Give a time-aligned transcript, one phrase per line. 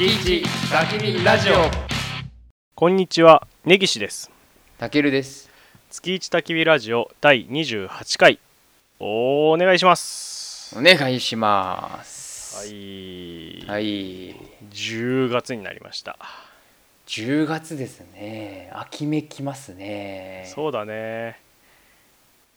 [0.00, 1.56] 月一焚き火ラジオ。
[2.74, 4.30] こんにちは根岸です。
[4.78, 5.50] たけるです。
[5.90, 8.38] 月一焚き火ラジオ第28回。
[8.98, 10.74] お願いします。
[10.78, 12.56] お願いします。
[12.56, 14.36] はい、はい。
[14.72, 16.16] 10月になりました。
[17.06, 18.70] 10月ですね。
[18.72, 20.46] 秋めきますね。
[20.46, 21.38] そうだね。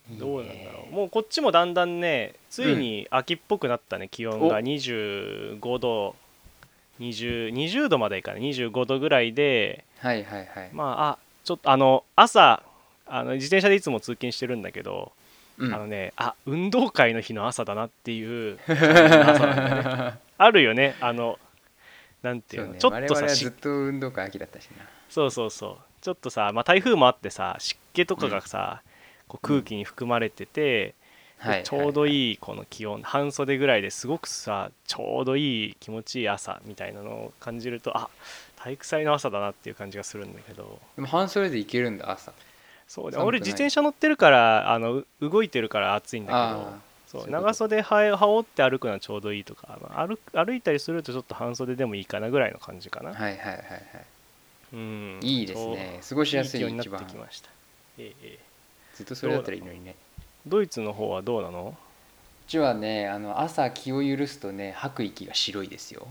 [0.10, 0.20] いいね。
[0.22, 0.96] どうなんだろう。
[0.96, 4.56] もうこっちもだんだんねついに秋っぽくなったね気温が。
[4.56, 4.60] お。
[4.62, 6.16] 25度
[7.00, 8.42] 20, 20度までいかない。
[8.42, 10.70] 25度ぐらいではいはいはい。
[10.74, 12.64] まああちょっとあの朝
[13.06, 15.12] あの自転車でいつも通勤してるんだけど、
[15.58, 15.74] うん。
[15.74, 18.76] あのねあ運動会の日の朝だなっていう ね。
[20.38, 20.96] あるよね。
[21.00, 21.40] あの
[22.22, 22.80] なんていうのね。
[22.80, 24.86] ちょっとさしずっと運動会秋だったしな。
[25.10, 25.78] そうそうそう。
[26.02, 28.82] ちょっとさ、まあ、台風もあってさ湿気とかがさ、
[29.28, 30.94] こう空気に含まれてて、はい
[31.64, 38.10] ちょうどいいいこの気温半袖ぐらいですごくさちょうどいい気持ちいい朝みたいなのを感じるとあ
[38.58, 40.80] 体育祭の朝だなっていう感じがするんだけど。
[40.96, 42.32] でも半袖でいけるんだ朝。
[42.88, 46.94] そうね寒くない俺自転車乗ってるからあのう動いてるから暑いんだけど。
[47.14, 53.60] そう長袖は羽織って歩くのはちょうどいいとか、まあ歩歩いたりするとちょっと半袖でもいいかなぐらいの感じかな、はいはいはいはい。
[54.74, 55.20] うん。
[55.22, 56.00] いいですね。
[56.10, 57.50] 過ごしやすいいい気温になってきました。
[58.00, 58.40] ええええ。
[58.96, 59.96] ずっとそれだったらいいのにね
[60.46, 61.78] ドイツの方はどうなの？
[62.48, 66.08] うちはねあの朝気を許すとね吐く息が白いですよ。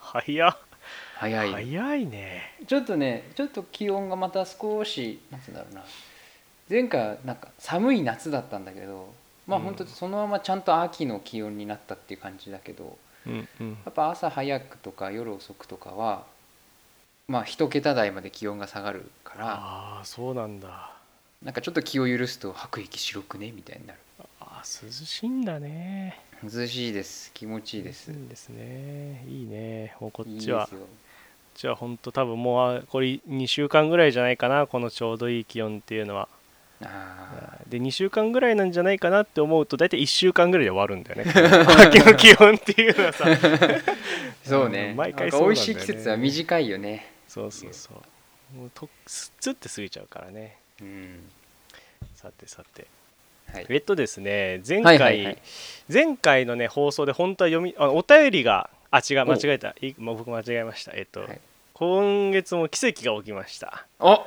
[0.00, 0.58] 早っ。
[1.16, 2.54] 早い早いね。
[2.66, 5.82] ちょっとねちょっと気温がまた少しなんつうんだろうな。
[6.70, 9.12] 前回はなんか寒い夏だったんだけど
[9.46, 9.64] まあうん。
[9.64, 12.96] 本当そのままちゃんと秋の気温になったっていう感じだけど
[13.26, 13.70] うんうん。
[13.84, 16.22] やっぱ朝早くとか夜遅くとかは
[17.26, 20.92] まあ一桁台まで気温が下がるからああそうなんだ
[21.42, 23.98] なんかちょっと気を許すと吐く息白くねみたいになる。
[24.40, 26.20] あー涼しいんだね。
[26.42, 27.32] 涼しいです。
[27.32, 28.10] 気持ちいいです。
[28.10, 29.24] いいですね。
[29.28, 29.94] いいね。
[30.00, 30.62] もうこっちは。
[30.62, 30.68] よ。
[30.70, 30.80] こっ
[31.54, 36.28] ちは本当多分もうあこれ2週間ぐらいじゃないかなこのちょうどいい気温っていうのは。
[36.82, 41.32] あで2週間ぐらいなんじゃないかなって思うと大体1週間ぐらいで終わるんだよね。
[41.84, 43.24] 秋の気温っていうのはさ。
[43.24, 43.82] ー
[44.44, 44.88] そうね。
[44.90, 45.66] うん毎回そうなんだよね。
[45.66, 47.12] 美味しい季節は短いよね。
[47.28, 48.58] そうそうそう。
[48.58, 51.30] もうとスッツって過ぎちゃうからねうん。
[52.14, 52.86] さてさて。
[53.52, 53.66] はい。
[53.68, 55.38] えっとですね前回、はいはいはい。
[55.92, 59.74] 前回のね放送で本当は読みあお便りがあ違う間お違えた。
[59.80, 60.92] いもう僕間違えました。
[60.92, 61.40] えっと、はい。
[61.74, 63.86] 今月も奇跡が起きました。
[64.00, 64.24] お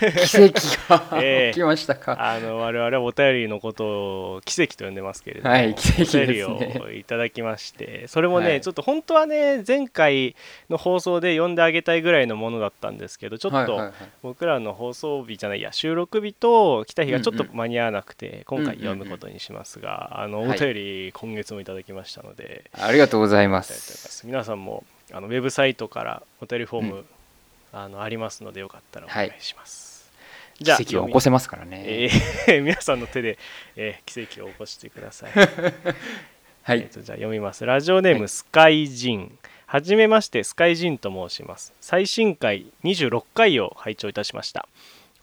[0.00, 1.50] 奇跡が ええ。
[1.52, 6.22] 起きましたか、あの我々はお便りのことを奇跡と呼んでますけれども、はい奇跡ですね。
[6.22, 8.60] お便りをいただきましてそれもね、はい。
[8.60, 10.34] ちょっと本当はね前回
[10.68, 13.92] の放送で読んであげたいぐらいのものだったんですけどちょっと、はいはいはい。
[14.22, 24.26] 僕らの放送日じゃないや収録日と来た日がちょっと間に合わなくて、今回読むことにしますが、あのおはい便り今月もいただきましたので、ありがとうございます。
[24.26, 27.04] 皆さんもあのウェブサイトからお便りフォーム、うん
[27.82, 29.28] あのありますのでよかったらおはい。
[29.28, 30.10] 願いします、
[30.54, 33.38] 奇跡を起こせますからね、えー 皆さんの手で、
[33.76, 35.32] えー奇跡を起こしてください。
[36.62, 36.78] はい。
[36.80, 37.64] えーとじゃあ読みます。
[37.64, 38.28] ラジオネーム、はい。
[38.28, 39.38] スカイジン。
[39.68, 41.72] はじめましてスカイジンと申します。
[41.80, 44.68] 最新回26回を拝聴いたしました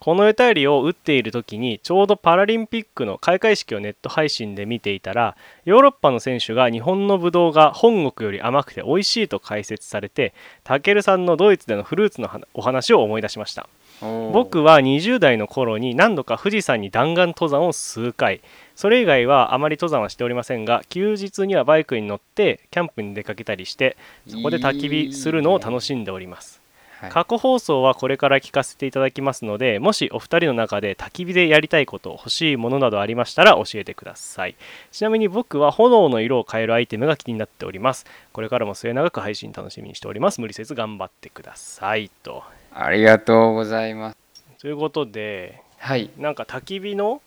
[0.00, 13.68] このお便りを打っている時にちょうどパラリンピックの開会式をネット配信で見ていたらヨーロッパの選手が日本のブドウが本国より甘くて美味しいと解説されてたけるさんのドイツでのフルーツの話お話を思い出しました。
[14.00, 18.40] 僕は20代の頃に何度か富士山に弾丸登山を数回。
[18.74, 23.96] それ以外はあまり登山はしておりませんが休日にはバイクに乗ってキャンプに出かけたりして
[24.26, 26.63] そこで焚き火するのを楽しんでおります
[27.00, 27.10] はい。
[27.10, 34.56] 過去放送はこれから聞かせていただきますのでもしお二人の中で焚き火でやりたいこと欲しいものなどありましたら教えてください。
[34.92, 38.06] ちなみに僕は炎の色を変えるアイテムが気になっております。
[38.32, 40.40] これからも末永く配信楽しみにしております。
[40.40, 42.42] 無理せず頑張ってくださいと。
[42.72, 44.16] ありがとうございます。
[44.58, 47.20] ということではい、なんか焚き火の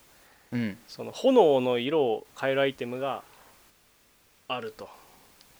[0.51, 3.21] うん、その炎の色を変えるアイテムが
[4.47, 4.89] あると。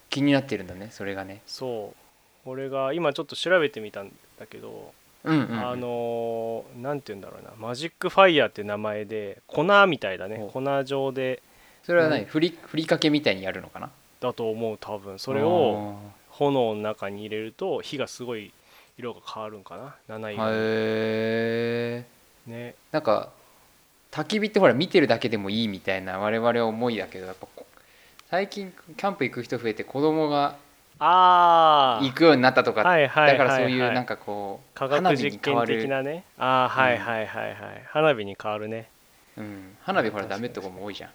[0.09, 1.41] 気になってるんだねそれがね。
[1.45, 2.06] そう
[2.47, 7.51] 俺が今ちょっと調べてみたんだけど、うんうん、うん、あのーなんて言うんだろうな。
[7.59, 10.37] マジックファイヤーって名前で粉みたいだね。
[10.37, 11.41] ほ粉状で。
[11.83, 12.25] それは何、うん。
[12.25, 13.89] ふりふりかけみたいにやるのかな？
[14.21, 15.19] だと思う多分。
[15.19, 15.95] それを
[16.29, 18.51] 炎の中に入れると火がすごい
[18.97, 19.95] 色が変わるんかな。
[20.07, 20.49] 七あー色に。
[20.51, 22.05] へ
[22.47, 22.75] えね。
[22.91, 23.31] なんか
[24.11, 27.65] 焚き火ってほら見てるだけでもいいみたいな我々は思いだけどやっぱこ
[28.29, 30.55] 最近キャンプ行く人増えて子供が
[30.99, 37.55] ああ行くようになったとか、はいはいだからそういうなんかこう科学花火実験的なねああはいはいはいはい、
[37.87, 38.89] 花火に変わるね。
[39.37, 41.09] うん、花火ほらダメってとこも多いじゃん。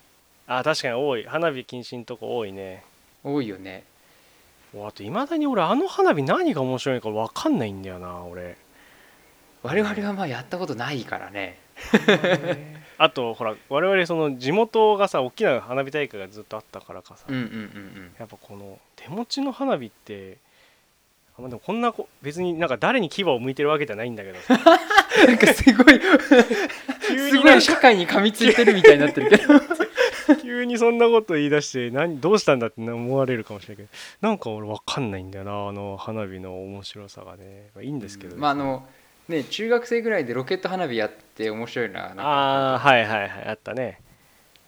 [0.47, 1.25] あー確かに多い。
[1.25, 2.85] 花火禁止のとこ多いね。
[3.25, 3.85] 多いよね。
[4.75, 8.57] おあといまだに俺あの花火何が面白いのか分かんないんだよな俺。
[9.63, 11.59] 我々はまあやったことないからね
[12.99, 18.11] あとほら我々その地元がさ大きな花火大会がずっとあったからかさ、うんうんうんうん。
[18.19, 20.39] やっぱこの手持ちの花火って
[21.39, 24.59] あまあでもこんなこ別になんか誰に牙を向いてるわけじゃないんだけどさ。
[25.27, 26.01] なんかすごい
[27.01, 29.61] すごい社会に噛みついてるみたいになってるけど。
[30.41, 33.93] 急にそんなこと言い出して何どうしたんだって思われるかもしれないけ
[34.23, 38.87] どなんか俺分かんないんだよなあの花火の面白さがね、まあ、いいんですけど、まああの
[39.33, 42.23] ね中学生ぐらいでロケット花火やって面白いななんか。
[42.23, 44.01] ああはいはいはいあったね。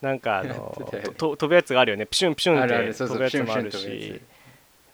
[0.00, 0.76] なんかあの
[1.16, 2.06] と飛ぶやつがあるよね。
[2.06, 4.20] プシュンプシュンって飛ぶやつもあるし。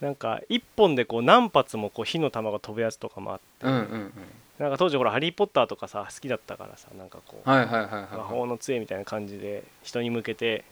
[0.00, 3.66] なんか一本でこう何発もこう火の玉が飛ぶやつとかもあって。
[3.66, 4.12] うんうんうん。
[4.58, 10.64] なんか当時ほら「ハリー・ポッター」とかさ好きだったからさなんかこう魔は法の杖みたいな感じで人に向けて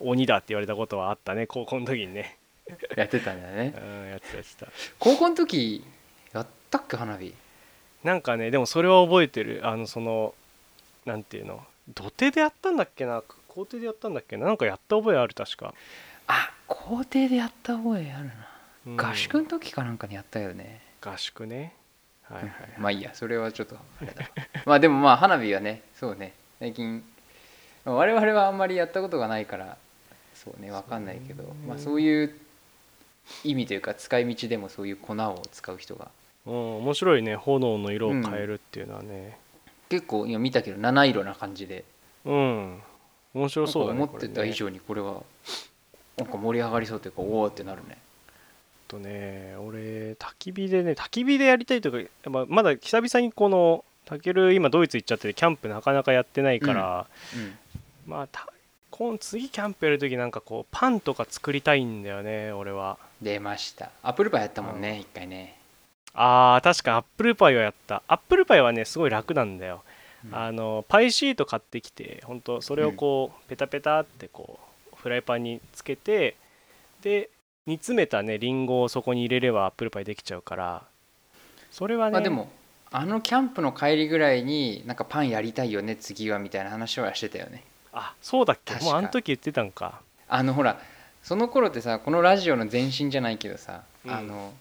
[0.00, 2.36] 鬼だって言われたことはあったね高校の時にね、
[2.68, 3.72] いやってたんだね。
[3.76, 4.66] うん、やってたやってた。
[4.98, 5.84] 高校の時
[6.32, 7.32] やったっけ花火？
[8.04, 9.62] なんかねでもそれは覚えてる。
[9.64, 10.34] あのその
[11.06, 11.64] なんていうの？
[11.88, 13.22] 土手でやったんだっけな？
[13.48, 14.46] 校庭でやったんだっけな？
[14.46, 15.74] なんかやった覚えある確か、
[16.26, 18.32] あ校庭でやった覚えあるな、
[18.86, 18.96] うん。
[18.96, 20.80] 合宿の時かなんかにやったよね。
[21.00, 21.74] 合宿ね。
[22.28, 22.70] はいはい、はい。
[22.80, 24.30] まあいいやそれはちょっとあれだ。
[24.64, 26.32] まあでもまあ花火はねそうね。
[26.58, 27.04] 最近
[27.84, 29.76] まあ我々はあんまりやったことがないから
[30.34, 31.42] そうねわかんないけど。
[31.42, 31.58] そうね。
[31.68, 32.34] まあそういう
[33.44, 36.10] 意味というか使い道でもそういう粉を使う人が
[36.46, 39.38] うん、面白いね炎の色を変えるっていうのはね。
[39.88, 41.84] 結構今見たけど七色な感じで。
[42.24, 42.80] うん、
[43.34, 45.22] 面白そうだね思ってた以上にこれは
[46.16, 47.98] なんか盛り上がりそうというかおおってなるね。
[48.88, 57.58] とね俺焚き火でね焚き火でやりたいというか、まあ、まだ久々にこのたける今ドイツ行っちゃっててキャンプなかなかやってないから、うん
[58.06, 58.46] まあた
[58.90, 62.96] 今次キャンプやる時なんかこうパンとか作りたいんだよね俺は。
[63.20, 63.90] 出ました。
[64.04, 64.80] アップルパイやったもんうん。
[64.80, 65.58] ね一回ね
[66.14, 68.02] あー確かにアップルパイをやった。
[68.06, 69.82] アップルパイはねすごい楽なんだよ、
[70.24, 70.34] うん。
[70.36, 74.58] あのパイシート買ってきて本当それをこう、ペタペタってこ
[74.92, 76.36] うフライパンにつけて
[77.02, 77.30] で
[77.66, 80.82] 煮詰めたねリンゴをそこに入れればアップルパイできちゃうから。
[81.70, 82.48] それはね、まあでも
[82.92, 87.64] あのキャンプの帰りぐらいになんかパンやりたいよね次はみたいな話はしてたよね。
[87.92, 88.76] あそうだっけ？
[88.84, 90.00] もうあの時言ってたんか。
[90.28, 90.78] あのほら
[91.24, 94.14] その頃ってさこのラジオの前身じゃないけどさ、うん。
[94.14, 94.52] あの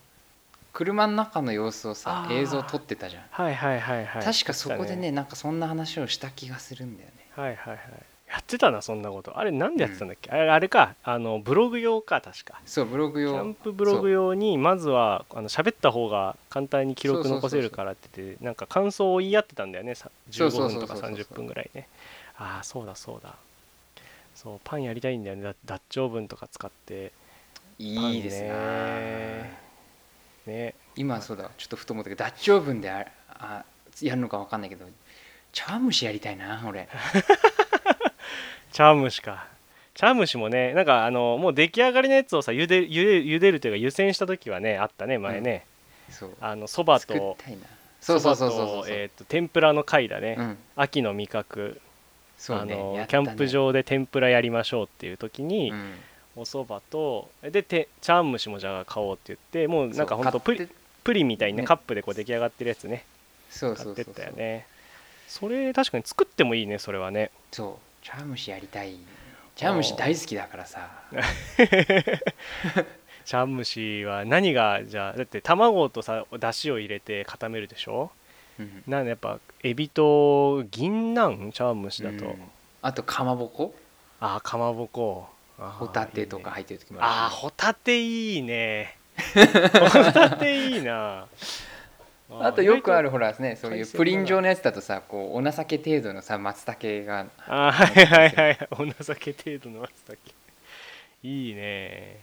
[0.73, 4.23] 車の中の様子をさ映像撮ってたじゃん、はいはいはいはい。
[4.23, 7.13] 確かそこでねなんかそんな話をした気がするんだよね。
[7.35, 7.79] はいはいはい。
[8.29, 9.37] やってたなそんなこと。
[9.37, 10.95] あれなんでやってたんだっけ、あれあれか。
[11.03, 12.59] あのブログ用か確か。
[12.65, 19.93] そうブログキ用ャンプブログ用にまずはあの喋った方が簡単に記録残せるからって言ってなんか感想を言い合ってたんだよね。
[19.93, 21.15] さ15そうそうそう分とかそうそう。
[21.15, 21.87] 30分ぐらいね。
[22.39, 23.35] ああそうだそうだ。
[24.33, 25.43] そうパンやりたいんだよね。
[25.43, 27.11] ダダッチオーブンとか使って。
[27.77, 29.72] いいですな、ね
[30.45, 30.75] ね。
[30.95, 31.50] 今そうだ。
[31.57, 33.63] ちょっとふと思ったけどダッチオーブンでああ
[34.01, 34.86] やるのか分かんないけど
[35.51, 36.88] 茶碗蒸しやりたいな俺。
[38.72, 39.48] 茶碗蒸しか。
[39.94, 45.66] 茶碗蒸しもねなんかあのもう出来上がりのやつをさ茹で茹で茹でるというか湯煎した時はねあったね前ね、
[46.10, 46.36] そう。
[46.42, 47.38] あのそばと
[48.01, 50.57] そうそうそうそうえーと天ぷらの貝だね、うん。
[50.75, 51.80] 秋の味覚。
[52.38, 53.06] そうねあのね。
[53.07, 55.94] キャンプ場で天ぷらやりましょうっていう時に、うん
[56.35, 60.68] お蕎麦とでて茶碗蒸しもじゃあ買おうって言ってもうなんかほんとプリ
[61.04, 61.63] プリンみたいにね。
[61.63, 63.06] ねカップでこう出来上がってるやつね。
[63.49, 64.66] そうそうそうたよね。
[65.28, 67.30] それ確かに作ってもいいねそれはね。
[67.52, 68.06] そう。
[68.06, 68.95] 茶碗蒸しやりたい。
[69.56, 70.90] 茶碗蒸し大好きだからさ。
[73.25, 78.11] 茶碗蒸しは何がじゃあだって卵とさだしを入れて固めるでしょ？
[78.59, 78.83] うん。
[78.87, 81.52] なんでやっぱエビと銀杏？
[81.54, 82.35] 茶碗蒸しだと、うん。
[82.81, 83.73] あとかまぼこ？
[84.19, 88.98] ああかまぼこホタテとか入ってる時もあああるしホタテいいね。
[89.36, 91.28] ホタテいいな。
[92.40, 100.22] あとよくあるるほらねそういうプリン状のやつだとさこうお情け程度のさ松茸があーはいはいはい お情け程度の松茸。
[101.22, 102.19] いいね。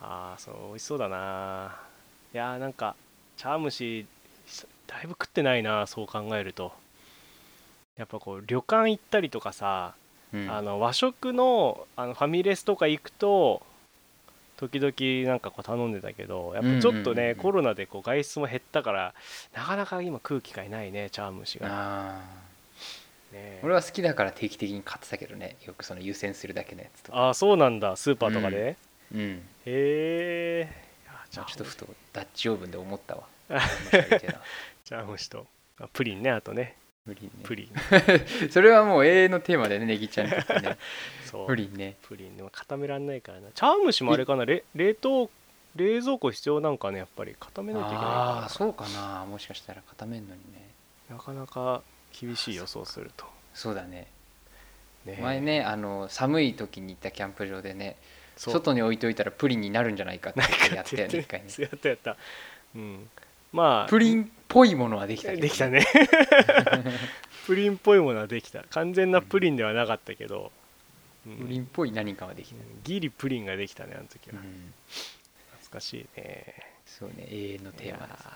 [0.00, 1.76] ああそう美味しそうだな。
[2.32, 2.96] いやーなんか
[3.36, 4.06] 茶碗蒸し
[4.86, 6.72] だいぶ食ってないなそう考えると。
[7.96, 10.05] やっぱこう旅館行ったりとかさ、うん
[10.50, 13.62] あの和食のあのファミレスとか行くと
[14.56, 17.16] 時々なんかこう頼んでたけどやっぱちょっとね、うんうん。
[17.16, 19.14] うんうんコロナでこう外出も減ったから
[19.54, 22.20] なかなか今食う機会ないね茶碗蒸しが、あ
[23.32, 23.60] ね。
[23.62, 25.56] ー俺は好きだから定期的に買ってたけどね。
[25.66, 27.18] よくその湯煎するだけのやつとか。
[27.18, 27.96] ああそうなんだ。
[27.96, 28.76] スーパーとかで、
[29.14, 29.42] うん。
[29.66, 30.68] へえ
[31.30, 33.24] じゃあちょっとふとダッチオーブンで思ったわ。
[34.84, 35.46] 茶碗蒸しと
[35.78, 36.76] あプリンねあとね
[37.06, 37.30] プリンね。
[37.44, 37.70] プリン。
[38.50, 40.76] それはもう永遠のテーマでねネギちゃんにとってね。
[41.24, 41.46] そう。
[41.46, 41.96] プリンね。
[42.02, 43.48] プリンでも固めらんないからな。
[43.54, 44.44] 茶碗蒸しもあれかな。
[44.44, 45.30] れ冷凍
[45.76, 49.24] 冷蔵庫必要なんかねやっぱり固めないといけないあかあそうかな。
[49.24, 50.68] もしかしたら固めんのにね。
[51.08, 51.82] らなかなか
[52.18, 54.08] 厳しい予想すると、そうだね。
[55.04, 57.96] ね前ねあの寒い時に行ったキャンプ場でね
[58.36, 60.40] 外に置いといたらプリンになるんじゃないかって
[60.74, 61.46] やったよね一回ね。
[61.58, 62.16] やったやった。
[62.74, 63.08] うん
[63.56, 65.84] まあプリンっぽいものはできたできたね。
[67.46, 68.62] プリンっぽいものはできた。
[68.70, 70.52] 完全なプリンではなかったけど、
[71.26, 71.36] うん。
[71.38, 74.72] プリンっぽい何かはできた、ギリプリンができたねあの時は、うん。
[75.58, 76.54] 懐かしいね。
[76.84, 78.26] そうね永遠のテーマですい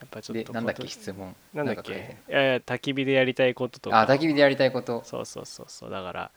[0.00, 1.34] やっぱちょっとでなんだっけ質問。
[1.52, 1.92] なんだっけ？
[1.92, 4.00] いやいや焚き火でやりたいこととか。
[4.00, 5.02] あ焚き火でやりたいこと。
[5.04, 5.90] そうそうそうそう。
[5.90, 6.30] だから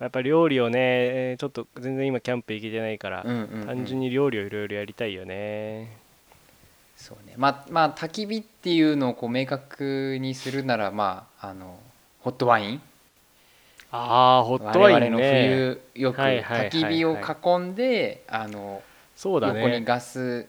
[0.00, 5.96] やっぱ料理をねえーちょっと全然今キャンプ行けてないから、単純に料理をいろいろやりたいよね
[6.98, 7.34] そうね。
[7.36, 11.78] まあまあ焚き火っていうのをこう明確にするならまああの
[12.20, 12.82] ホットワイン。
[13.90, 15.10] ああホットワインね。
[15.10, 18.82] 我々の冬よく焚き火を囲んであの
[19.16, 20.46] そうだ横にねガス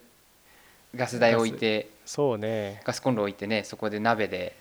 [0.95, 2.81] ガス台置いてそうね。
[2.83, 4.57] ガスコンロ置いてねそこで鍋で。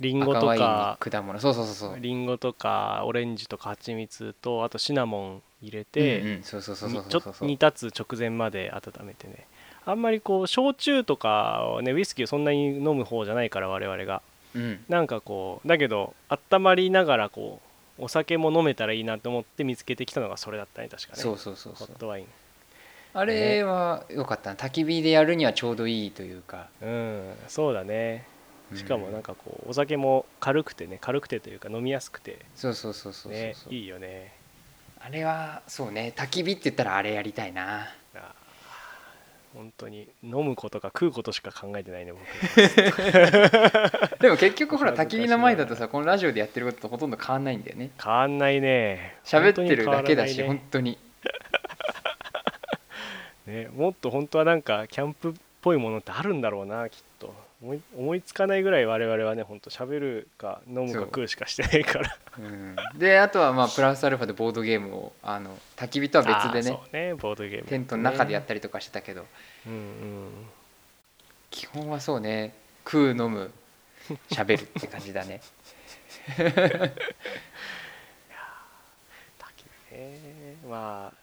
[0.00, 0.98] リンゴとか。
[0.98, 1.38] 果物。
[1.40, 2.00] そうそうそうそう。
[2.00, 6.42] リンゴとかオレンジとか蜂蜜とあとシナモン入れて、うんうん。
[6.42, 7.34] そうそうそうそうにちょそう。
[7.34, 9.46] そう煮立つ直前まで温めてね
[9.86, 14.20] あんまりこう焼酎とかをねウイスキーをそんなに飲む方じゃないから我々が。
[14.54, 14.84] うん。
[14.88, 17.60] なんかこうだけど温まりながらこ
[17.98, 21.22] うお酒も飲めたらいいなと思って見つけてきたのがそれだったね確かね。
[21.22, 21.86] そうそうそうそう。
[21.86, 22.26] ホットワイン。
[23.14, 24.56] あれは良かったな。
[24.56, 26.66] 焚き火でやるにはちょうどいいというか。
[26.82, 28.26] うんそうだね。
[28.74, 32.40] しかもなんかこうお酒も軽くてね軽くてというか飲みやすくて。
[32.56, 33.72] そうそうそうそうそうねそう。
[33.72, 34.32] いいよね。
[34.98, 36.12] あれはそうね。
[36.16, 37.94] 焚き火って言ったらあれやりたいな
[39.56, 42.22] 本当に飲むことか食うことしか考えてないね僕。
[44.20, 47.90] でも結局ほら焚き火の前だとさこのラジオでやってることとほとんど変わんないんだよね。
[48.02, 49.16] 変わんないね。
[49.24, 50.98] 喋ってるだけだし本本当に
[53.46, 53.56] 当に。
[53.64, 62.16] ねもっと本当はなんかキャンプっぽいものってあるんだろうなきっと思い思いつかないぐらい我々はね本当喋るか飲むか食うしかしてないから。
[62.38, 62.76] うん。
[62.98, 66.78] であとはまあプラスアルファでボードゲームをあの焚き火とは別でね。
[66.92, 69.24] ねボードゲーム、テントの中でやったりとかしてたけど。
[69.66, 70.30] うんうん。
[71.50, 72.54] 基本はそうね。
[72.84, 73.50] 食う飲む
[74.30, 75.40] 喋るって感じだね。
[76.36, 76.92] 焚
[79.56, 80.56] き火ね。
[80.68, 81.16] まあ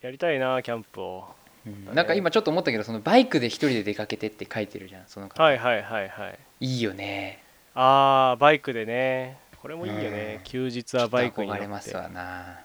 [0.00, 1.34] やりたいなキャンプを
[1.66, 1.94] うん。
[1.94, 5.42] なんか今ちょっと思ったけどそのバイクで一人で出かけてって書いてるじゃんその方。
[5.42, 6.38] はいはいはいはい。
[6.60, 7.42] いいよね。
[7.74, 9.38] あーバイクでね。
[9.60, 10.44] これもいいよね、うん。
[10.44, 12.60] 休日はバイクに乗っと憧れますわな。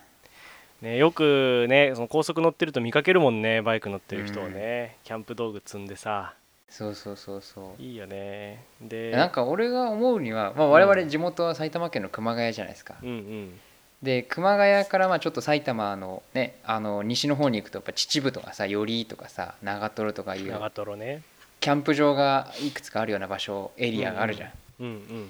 [0.81, 6.33] ね、よくねその高速乗ってると見かけるもんねバイク乗ってる人をね、キャンプ道具積んでさ。
[6.69, 7.81] そうそうそうそう。
[7.81, 8.63] いいよね。
[8.81, 13.59] でなんか俺が思うには、まあ、我々地元は埼玉県の熊谷じゃないですか、うんうん
[14.01, 21.21] で熊谷からまあちょっと埼玉のねあの西の方に行くとやっぱ秩父とかさ寄居とかさ長瀞とかいう長瀞ね。
[21.59, 25.29] キャンプ場がいくつかあるような場所エリアがあるじゃん、うんうん。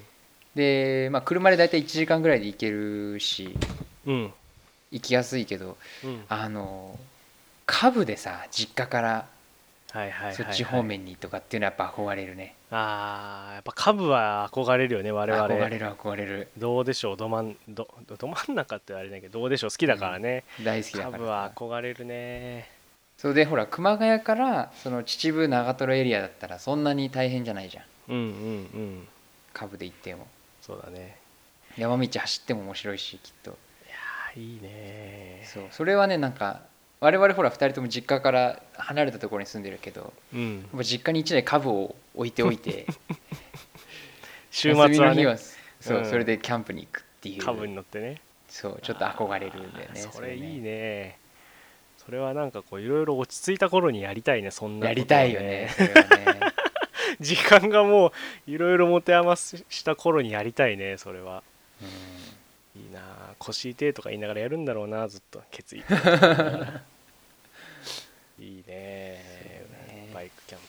[0.54, 3.56] で、まあ、車で大体1時間ぐらいで行けるし
[4.06, 4.32] うん。
[4.92, 6.24] 行きやすいけどうん。
[6.28, 6.98] あの
[7.66, 9.26] カブでさ実家から
[10.32, 15.46] そっち方面にとかっていうのはやっぱ憧れるね、あーやっぱカブは憧れるよね我々。
[15.46, 16.48] 憧れる憧れる。
[16.56, 22.70] どうでしょうど真んどど真ん中ってあれだけどどうでしょう好きだからね、大好きだからカブは憧れるね。
[23.16, 27.84] そうでほら熊谷からその秩父長瀞エリアだったらそんなに大変じゃないじゃん。
[28.08, 28.26] うんうんう
[28.78, 29.08] ん。
[29.52, 30.26] カブで行っても。
[30.62, 31.16] そうだね。
[31.76, 33.56] 山道走っても面白いしきっと。
[34.32, 36.62] あいいねそうそれはねなんか
[37.00, 40.66] 我々ほら2人とも実家から離れたところに住んでるけどうん。
[40.82, 42.86] 実家に1台カブを置いておいて
[44.50, 45.26] 週末はね。
[45.26, 45.36] は
[45.80, 46.04] そう、うん。
[46.04, 47.42] それでキャンプに行くっていう。
[47.42, 48.20] カブに乗ってね。
[48.48, 50.60] そうちょっと憧れるんだよねそれいいね。
[50.60, 51.18] ね
[51.96, 56.40] それはなんかこういろいろ落ち着いた頃にやりたいねそんなことはやりたいよね それはね。
[57.20, 61.42] 時間がもういろいろ持て余した頃にやりたいねそれは。
[61.80, 62.20] うん。
[62.82, 65.84] いいなあ腰痛いとか言いながらやるんだろうなずっと決意
[68.40, 68.66] いいね。
[68.66, 70.10] ね。
[70.14, 70.60] バイクキャン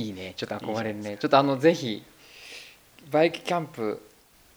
[0.00, 0.34] いいね。
[0.36, 1.16] ちょっと憧れるね。
[1.18, 2.02] ちょっとあのぜひ
[3.10, 4.00] バイクキャンプ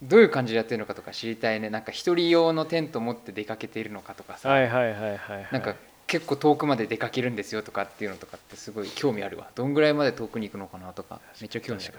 [0.01, 1.69] どういう感じでやってるのかとか知りたいね。
[1.69, 5.47] なんか一人用のテント持って出かけているのかとかさ、プはいはいはいはいはい。
[5.51, 9.49] なんか結構遠くまで出かけるんですよとかっていうのとかってすごい興味あるわ。
[9.55, 11.19] どんぐらいまで遠くに行くのかなとか。
[11.41, 11.97] めっちゃ興味ある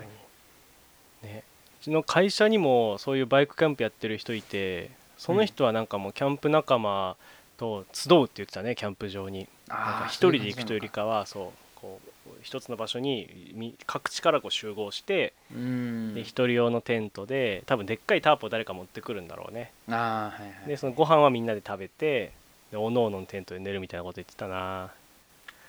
[1.28, 1.42] ね。
[1.80, 7.16] うちの会社にもそういうバイクキャンプやってる人いてその人はなんかもうキャンプ仲間
[7.56, 9.48] と集うって言ってたねキャンプ場に。
[9.68, 12.08] なんかあー一人で行くというよりかはそうこう
[12.42, 16.14] 一つの場所にみ各地からこう集合してうん。
[16.14, 19.72] で一人用のテントで多分でっかいタープを誰か持ってくるんだろうね。
[19.88, 20.68] あーはいはい。
[20.68, 22.32] でそのご飯はみんなで食べて
[22.70, 24.92] でおのおののテントで寝るみたいなこと言ってたな。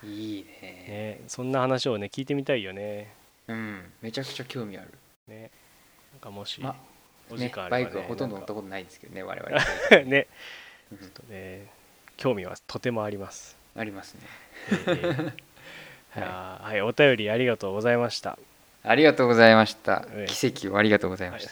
[0.03, 0.61] いいね。
[0.61, 3.13] ねそんな話をね聞いてみたいよね。
[3.47, 3.91] うん。
[4.01, 4.93] めちゃくちゃ興味ある。
[5.27, 5.51] ね。
[6.13, 6.75] なんかもし、ま
[7.29, 9.61] お時ね間あれば、ね、バイクはほとんど乗ったこことないですけどね我々。
[9.89, 11.67] と ねうんちょっとね
[12.17, 14.21] 興味はとてもあります、ありますね。
[14.71, 15.29] えー
[16.17, 16.19] い。
[16.19, 18.37] やーはい、お便りありがとうございました。
[18.83, 20.05] ありがとうございました。
[20.11, 21.51] ええ奇跡をありがとうございました。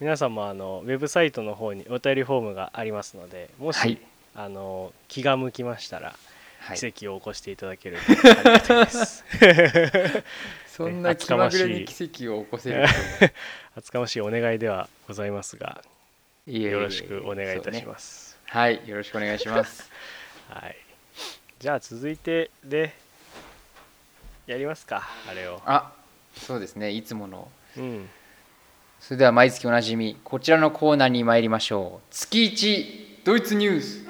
[0.00, 3.98] 皆さんもあのウェブサイトの方にお便りフォームがありますのでもし、はい。
[4.34, 6.16] あの気が向きましたら
[6.58, 6.78] はい。
[6.78, 9.24] 奇跡を起こしていただけるとありがたいです、
[10.66, 12.86] そんな気まぐれに奇跡を起こせる
[13.76, 15.82] 厚かましいお願いではございますが
[16.46, 18.23] よろしくお願いいたしすます、
[18.54, 19.90] はいよろしくお願いします。
[20.48, 20.76] はい。
[21.58, 22.94] じゃあ続いてで
[24.46, 25.60] やりますかあれを。
[25.66, 25.90] あ
[26.36, 26.92] そうですね。
[26.92, 27.50] いつもの。
[27.76, 28.08] うん。
[29.00, 32.06] それでは毎月おなじみこちらのコーナーに参りましょう。
[32.12, 34.04] 月一ドイツニュース。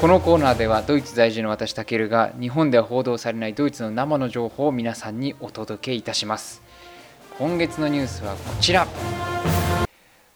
[0.00, 6.62] このコーナーではドイツ在住の私タケルが日本では報道されないドイツの生の情報を皆さんにお届けいたします
[7.38, 8.86] 今月のニュースはこちら。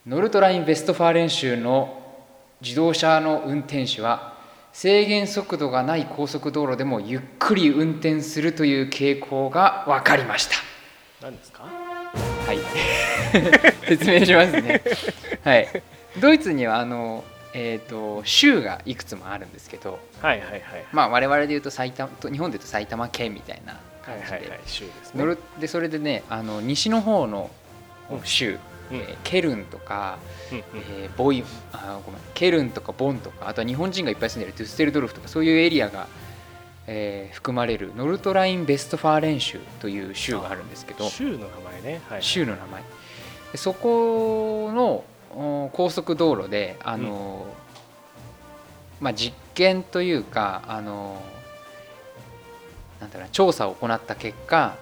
[0.07, 2.03] ノルトライン・ベストファーレン州の
[2.61, 4.37] 自動車の運転手は
[4.73, 10.55] 制限速度がない高速道路でもゆっくり運転するという傾向が分かりました。
[11.23, 11.65] 何ですか？
[11.65, 12.59] はい。
[13.87, 14.83] 説明しますね。
[15.45, 15.69] はい。
[16.21, 17.25] ドイツにはあの
[17.55, 20.63] えー、と州がいくつもあるんですけど、はいはいはい。
[20.93, 23.79] まあ、我々で言うと埼玉と日本で言うと埼玉県みたいなは
[24.17, 24.61] 感じでいはいはい。
[24.67, 24.93] 州で。
[25.05, 27.51] すねノルでそれでねあの西の方の
[28.25, 28.59] 州、うん。
[28.97, 30.19] えーケルンとか、
[30.51, 30.65] うんうん。
[30.75, 32.21] えーボイあごめん。
[32.35, 36.07] ケルンとかボンとかあとは日本人がいっぱい住んでるデュッセルドルフとかそういうエリアが、
[36.87, 41.47] えー含まれるノルトライン・ベストファーレン州という州があるんですけど州の名
[41.83, 42.01] 前ね。
[42.09, 42.83] はい州の名前。
[43.53, 47.47] でそこのお高速道路であの、
[49.01, 51.21] まあ、実験というかあの
[53.01, 54.77] なんだろうな調査を行った結果、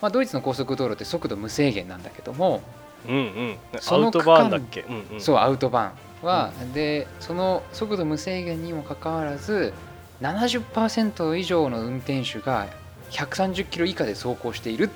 [0.00, 2.62] まあ、ドイツの高速道路って速度無制限なんだけども、
[3.08, 3.56] うんうん。
[3.80, 4.80] そのアウトバーンだっけ？
[4.82, 5.20] うんうん。
[5.20, 9.72] そうアウトバーンは、でその速度無制限にもかかわらず
[10.20, 12.66] 70%以上の運転手が
[13.10, 14.88] 130キロ以下で走行しているっ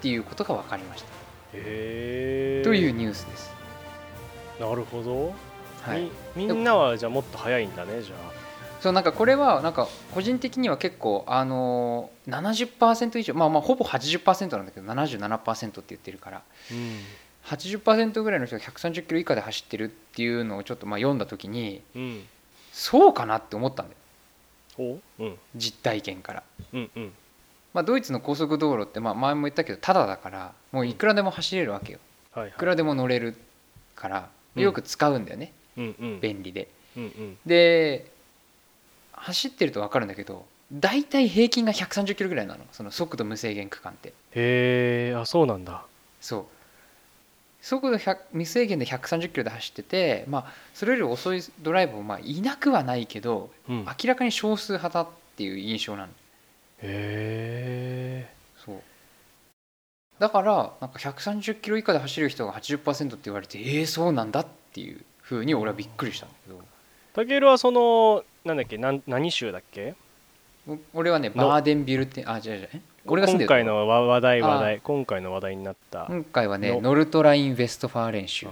[0.00, 1.06] ていうことが分かりました、
[1.54, 3.52] へえというニュースです。
[4.58, 5.32] なるほど、
[5.82, 8.31] はい、みみんなはじゃあもっと早いんだねじゃあ
[8.82, 16.42] そうなんかこれはなんか個人的には結構あのー70%以上まあまあほぼ80%なんだけど77%って言ってるから。
[16.70, 16.98] うん
[17.44, 22.24] 80%ぐらいの人が130キロ以下で走ってるっていうのをちょっとまあ読んだ時にうん
[22.72, 23.94] そうかなって思ったんだ
[24.78, 24.98] よ。
[25.18, 25.38] おうん。
[25.56, 26.42] 実体験から。
[26.72, 27.12] うんうん。
[27.74, 31.98] まあ、ドイツの高速道路ってまあ前も言ったけどタダだからもういくらでも走れるわけよ。
[32.32, 32.50] はいはい。
[32.50, 33.36] いくらでも乗れる
[33.96, 34.62] からうん。
[34.62, 36.20] よく使うんだよね、うんうん。
[36.20, 36.68] 便利で。
[36.96, 37.38] うんうん。
[37.44, 38.11] で
[39.22, 42.64] 走ってると分かるんだけど大体平均が130キロぐらいなの。
[42.72, 44.08] その速度無制限区間って。
[44.34, 45.84] へえあそうなんだ。
[46.20, 46.44] そう。
[47.60, 53.80] 速度100無制限で130キロで走っててまあそれより遅いドライバーもまあいなくはないけどうん。
[53.80, 56.12] へ明らかに少数派だっていう印象なの。
[56.80, 58.32] え
[58.64, 58.82] そう。
[60.18, 66.60] だからなんか130キロ以下で走る人が80%って言われてえー、そうなんだっていうふうに俺はびっくりしたんだけど。
[67.12, 68.78] たけるはそのなんだっけ？
[68.78, 69.94] なん何州だっけ？
[70.68, 71.48] お俺はねの。
[71.48, 72.68] バーデンビルってあ違う違う。
[72.74, 74.46] え俺が住んでる今回のわ話題あ。
[74.46, 76.06] 話題今回の話題になった。
[76.08, 76.80] 今回はねの。
[76.80, 78.46] ノルトライン・ウェストファーレン州。
[78.46, 78.50] あ。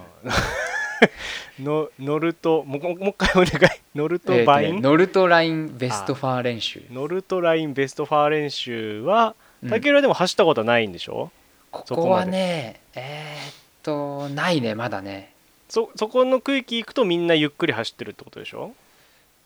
[1.60, 3.80] の乗るともうもう一回お願い。
[3.94, 6.82] 乗るとえーとバイン、ねノルトライン・ウェストファーレン州。
[6.90, 9.70] ノルトラインベストファーレン州はうん。
[9.70, 11.30] たけるはでも走ったことはないんでしょ、
[11.70, 15.32] ここはねえーっとないねまだね。
[15.68, 18.72] そそこの区域行くとみんなゆっくり走ってるってことでしょ？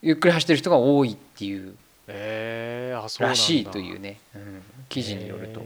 [0.04, 1.74] ゆっくり走ってる人が多いっていう。
[2.06, 5.62] えー、あそうらしいというね、うん、記事によると、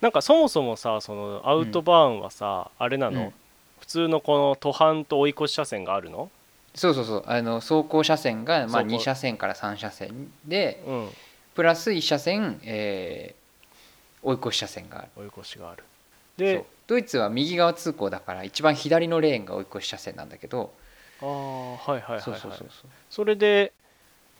[0.00, 3.32] なんかそもそもさそのアウトバーンはさ、あれなの、うん。
[3.80, 6.30] 普通のこの途半と追い越し車線があるの？
[6.74, 7.24] そうそうそう。
[7.26, 11.08] あの走行車線が、まあ、走行2車線から3車線でうん。
[11.54, 13.40] プラス1車線、えー
[14.22, 15.08] 追い越し車線がある。
[15.16, 15.84] 追い越しがある。
[16.36, 20.72] でドイツは右側通行だから一番左のレーンが追い越し車線なんだけど、
[21.22, 22.20] ああはいはいはいはい。
[22.20, 22.68] そうそうそう
[23.10, 23.72] それで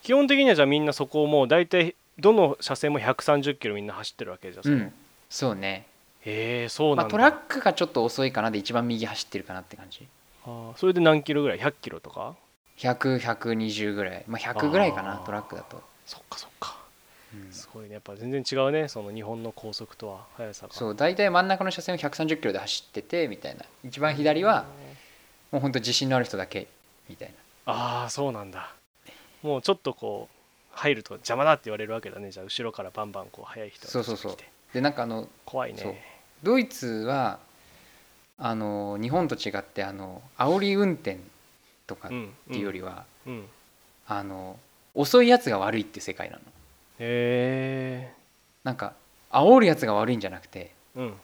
[0.02, 4.92] 基本的にはじゃあみんなそこをもう大体どの車線も130キロみんな走ってるわけじゃん、うん。
[5.28, 5.86] そうね、
[6.22, 10.06] へえそうまあ、なんだ、トラックがちょっと遅いかなで一番右走ってるかなって感じ。
[10.44, 12.34] あーそれで何キロぐらい？100キロとか
[12.78, 14.24] ？100120ぐらい。
[14.26, 16.76] まあ100ぐらいかなトラックだと、そっかそっか。
[17.34, 17.52] うん。
[17.52, 17.94] すごいね。
[17.94, 20.72] やっぱ全然違うねその日本の高速とは速さが。
[20.72, 23.64] そう大体真ん中の車線を130キロで走っててみたいな。
[23.84, 24.66] 一番左は
[25.52, 26.68] もうほんと自信のある人だけ
[27.08, 27.32] みたい
[27.66, 27.72] な。
[27.72, 28.72] ああそうなんだ。
[29.42, 30.36] もうちょっとこう
[30.78, 32.30] 入ると邪魔だって言われるわけだね。
[32.30, 34.36] じゃあ後ろからバンバンこう速い人がそうそうそう。
[34.72, 36.04] でなんかあの怖いね。
[36.42, 37.38] ドイツは
[38.38, 41.18] あの日本と違ってあの煽り運転
[41.86, 43.42] とかっうんていうよりは、うんへ
[44.06, 44.58] あの
[44.94, 46.42] 遅いやつが悪いって世界なの。
[46.98, 48.12] え
[48.64, 48.94] なんか
[49.30, 51.14] 煽るやつが悪いんじゃなくてうん。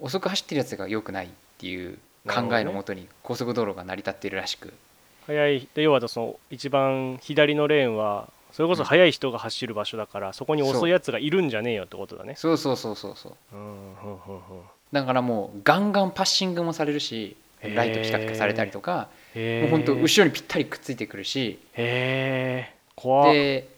[0.00, 4.72] 遅く走ってるやつが良くないっていう考えのもとに高速道路が成り立っているらしく。
[5.26, 5.68] 速い。
[5.74, 12.34] で要はその一番左のレーンはそれこそ速い人が走る場所だから、そこに遅いやつがいるんじゃねえよってことだね。
[12.36, 12.56] そう。
[12.56, 13.56] そうそうそうそうう。
[13.56, 14.40] んうんうんうん
[14.92, 21.58] だからもうガンガンパッシングもされるしライトピカピカされたりとかもうほんと後ろにぴったりくっついてくるし。
[21.74, 23.32] へえ怖っ。
[23.34, 23.68] で、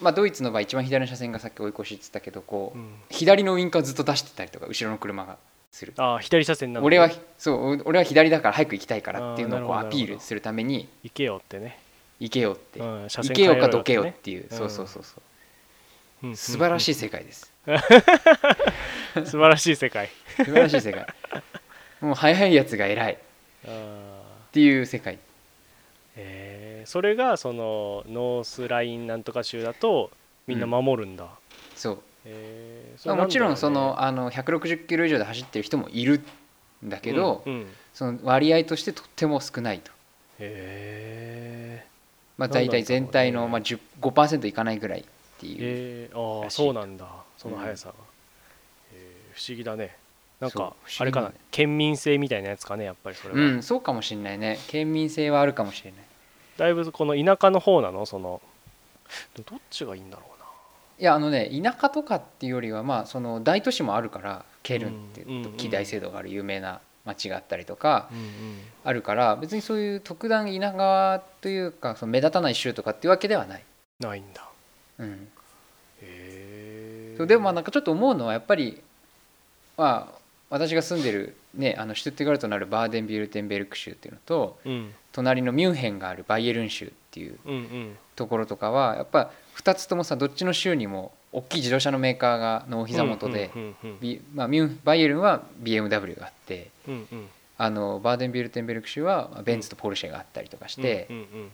[0.00, 2.94] まあ、ドイツの場合一番左の車線がさっき追い越しって言ったけどこう、うん。
[3.10, 5.36] 左のウインカーずっと出してたりとか後ろの車が
[5.70, 5.94] する。
[5.96, 11.78] ああ左車線なの俺はそう俺は左だから早く行きたいからっていうのをこうアピールするために行けよってね、
[12.20, 14.56] 行けよって、うん、車行けよかどけよねっていう、うん。
[14.56, 15.14] そうそうそうそ
[16.22, 16.26] う。
[16.28, 17.72] うん素晴らしい世界です、う
[19.20, 20.10] ん素晴らしい世界。
[20.36, 21.06] 素晴らしい世界。
[22.00, 23.12] もう速いやつが偉い。
[23.12, 23.16] っ
[24.52, 25.18] ていう世界。
[26.16, 26.88] えー。
[26.88, 30.10] それがそのノースラインなんとか州だと
[30.46, 31.28] みんな守るんだ、
[31.76, 33.14] そうえー。
[33.16, 36.20] もちろんそのあの160キロ以上で走ってる人もいる
[36.84, 37.66] んだけど、うんうん。
[37.94, 39.90] その割合としてとっても少ないと、
[40.38, 41.84] へ
[42.36, 45.04] まあ、なんなんだろうね大体全体のまあ10 5%いかないぐらいっ
[45.40, 47.06] てーいう、えー、ああそうなんだ。
[47.36, 47.94] その速さが、
[48.92, 49.36] えー。
[49.36, 49.96] 不思議だね。
[50.40, 51.32] なんかあれかな？
[51.50, 54.58] 県民性みたいなやつかねやっぱりそれは、うんそうかもしれないね。
[54.68, 56.00] 県民性はあるかもしれない。
[56.56, 58.06] だいぶこの田舎の方なの？
[58.06, 58.40] その
[59.34, 60.37] どっちがいいんだろうな
[60.98, 65.24] いやあのね田舎とかっていうよりはまあその大都市もあるからケルンって
[65.56, 68.10] 機大制度がある有名な町があったりとか
[68.84, 73.64] あるから別にそういう特段田舎というかその目立たない州とかっていうわけではない、
[74.00, 74.48] ないんだ。
[74.98, 75.28] うん、
[76.02, 78.82] へえでもまあなんかちょっと思うのはやっぱり
[79.76, 80.18] まあ
[80.50, 84.92] 私が住んでるねあのシュトゥットガルトのあるバーデンビュルテンベルク州っていうのとうん。
[85.18, 87.38] 隣のミュンヘンがあるバイエルン州っていう
[88.14, 93.50] ところとかはやっぱ2つともさどっちの州にも大きい自動車のメーカーがのお膝元で、
[94.84, 97.28] バイエルンは BMW があってうんうん。
[97.60, 101.50] あのバーデンビュルテンベルク州はまあベンツとポルシェがあったりとかして、うんうん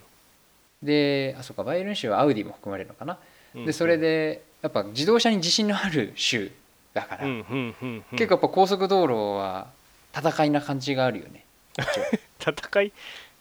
[0.82, 3.16] であそうかバイエルン州はアウディも含まれるのかな、
[3.54, 6.50] うんでそれでやっぱ自動車に自信のある州
[6.92, 8.18] だから、うんうんうんうん。
[8.18, 9.68] 結構やっぱ高速道路は
[10.14, 11.44] 戦いな感じがあるよね。
[12.38, 12.92] 戦い？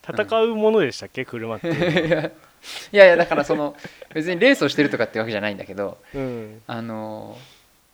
[0.07, 1.25] 戦うものでしたっけ？
[1.25, 2.31] 車って
[2.91, 3.75] いやいやだからその
[4.13, 6.61] 別にレースをしてるとかってわけじゃないんだけどうん。
[6.67, 7.37] あの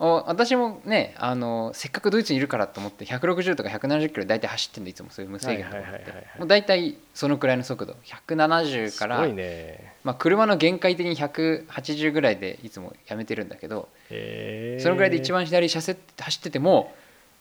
[0.02, 5.92] お私もねあのせっかくドイツにいるからと思って160とか170キロ大体走ってんのいつもそういう無制限のところって。
[5.92, 6.40] はいはいはいはいはい。
[6.40, 7.98] もう大体そのくらいの速度。
[8.06, 9.94] 170から、ね。
[10.06, 16.94] まあ、車の限界的に180ぐらいでいつもやめてるんだけどそのぐらいで一番左車線走ってても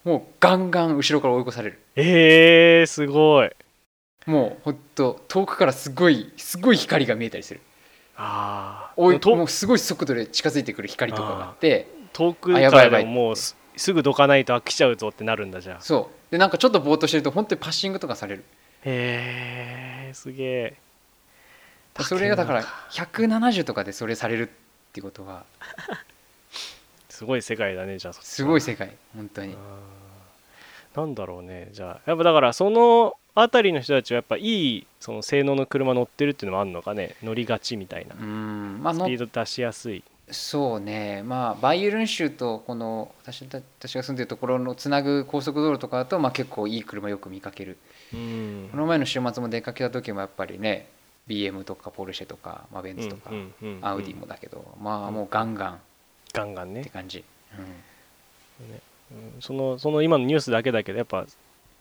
[0.04, 1.78] もうガンガン後ろから追い越される。
[1.94, 3.50] えー、すごい
[4.28, 7.60] もうほんと遠くからすごいすごい光が見えたりする。
[8.14, 11.88] ああもうすごい速度で近づいてくる光とかがあって。
[12.12, 16.32] 遠くからでももうすすぐどかないと飽きちゃうぞってなるんだじゃあそう。
[16.32, 18.44] でなんかちょっとぼーっとしてると本当にパッシングとかされる。
[18.84, 20.76] へえすげえ。
[22.00, 22.64] それがだから
[22.94, 24.52] 竹170とかでそれされるっ
[24.92, 25.44] てことは。
[27.08, 29.56] すごい世界だねじゃあすごい世界本当に。
[30.94, 32.10] なんだろうねじゃあ。
[32.10, 37.16] やっぱだからその辺りの人たちはやっぱいいその性能の車乗ってるっていうのもあるのかね？
[37.22, 38.14] 乗りがちみたいな。
[38.18, 38.80] うん。
[38.82, 40.02] まあのスピード出しやすい。
[40.30, 41.22] そうね。
[41.24, 47.78] まあバイエルン州とこの私た私が住んでるところのつなぐ高速道路とかだと、まあ、結構いい車よく見かける。
[48.12, 48.68] うん。
[48.70, 50.88] この前の週末も出かけた時もやっぱりね
[51.28, 53.86] BM とかポルシェとか、まあ、ベンツとか、うんうんうんうん。
[53.86, 55.74] アウディもだけどまあもうガンガン。
[55.74, 55.76] っ
[56.32, 56.82] ガンガンね。
[56.82, 57.24] て感じ、
[57.56, 59.24] うん。
[59.24, 59.40] うん。
[59.40, 61.24] そのその今のニュースだけだけどやっぱ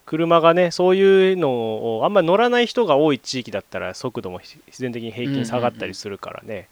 [0.07, 1.51] 車がねそういうの
[1.97, 6.69] をあんまり乗らない人が多い地域だったら速度も自然的に平均下がったりするからね、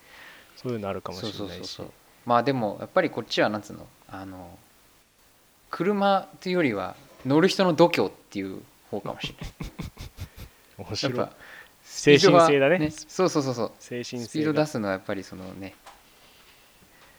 [0.56, 1.38] そういうのあるかもしれないし。
[1.38, 1.92] そうそうそう
[2.26, 3.86] まあでもやっぱりこっちはなんつうの？
[4.08, 4.58] あの
[5.70, 6.96] 車っていうよりは
[7.26, 9.50] 乗る人の度胸っていう方かもしれない。
[10.80, 11.14] や 面白い。
[11.14, 11.32] っぱ
[11.84, 12.90] 精神性だね。
[12.90, 13.72] そうそうそうそう。
[13.80, 15.76] 精神スピード出すのはやっぱりそのね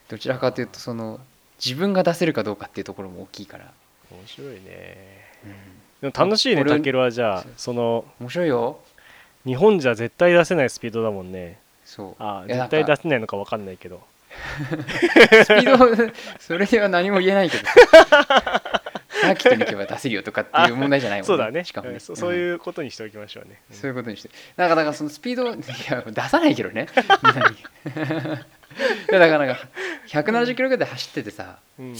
[0.09, 1.20] どちらかというとその
[1.62, 3.70] 自分が出せるかどうかっていうところも大きいから、
[4.11, 5.31] 面白いね。
[5.44, 8.79] うんでも楽しいね俺たけるはじゃあその面白いよ。
[9.45, 11.59] 日本じゃ絶対出せないスピードだもんね。
[11.85, 12.23] そう。
[12.23, 14.01] あいや絶対出せないのか分かんないけど。
[15.45, 17.65] スピード それでは何も言えないけど。
[19.21, 21.27] サーキットに行けば出せるよとかっていう問題じゃないもんね。
[21.29, 21.65] そうだね。
[21.65, 21.95] しかもね。
[21.95, 24.31] うんそそううんいうことにしておきましょうね、そういうことにして。
[24.57, 25.59] なんかだからそのスピードい
[25.91, 26.87] や出さないけどね。
[27.23, 27.57] 何 い
[29.11, 29.69] やだからなんか
[30.09, 31.95] 170キロぐらいで走っててさうん。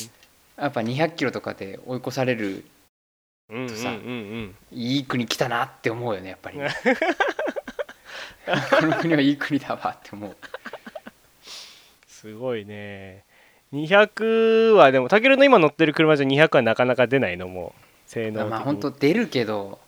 [0.59, 2.65] やっぱ200キロとかで追い越される
[3.51, 4.55] うんうんうんさうん。
[4.73, 6.59] いい国来たなって思うよねやっぱり。
[8.81, 10.37] この国はいい国だわって思う。
[12.07, 13.25] すごいね。
[13.73, 18.11] 200はでもたけるの今乗ってる車じゃ200はなかなか出ないのもう。
[18.11, 18.51] 性能的に。
[18.51, 19.79] まあ本当出るけど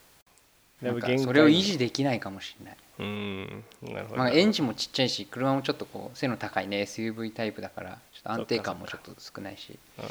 [0.83, 3.64] なんかそれを維持できないかもしれない、うん。
[3.83, 9.79] なるほど、まあ、エンジンもちっちゃいし車もちょっとこう背の高いね SUV タイプだからちょっと安定感もちょっと少ないし。
[9.99, 10.05] うん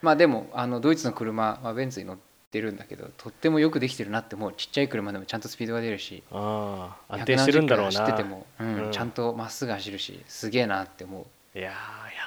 [0.00, 2.27] まあでもあのドイツの車、まあ、ベンツに乗って
[2.60, 8.92] るんだけどとってもよくできてるなって思うちっちゃい車でもちゃんとスピードが出るしああ安定してるんだろう170キロ走っててなも、うんうん。
[8.92, 11.72] ちゃんとまっすぐ走るしすげえなって思いや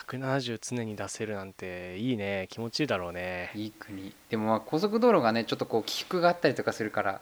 [0.10, 2.48] ー170常に出せるなんていいね。
[2.50, 3.52] 気持ちいいだろうね。
[3.56, 4.14] ういい国。
[4.30, 7.22] でもまあ高速道路がねちょっとこう起伏があったりとかするから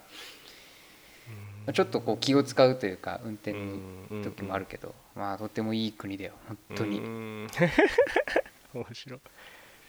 [1.74, 7.48] ちょっとこう気を使うというか運転の時もあるけど、まあとってもいい国だよ本当に、うん。
[8.74, 9.20] 面白い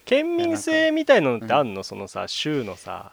[0.04, 3.12] 県民性みたいのってあんの、そのさ州のさ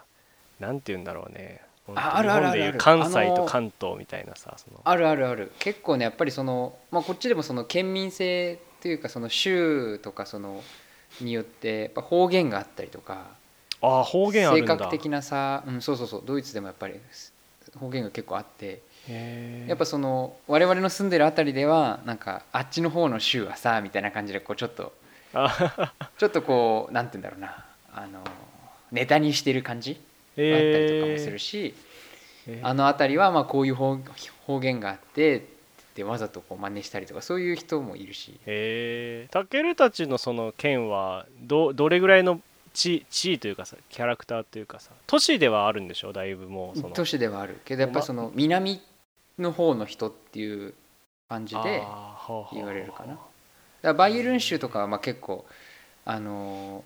[0.59, 1.61] なんて言うんだろうね。
[1.95, 5.51] ああるあるある関西と関東みたいなさあるあるある。
[5.59, 10.61] 結構ねやっぱりその、まあ、こっちでもその県民性というかその州とかその
[11.21, 13.27] によってやっぱ方言があったりとか
[13.81, 14.77] ああ方言ある性んだ。
[14.77, 16.23] 格的なさ、うん、そうそうそう。
[16.25, 16.95] ドイツでもやっぱり
[17.79, 18.81] 方言が結構あって
[19.67, 24.89] やっぱその我々の住んでるあたりではなんかあっちの方の州はさみたいな感じでこうちょっとあ
[26.17, 27.65] ちょっとこうなんて言うんだろうな。
[27.93, 28.23] あの
[28.91, 31.73] ネタにしてる感じがあったえりとかもするし、
[32.47, 33.97] えあの辺りはまあこういう方
[34.45, 35.41] 方言があってっ
[35.95, 38.39] てわざとこう真似したりとかそういう人もいるし。
[38.45, 42.39] へえたけるたちのその県はどどれぐらいの
[42.73, 46.93] 地地位というかさキャラクターというかさ都市ではあるんでしょだいぶもうその。
[46.93, 47.59] 都市ではある。
[47.65, 48.79] けどやっぱりその南
[49.39, 50.75] の方の人っていう
[51.27, 51.81] 感じで
[52.53, 53.17] 言われるかな
[53.81, 55.45] らバイエルン州とかはまあ結構
[56.05, 56.83] あの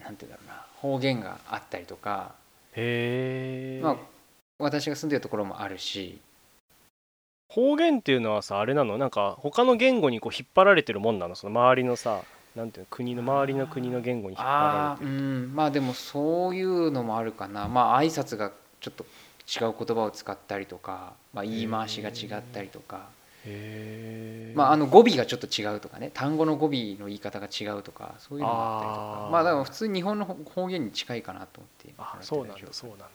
[0.00, 2.32] ーなんて言うんだろうな方言があったりとか
[2.74, 3.96] へえ、まあ
[4.58, 6.20] 私が住んでるところもあるし。
[7.50, 8.98] 方言っていうのはさあれなの？
[8.98, 11.34] なんか他の言語にこう引っ張られてるもんなの？
[11.34, 12.22] その周りのさ
[12.54, 12.86] なんていうの？
[12.90, 15.10] 国の周りの国の言語に引っ張られてる。
[15.10, 15.12] う
[15.46, 15.54] ん。
[15.54, 17.66] まあでもそういうのもあるかな。
[17.66, 19.04] まあ挨拶がちょっと
[19.48, 23.08] 違う言葉を使ったりとか、まあ、言い回しが違ったりとか、
[24.54, 26.10] まあ、あの語尾がちょっと違うとかね。
[26.12, 29.24] 単語の語尾の言い方が違うとかそういうのもあったりとあー。
[29.26, 33.06] かまあだから普通に日本の方言に近いかなと思ってあそうなんだそうなんだ。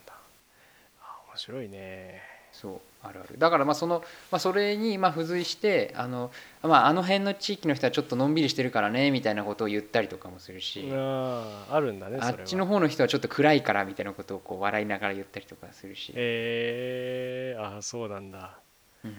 [1.02, 2.22] あ面白いね。
[2.54, 3.38] そうあるある。
[3.38, 6.32] だからまあその、まあ、それにまあ付随してあの,、
[6.62, 18.60] まあ、あの辺の地域の人はちょっとのんびりしてるからねみたいなことを言ったりとかもするし、あーあるんだねあっちの方の人はちょっと暗いからみたいなことをこう笑いながら言ったりとかするし、へえあそうなんだ。
[19.04, 19.18] うん、面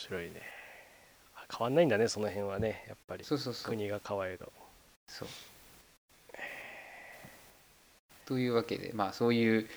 [0.00, 0.42] 白いね。
[1.36, 3.24] あ変わんないんだねその辺はねやっぱり。
[3.24, 3.70] そうそうそう。
[3.70, 4.50] 国が変われど
[5.06, 5.28] そう。
[8.26, 9.68] というわけでまあそういう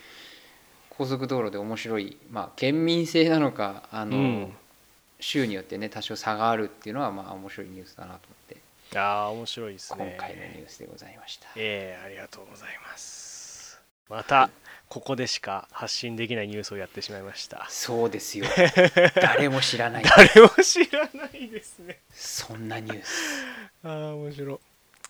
[0.90, 4.54] 高速道路で面白い、まあ、県民性なのかあの、うん。
[5.20, 8.98] 州によってね多少差があるっていうのはまあ面白いニュースだなと思って。
[8.98, 11.48] ああ面白いです今ね回のニュースでございました。
[11.56, 13.33] ええありがとうございます
[14.10, 14.50] また
[14.90, 17.66] ここでしか発信できないニュースをやってしまいました。
[17.70, 18.46] そうですよ。
[19.16, 20.04] 誰も知らない。
[20.04, 22.00] 誰も知らないですね。
[22.12, 23.46] そんなニュース。
[23.84, 24.60] ああ面白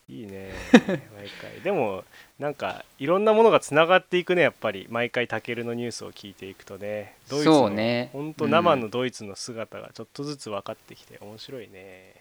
[0.07, 0.13] い。
[0.13, 0.53] いいね。
[1.17, 1.61] 毎回。
[1.63, 2.05] でも
[2.39, 4.87] なんかいろんなものがつながっていくねやっぱり。
[4.89, 7.17] 毎回たけるのニュースを聞いていくとね。
[7.29, 8.09] ドイツそのうね。
[8.13, 12.15] 本当生のドイツの姿がちょっとずつ分かってきて面白いね。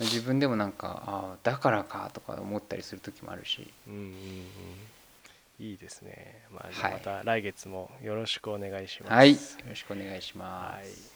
[0.00, 3.72] 自分でもなんかああだからかとか思ったりする時もあるし。
[3.86, 4.14] うんうんうん
[5.60, 6.92] いいですね、まあ、はい。
[6.94, 9.12] また来月もよろしくお願いします。
[9.12, 9.32] はい。
[9.32, 9.38] よ
[9.68, 11.14] ろしくお願いしまはいす、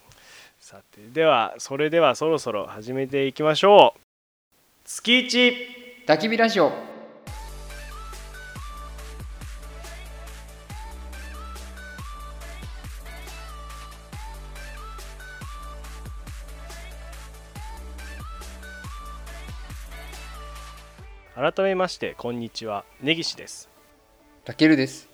[0.61, 4.01] さてではそれではそろそろ始めていきましょう。
[4.85, 5.53] 月一。
[6.07, 6.73] 焚き火ラジオ。
[21.35, 22.85] 改めましてこんにちは。
[23.01, 23.69] 根岸です
[24.49, 25.11] たけるです。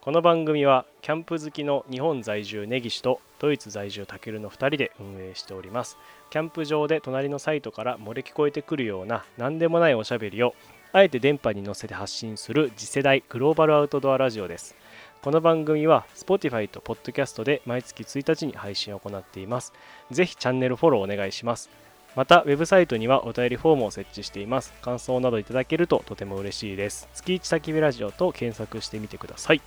[0.00, 5.96] この番組はキャンプ好きの日本在住根岸とドイツ在住たけるの2人で運営しております。
[6.30, 10.56] キャンプ場で隣のサイトから漏れ聞こえてくるような何でもないおしゃべりを
[10.92, 14.74] あえて電波に乗せて発信する次世代グローバルアウトドアラジオです。
[15.22, 19.72] この番組は Spotify と Podcast で毎月1日に配信を行っています。
[20.10, 21.70] ぜひチャンネルフォローお願いします。
[22.14, 24.72] またウェブサイトにはお便りフォームを設置しています。
[24.82, 27.08] 感想などいただけるととても嬉しいです。
[27.14, 29.62] 月一焚き火ラジオと検索してみてください。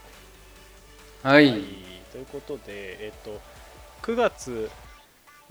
[1.23, 1.51] はい、
[2.11, 3.39] ということでえっ、と
[4.01, 4.69] 9月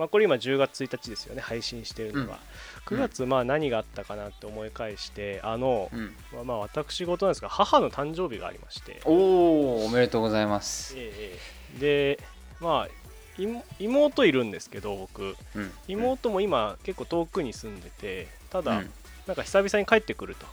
[0.01, 1.43] まあこれ今10月1日ですよね。
[1.43, 2.39] 配信してるのが、
[2.87, 9.03] 9月まあ何があったかなって思い返してあの、うん、まあ、まあ私事なんですが母の誕生日がありまして。
[9.05, 11.39] おおおめでとうございます、えええ
[11.77, 12.17] え。
[12.17, 12.25] で
[12.61, 13.00] まあ
[13.39, 15.37] 妹妹いるんですけど僕。
[15.55, 18.91] うん、妹も今結構遠くに住んでてただ、うん。
[19.27, 20.47] なんか久々に帰ってくると。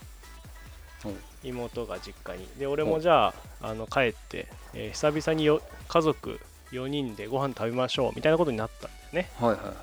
[1.06, 1.14] お
[1.44, 2.48] 妹が実家に。
[2.58, 6.40] で俺もじゃああの帰って、えー久々によ家族
[6.72, 9.30] 4人でご飯食べましょうみたいなことになったんだよね。
[9.40, 9.74] はいはいはい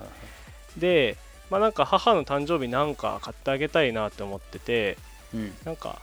[0.80, 1.16] で
[1.50, 4.98] まあなんか母の誕生日なんか買ってあげたいなって思ってて
[5.32, 5.54] うん。
[5.64, 6.00] なんか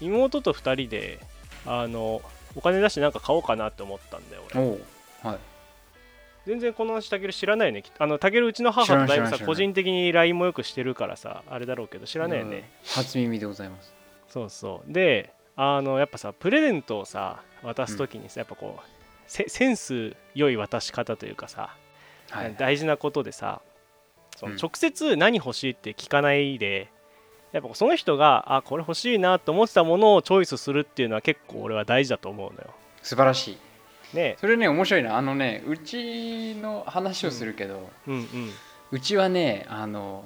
[0.00, 1.20] 妹と2人で
[1.66, 2.22] あの
[2.54, 4.60] お金出してなんか買おうかなって思ったんだよ俺。
[5.30, 5.38] はい
[6.46, 12.62] 全然この話たける知らないよねあのたけるうちの母とだいぶさ個人的に LINE もよくしてるからさあれだろうけど知らないよね、うん。
[12.84, 13.92] 初耳でございます。
[14.28, 14.92] そうそう。
[14.92, 18.82] であのやっぱさプレゼントをさ渡す時にさ、やっぱこう
[19.26, 21.76] セセンス良い渡し方というかさ、
[22.30, 22.54] はい。
[22.58, 23.60] 大事なことでさ
[24.36, 24.58] そのうん。
[24.58, 26.90] 直接何欲しいって聞かないで、
[27.52, 32.70] やっぱその人があこれ欲しいなと思ってたものをチョイスするっていうのは結構俺は大事だと思うのよ。
[33.02, 33.58] 素晴らしい
[34.14, 34.36] ね。
[34.40, 35.16] それね面白いな。
[35.16, 38.26] あのねうちの話をするけど、うんうん。
[38.90, 40.24] うちはねあの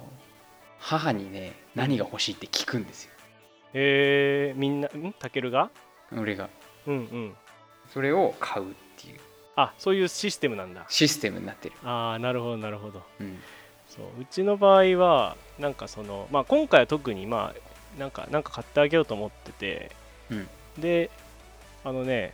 [0.79, 3.11] 母にね何が欲しいって聞くんですよ。
[3.73, 5.13] えー、みんなん？
[5.13, 5.69] たけるが？
[6.15, 6.49] 俺が。
[6.87, 7.35] うんうん。
[7.93, 9.19] それを買うっていう。
[9.57, 10.85] あそういうシステムなんだ。
[10.89, 13.03] システムになってる、ああなるほどなるほど。
[13.21, 13.39] うん、
[13.87, 19.91] そううちの場合はなんかそのまあ今回は特にまあなんかなんか買ってあげようと思ってて、
[20.29, 20.47] うん。
[20.77, 21.09] で
[21.85, 22.33] あのね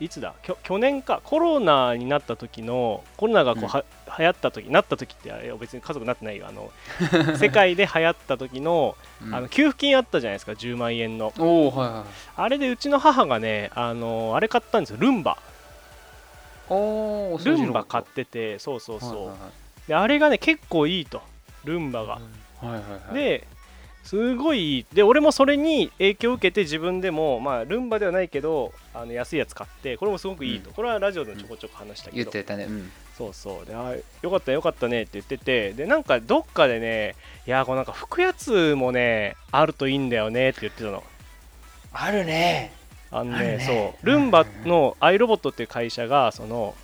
[0.00, 0.34] いつだ？
[0.42, 1.20] きょ去年か。
[1.24, 3.84] コロナになった時のコロナがこうは、
[4.18, 6.46] 流行った時なった時ってあれ別に家族になってないよ。
[6.48, 6.70] あの
[7.36, 9.34] 世界で流行った時のうん。
[9.34, 10.52] あの給付金あったじゃないですか。
[10.52, 11.32] 10万円の。
[11.36, 14.96] はいはいあれでうちの母がねあのあれ買ったんですよ。
[15.00, 15.36] ルンバ。
[16.70, 19.36] ルンバ買っててそうそうそう、はい
[19.88, 21.22] であれがね結構いいと。
[21.64, 22.20] ルンバが、は
[22.62, 23.14] いはいはいはい。
[23.14, 23.46] で
[24.08, 30.74] すごいで俺もそれに影響を受けて自分でもまあルンバではないけどあの安いやつ買ってこれもすごくいいと、うん。
[30.76, 32.64] これはラジオでもちょこちょこ話したけど、言ってたね。
[32.64, 32.90] うん。
[33.18, 33.66] そうそう。
[33.66, 35.74] であよかったよかったねって言ってて。
[35.74, 37.16] でなんかどっかでね
[37.46, 41.04] いやこうなんか拭くやつもねあるといいんだよねって言ってたの。
[41.92, 42.72] あるね。
[43.10, 43.60] あのねね。
[43.60, 44.06] そう。
[44.06, 46.74] ルンバのアイロボットっていう会社がその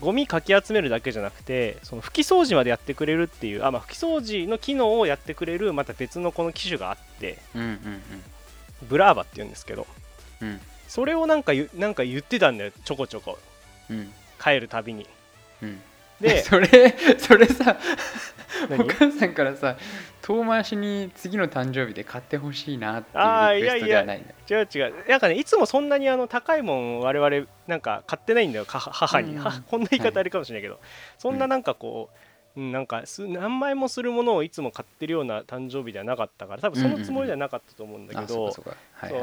[0.00, 8.02] ゴミかき集めるだけじゃなくてその拭き掃除までやってくれるっていうあ、まあ、拭き掃除の機能をやってくれるまた別のこの機種があってうんうん
[8.88, 9.86] ブラーバっていうんですけど
[10.40, 10.48] うん。
[10.48, 13.38] うんそれをなんか言なんか言ってたんだよちょこちょこ。
[13.90, 14.10] うん。
[14.42, 15.06] 帰るたびに。
[15.62, 15.80] うん。
[16.20, 17.76] で それそれさ
[18.66, 19.76] お何母さんからさ
[20.22, 24.94] 遠回しに次の誕生日で買ってほしいなっていうリクエストではないんだ違う違う。
[25.08, 29.42] なんかねいつもそんなにあの高いもん我々なんか買ってないんだよか母に、うん。
[29.42, 30.80] は こんな言い方あれかもしれないけど、
[31.18, 32.10] そんななんかこ
[32.56, 38.52] う、うん、なんかす何枚もするものをいつも買ってるような誕生日ではなかったから多分そのつもりではなかったと思うんだけど、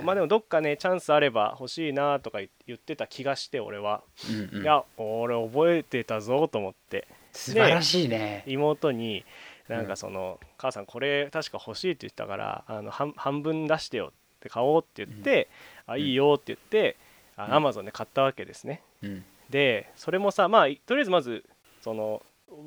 [0.04, 4.64] まあでもどっかねチャンスあれば欲しいなとか言ってた気がして俺は、うんうん。
[4.64, 8.44] いや俺覚えてたぞと思って素晴らしいね。
[8.48, 9.26] 妹に
[9.68, 15.48] なんうんかその、母さんこれ確か欲しいって言ってたからあの半半分出してよって買おうって言って、
[15.88, 16.98] あいいよって言って
[17.38, 17.54] うん。
[17.54, 18.82] アマゾンで買ったわけですね。
[19.04, 19.26] うん。
[19.50, 21.44] でそれもさまあとりあえずまず
[21.82, 22.22] その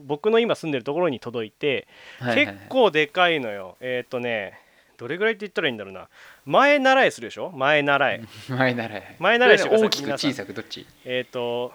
[0.04, 1.86] 僕の今住んでるところに届いて、
[2.34, 3.76] 結構でかいのよ。
[3.80, 4.60] えっ、とね
[4.98, 6.08] どれぐらいって言ったらいいんだろうな。
[6.44, 7.50] 前習いするでしょ？
[7.52, 8.20] 前習い。
[8.50, 9.16] 前習い。
[9.18, 9.86] 前習いしてください。
[9.86, 10.86] 大きく小さくどっち？
[11.04, 11.72] えっ、と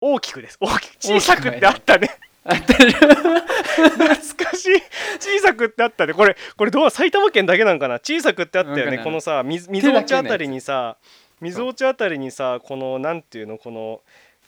[0.00, 0.58] 大きくです。
[0.60, 2.10] 大きく小さくってあったね
[2.46, 4.82] 懐かしい。
[5.18, 6.14] 小さくってあったね。
[6.14, 7.94] これこれどう埼玉県だけなんかな？
[7.94, 8.98] 小さくってあったよね。
[8.98, 10.96] このさ水水落ちあたりにさ
[11.40, 13.58] 水落ちあたりにさこのなんていうの？
[13.58, 14.00] この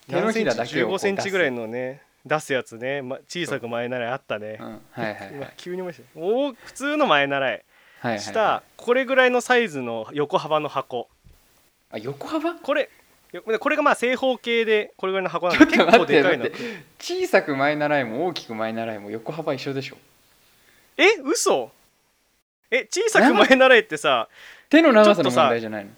[0.08, 1.30] 手のひらだけをこう15センチ？
[1.30, 4.58] ぐらいのね出すやつね、ま、小さく前習いあったね。
[4.60, 4.66] う、ん。
[4.66, 5.30] はいはいはい。
[5.34, 6.20] 今急に思い出した。
[6.20, 7.50] おー普通の前習い。
[7.50, 7.56] は
[8.10, 11.08] いはいしたこれぐらいのサイズの横幅の箱。
[11.90, 12.54] あ横幅？
[12.54, 12.88] これよ
[13.60, 16.44] これがまあ正方形でこれぐらいの箱なんで結構でかいの。
[16.44, 16.82] 待って。
[16.98, 19.96] 小さく前習いも大きく前習いも横幅一緒でしょ。
[20.96, 21.70] え嘘？
[22.70, 24.28] え小さく前習いってさ
[24.70, 25.90] 手の長さの問題じゃないの？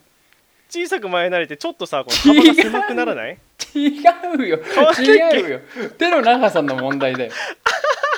[0.69, 3.39] 小さく前慣れてちょっとさこの幅が狭くならない？
[3.75, 4.01] 違
[4.37, 4.59] うよ。
[4.99, 5.61] 違うよ。
[5.99, 7.33] 手の長さの問題だよ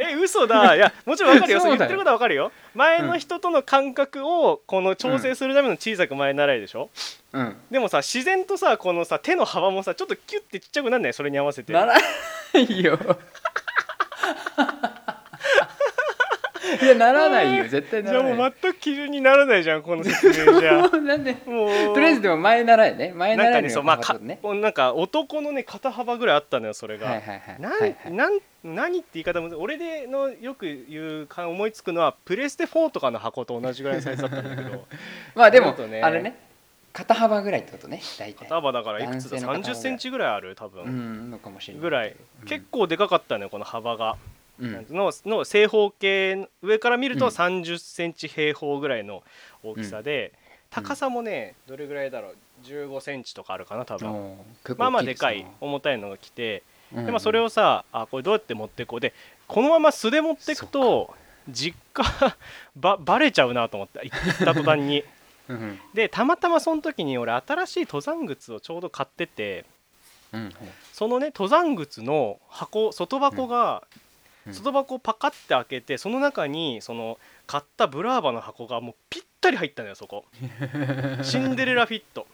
[0.00, 0.74] え嘘だ。
[0.74, 1.60] いやもちろん分かるよ。
[1.60, 2.52] そう言ってることは分かるよ。
[2.74, 6.88] 前の人との感覚をこの調整するための小さく前習いでしょ、
[7.32, 7.56] うん。
[7.70, 11.12] でもさ自然とさこのさ手の幅もさちょっとキュッてちっちゃくなんない？
[11.12, 11.72] それに合わせて。
[11.72, 12.00] ならな
[12.58, 12.98] いよ
[16.82, 17.66] いやならないよ。
[17.68, 20.78] 絶対なじゃあらないもう全く基準にならないじゃんこの説明じゃ。
[20.88, 21.94] もうなんでもう。
[21.94, 23.12] とりあえずでも前習いね。
[23.14, 24.38] 前なん習かねそうまあかね。
[24.42, 27.60] なんか男のね肩幅ぐらいあったのよそれが、はいはいはい。
[27.60, 28.12] なん、はいはい。
[28.12, 34.84] なん何って言い方も俺でのよく言うか思いつくのはプレステ4とかの箱と同じぐらいのサイズだったんだけど。
[35.34, 36.02] まあでもあとね。
[36.02, 36.36] あれね。
[36.92, 38.44] 肩幅ぐらいってことね大体。
[38.46, 39.36] 肩幅だからいくつだ？
[39.36, 39.74] 男性の肩幅ぐらい。
[39.74, 44.29] 30センチぐらいある多分、うんのかもしれないぐらい、うん結構でかかったのよこの幅が、うん
[44.60, 47.30] のの正方形上から見るとうん。
[47.32, 49.22] 30センチ平方ぐらいの
[49.62, 50.32] 大きさで、
[50.76, 50.84] うん。
[50.84, 54.36] 高さもねどれぐらいだろう？15センチとかあるかな多分。
[54.76, 56.62] まあまあでかい重たいのが来て、
[56.94, 57.06] うん。
[57.06, 59.00] でまあそれをさあこれどうやって持ってこう？
[59.00, 59.14] で
[59.48, 61.14] このまま素で持ってくと
[61.48, 62.04] 実家
[62.76, 65.04] ばバレちゃうなと思って行った途端に。
[65.48, 65.80] うん。
[65.94, 69.64] でたまたまその時に俺新しい登山靴をちょうど買ってて
[70.32, 70.40] うん。
[70.42, 70.52] うん。
[70.92, 74.00] そのね登山靴の箱外箱が、うん
[74.48, 80.24] 外箱をパカッて開けてその中にその買ったブラーバの箱がもうぴったり入ったのよそこ。
[81.22, 82.26] シンデレラフィット。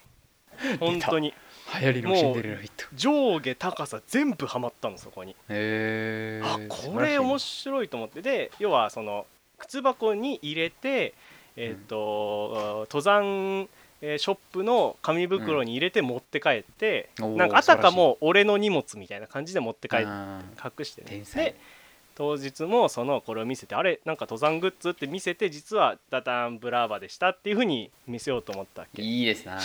[0.80, 1.34] 本当に。
[1.80, 2.86] 流行りのシンデレラフィット。
[2.94, 5.32] 上下高さ全部はまったのそこに。
[5.32, 8.22] へえあこれ面白白いと思って。
[8.22, 9.26] で要はその
[9.58, 11.14] 靴箱に入れて
[11.56, 13.68] えっ、と、登山
[14.02, 17.36] えーショップの紙袋に入れて持って帰って、うん。
[17.36, 20.42] なんかあたかも俺の荷物みたいな感じで持って帰ってあ
[20.78, 21.24] 隠してね。
[21.34, 21.56] で
[22.16, 29.02] 当日もそのこれを見せてあれなんか登山グッズって見せて実はダダンブラーバでしたっていうふうに見せようと思ったわーけ。
[29.02, 29.60] いいですな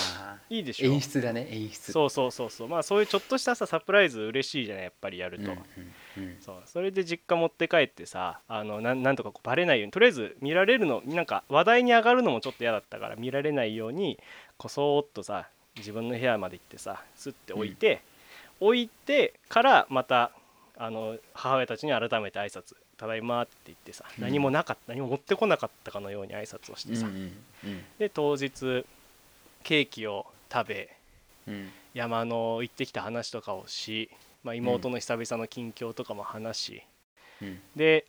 [0.49, 1.93] いいでしょ演出だね演出。
[1.93, 2.67] そうそうそうそう。
[2.67, 5.57] まあそういうちょっとしたさサプライズ嬉しいじゃないやっぱりやると、うんうん
[6.17, 6.37] うん。
[6.41, 6.55] そう。
[6.65, 14.19] それで実家持って帰ってさあのなんなんとかこうバレないようにとりあえず見られるのなんか話題に上がるのもちょっと嫌だったから見られないように
[14.57, 15.47] こそーっとさ
[15.77, 18.01] 自分の部屋まで行ってさスッて置いて、
[18.59, 20.31] 置いてからまた
[20.83, 24.23] あの母親たちに改めて挨拶ただいま」って言ってさ、うん。
[24.23, 27.21] 何もなかった何も持ってこなかったかのように挨拶をしてさ、うんうん
[27.63, 28.85] うんで当日
[29.63, 30.95] ケーキを食べ
[31.47, 31.71] うん。
[31.93, 34.09] 山の行ってきた話とかをし、
[34.43, 36.83] まあ、妹の久々の近況とかも話し、
[37.41, 37.61] うん。
[37.75, 38.05] で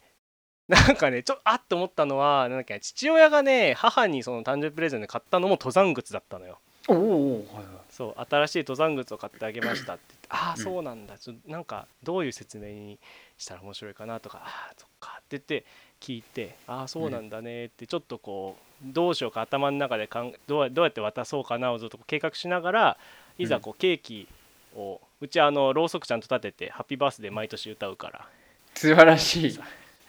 [0.69, 6.59] なんかねちょあっと思ったのはなんだっけ父親がね母にその誕生日プレゼントで買ったのも登山靴だったのよ
[6.89, 7.75] おーおーはいはい。
[7.91, 10.63] そう新しい登山靴を買ってあげましたって言ってああうん。
[10.63, 11.19] そうなんだ。
[11.19, 12.99] ちょなんかどういう説明に
[13.39, 15.65] したら面白いかなとかああそっかって言って
[16.01, 22.99] 聞いてああそうなんだねってちょっとこうどうしようか頭の中でかんどうどうやって渡そうかなをずっと計画しながら
[23.39, 24.27] いざこうケーキ
[24.75, 28.29] をうちあのろうそくちゃんと立てて「ハッピーバースデー」毎年歌うから。
[28.75, 29.59] 素晴らしい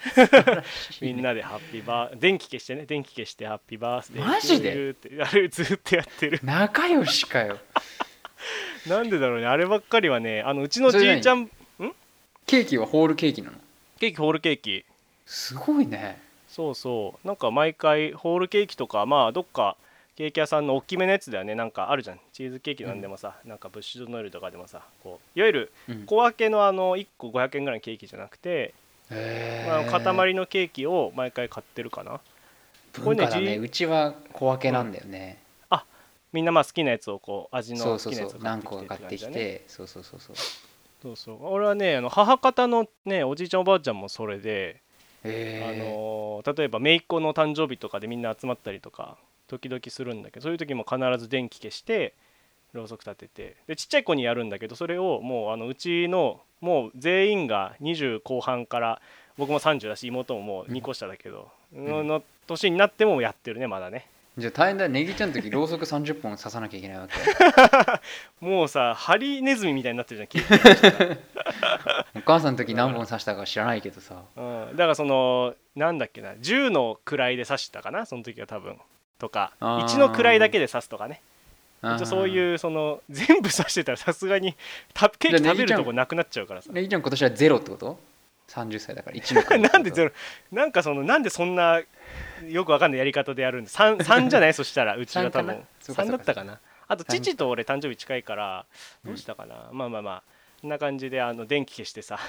[1.01, 4.95] みんなでハッピーバー電気消してね電気消してハッピーバースデーマジで？
[5.23, 6.39] あれずっとやってる。
[6.43, 7.57] 仲良しかよ。
[8.87, 11.49] なんでだろうねあればっかりはねあのうちのじいちゃん
[12.45, 13.57] ケーキはホールケーキなの？
[13.99, 14.83] ケーキホールケーキ。
[15.25, 16.21] すごいね。
[16.49, 17.27] そうそう。
[17.27, 19.77] なんか毎回ホールケーキとかまあどっか
[20.17, 21.55] ケーキ屋さんの大きめのやつだよね。
[21.55, 22.19] なんかあるじゃん。
[22.33, 26.05] チーズケーキなんでもさ、なんかブッシュドノエルとかでもさこういわゆるうん。
[26.05, 28.73] 小分けのあの1個500円ぐらいのケーキじゃなくて、へ
[29.09, 32.19] まあ、ー塊のケーキを毎回買ってるかな。
[33.03, 33.53] これね文化だね。
[33.53, 35.39] じうちは小分けなんだよね。
[36.33, 38.13] みんなまあ好きなやつをこう味の好そうそうそう。
[38.13, 39.63] きなやつを買何個か買ってきって。
[39.67, 40.35] そうそうそうそう。
[41.03, 41.45] そうそう。
[41.45, 44.81] 俺はねあの母方のねおじいちゃんおばあちゃんもそれで、
[45.23, 52.13] あのー例えば姪っ子の誕生日とかでみんな集まったりとか時々するんだけどそういう時も必ず電気消して
[52.73, 53.55] ろうそく立てて。
[53.67, 59.01] でちっちゃい子にやるんだけどそれをもうあのうちのもう全員が20後半から
[59.37, 61.85] 僕も30だし妹ももう2個下だけど、ん。
[61.85, 64.07] のの年になってもやってるねまだね。
[64.37, 67.13] じゃあ大変だネギちゃんの時ろうそく30本刺さなきゃいけないわけ。
[68.39, 71.17] もうさハリネズミみたいになってるじゃんケーキにしたら
[72.15, 74.23] お母さんの時何本刺したか知らないけどさ。
[74.37, 78.79] うん、だからそのなんだっけな10の位で刺したかなその時は多分。
[79.19, 79.85] とかあー。
[79.85, 81.21] 1の位だけで刺すとかね
[81.83, 84.55] 一応そうういうその全部刺してたらさすがに
[84.93, 86.69] たケーキ食べるとこなくなっちゃうからさ。
[86.71, 87.99] ネギちゃん今年はゼロってこと
[88.47, 90.09] ？30歳だから1の位なんでゼロ？
[90.09, 91.81] ロなんかそのなんでそんな
[92.47, 94.53] よくわかんないやり方でやるんで 3, 3じゃない？
[94.55, 95.55] そしたらうちは多分。
[95.55, 96.17] 3なそうかそうか。
[96.17, 96.59] だったかな？
[96.87, 97.21] あと三。
[97.21, 98.65] 父と俺誕生日近いから
[99.03, 100.23] うんどうしたかな、まあまあまあ
[100.61, 102.19] こんな感じであの電気消してさ。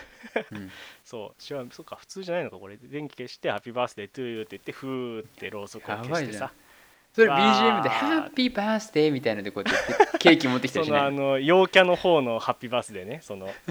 [0.50, 0.70] うん。
[1.04, 1.42] そう。
[1.42, 2.76] そうか普通じゃないのかこれ。
[2.76, 6.52] 電気消して「ハッピーバースデートゥーユー」って言ってふーってろうそくをや消してさ
[7.14, 7.92] それわ BGM で「ー。
[7.92, 13.46] ハッピーバースデー」みたいのでこうやってケーキ持ってきたりしない そのあの陽キャの方のハッピーバースデーねその。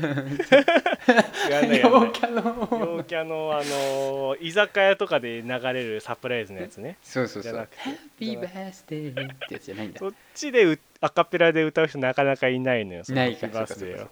[1.51, 2.01] やんないやんない。
[2.01, 6.97] 陽キャの陽キャのあの居酒屋とかで流れるサプライズのやつね。
[7.03, 7.51] そうそうそう。
[7.51, 7.81] じゃなくて。
[7.81, 9.99] ハッピーバースデーってやつじゃないんだ。
[9.99, 14.09] そっちでうアカペラで歌う人なかなかいないのよそのないかハッピーバースデーを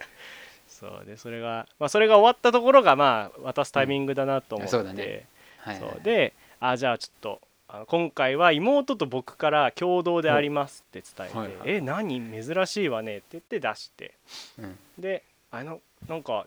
[0.66, 4.84] そうでそれがまあそれが終わったところがまあ渡すタイミングだなと思って、うん。
[4.84, 5.26] そうだね。
[5.58, 5.90] はいはい。
[5.90, 6.00] そう。
[6.02, 7.40] であじゃあちょっと
[7.74, 11.56] あの今回は妹と僕から共同でありますって伝えて「はいはい。
[11.66, 12.20] え何？
[12.44, 14.14] 珍しいわね」って言って出して。
[14.58, 14.78] うん。
[14.96, 16.46] であのなんか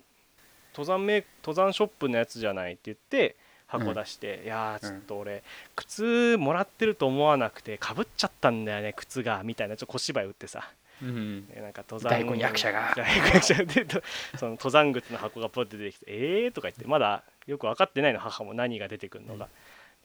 [0.72, 5.44] 登山メー登山ショップのやつじゃないって言って箱出して、いやーちょっと俺、
[5.76, 10.72] 靴もらってると思わなくてかぶっちゃったんだよね靴がみたいなちょっと小芝居打ってさ。
[11.02, 12.94] うんでなんか登山大根役者が。
[12.96, 14.02] 大根役者でと
[14.38, 19.52] その登山靴の箱がポッて出てきて「えー?」とか言ってまだよく分かってないの母も何が出てくるのが、で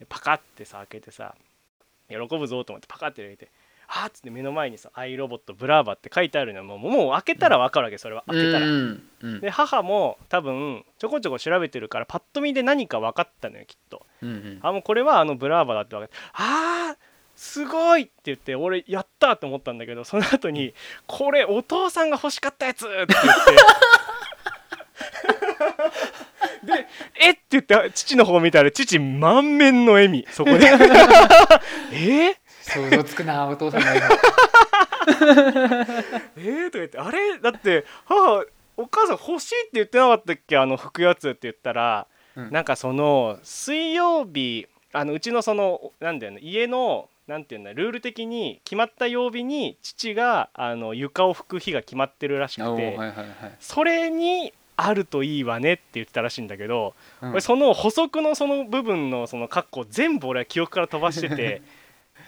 [0.08, 1.34] パカッてさ開けてさ
[2.08, 3.48] 喜ぶぞと思ってパカッて入れて
[3.88, 8.24] 「あーっつって目の前にさ「アイロボットブラーバ」って書いてあるのもうもう開けたら分かるわけそれは。
[8.26, 8.66] 開けたら。
[8.66, 14.04] うんうんで母も多分ちょこちょこ調べてるからパッと見で何か分かったのよきっと。
[14.22, 14.58] うんうん。
[14.62, 20.74] あもうこれはあのブラーバだって分かってあーすごいって言って俺やったって思ったんだけどその後に
[21.08, 23.12] 「これお父さんが欲しかったやつ!」って言って
[26.64, 26.86] で
[27.18, 27.30] 「え？
[27.30, 30.66] っ?」て言って父の方見たら父満面の笑みそこで。
[31.92, 32.36] え？
[32.62, 34.02] 想像つくな お父さんの笑
[36.36, 36.40] え？
[36.40, 37.38] ー、とか言って「あれ？
[37.38, 38.44] だって母
[38.76, 40.56] お母さん欲しいって言ってなかったっけ？
[40.56, 42.06] あの拭くやつ」って言ったら、
[42.36, 42.50] うん。
[42.50, 52.98] なんかその水曜日あのうちのそのなんだよね家のなんていうんだルール的に決まった曜日に父があの床を拭く日が決まってるらし顔くて、
[53.60, 57.30] それにあるといいわねって言ってたらしいんだけど、うん。
[57.32, 61.62] 俺その補足のその部分のその括弧全部俺は記憶から飛ばしてて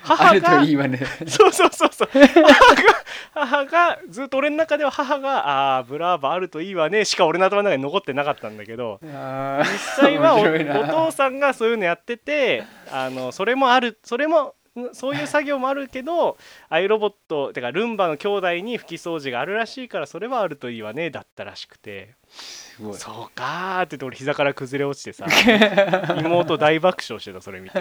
[0.02, 0.98] 母がといいわね。
[1.26, 2.08] そうそうそうそう。
[2.12, 9.08] 母が母がずっと俺の中では母が「ああーブラーバあるといいわね」しか俺の頭の中に残ってなかったんだけど実
[9.96, 14.52] 際はお父さんがそういうのやっててあのそれもあるそれもん
[14.92, 16.36] そういう作業もあるけど
[16.68, 22.16] アイロボットてかルンバの兄弟に拭き掃除があるらしいからそれはあるといいわねだったらしくて。
[22.28, 22.94] すごい。
[22.94, 25.26] そうかーって言って俺膝から崩れ落ちてさ
[26.18, 27.80] 妹大爆笑してたそれ見て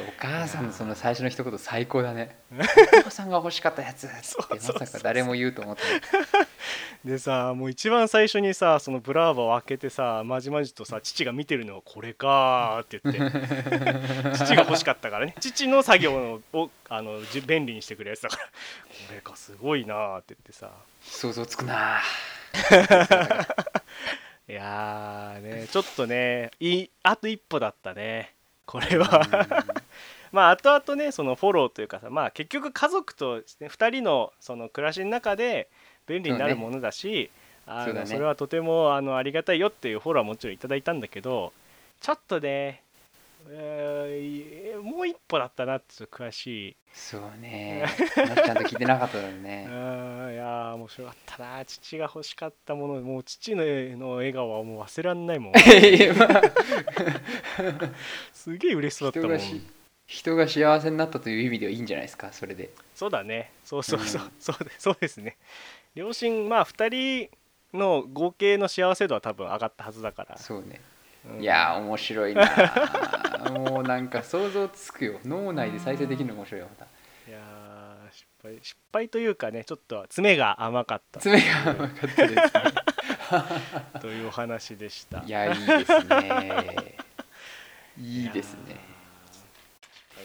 [0.00, 2.36] お母さんのその最初の一言最高だね。
[3.00, 4.16] お父さんが欲しかったやつって
[4.54, 5.82] まさか誰も言うと思って
[7.04, 15.34] でさもう一番最初にさそのブラーバを開けてさまじまじとさ父が見てるのはこれかーって言って 父が欲しかったからね。
[15.40, 18.44] 父の作業をあのじ便利にしてくれるやつだから。
[18.44, 18.50] こ
[19.14, 20.70] れかすごいなーって言ってさ。
[21.02, 22.00] 想像つくな
[24.48, 28.34] いやーねちょっとねいいあと一歩だったね。
[28.66, 29.64] これは
[30.34, 35.68] まあ後々ねそのフォローというかさまあ結局家族と、ね、2人のその暮らしの中で
[36.08, 37.30] 便利になるものだし
[37.66, 41.52] あのそれはとてもあのありがたいよっていうフォローはもちろんいただいたんだけど
[42.00, 42.82] ちょっとね、
[43.48, 46.76] えーもう一歩だったなって詳しい。
[46.92, 47.84] そうね。
[48.14, 51.64] 話ちゃんと聞いてなかっただろ ううねーんいやー面白かったな。
[51.64, 55.52] 父が欲しかったものもう父のの笑顔はもう忘れらんないもん。
[58.32, 59.38] すげえ嬉しそうだったもん
[60.06, 62.70] 人が幸せになったという意味ではいいんじゃないですかそれで。
[62.94, 63.52] そうだね。
[63.64, 64.32] そうそうそう、うん。
[64.38, 65.36] そうでそうですね。
[65.94, 67.28] 両親まあ2
[67.72, 70.80] 人の合計の幸せ度は多分上がったはずだから、そうね。
[71.28, 71.42] うん。
[71.42, 72.44] いやー面白いな
[73.50, 75.20] もうなんか想像つくよ。
[75.24, 76.84] 脳内で再生できるの面白いよまた。
[77.26, 81.20] いやー失敗失敗というかねちょっと爪が甘かった。
[81.20, 82.40] 爪が甘かったですね。
[84.02, 85.22] というお話でした。
[85.24, 86.96] いやいいですね。
[87.96, 88.93] いいですね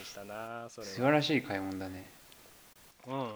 [0.09, 2.09] したなそれ素は晴らしい買い物だね。
[3.07, 3.29] うん。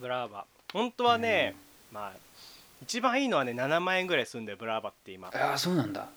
[0.00, 0.46] ブラーバ。
[0.72, 1.54] 本当はね、
[1.92, 2.12] まあ
[2.82, 5.28] 一番いいのはね7万円ぐらいするんだよブラーバって今。
[5.28, 6.08] ああそうなんだ。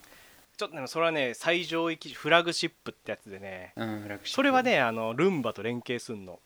[0.58, 3.74] ちょっとねそれはね最上位機種フラグシップってやつでね。
[3.76, 4.36] うんフラッグシップ。
[4.36, 6.40] それはねあのルンバと連携すんの。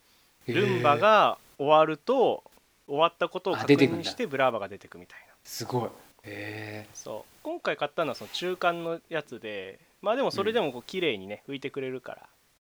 [0.47, 2.43] ルンバが終わると
[2.87, 5.33] 終わったことをあ確認してブラーバが出てくみたいな。
[5.43, 5.89] すごい。
[6.23, 7.31] へそう。
[7.43, 12.21] 今回買ったのはその中間のやつでまあでもそれでもこう綺麗にね拭いてくれるから。
[12.21, 12.27] え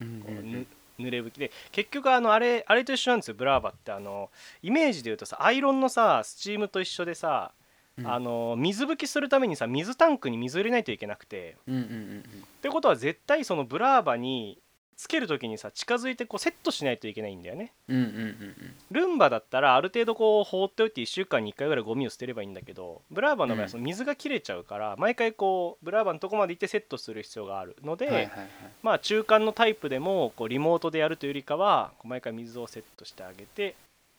[0.02, 0.52] うんこううん。
[0.52, 0.66] ぬ
[1.00, 1.52] 濡れ拭きで。
[1.72, 3.36] 結局あのあれあれと一緒なんですよ。
[3.36, 4.30] ブラーバってあの
[4.62, 7.52] イメージで言うとさアイロンのさスチームと一緒でさ、
[7.98, 8.08] うん。
[8.08, 11.58] あの水拭きするためにさ水タンクに水入れないといけなくて。
[11.68, 12.22] うんうんうん。
[12.22, 12.24] っ
[12.62, 14.60] てことは絶対そのブラーバに
[15.02, 17.74] つける時にさ近づいてこうセットしないといけないんだよね。
[17.88, 18.76] うんうんうんうん。
[18.92, 28.48] ルンバだったらある程度こう放っておいて1週間に1回ぐらいゴミを捨てればいいんだけどブラーバの場合はその水が切れちゃうから毎回こうブラーバのとこまで行ってセットする必要があるので、はいはいはい。
[28.84, 33.74] まあ中間のタイプでもこうリモートでやるというよりかはこう毎回水をセットしてあげて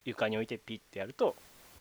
[0.05, 1.37] 床に置いてピッてやると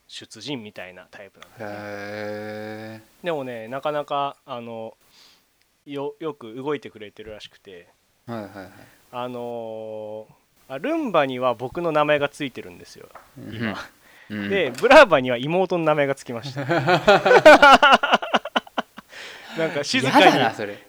[0.08, 1.78] 出陣みたいなタイプなんだよね。
[1.80, 4.95] へでもねなかなかあの
[5.88, 8.69] よよく動いてくれてるらしくてえはいはいはい。
[9.11, 10.34] あのー
[10.72, 13.09] あルンバには僕の名前がついてるんですよ。
[13.38, 13.76] 今、
[14.30, 14.49] うん。
[14.49, 16.63] でブラーバには妹の名前がつきました。
[19.57, 20.38] なんか静かに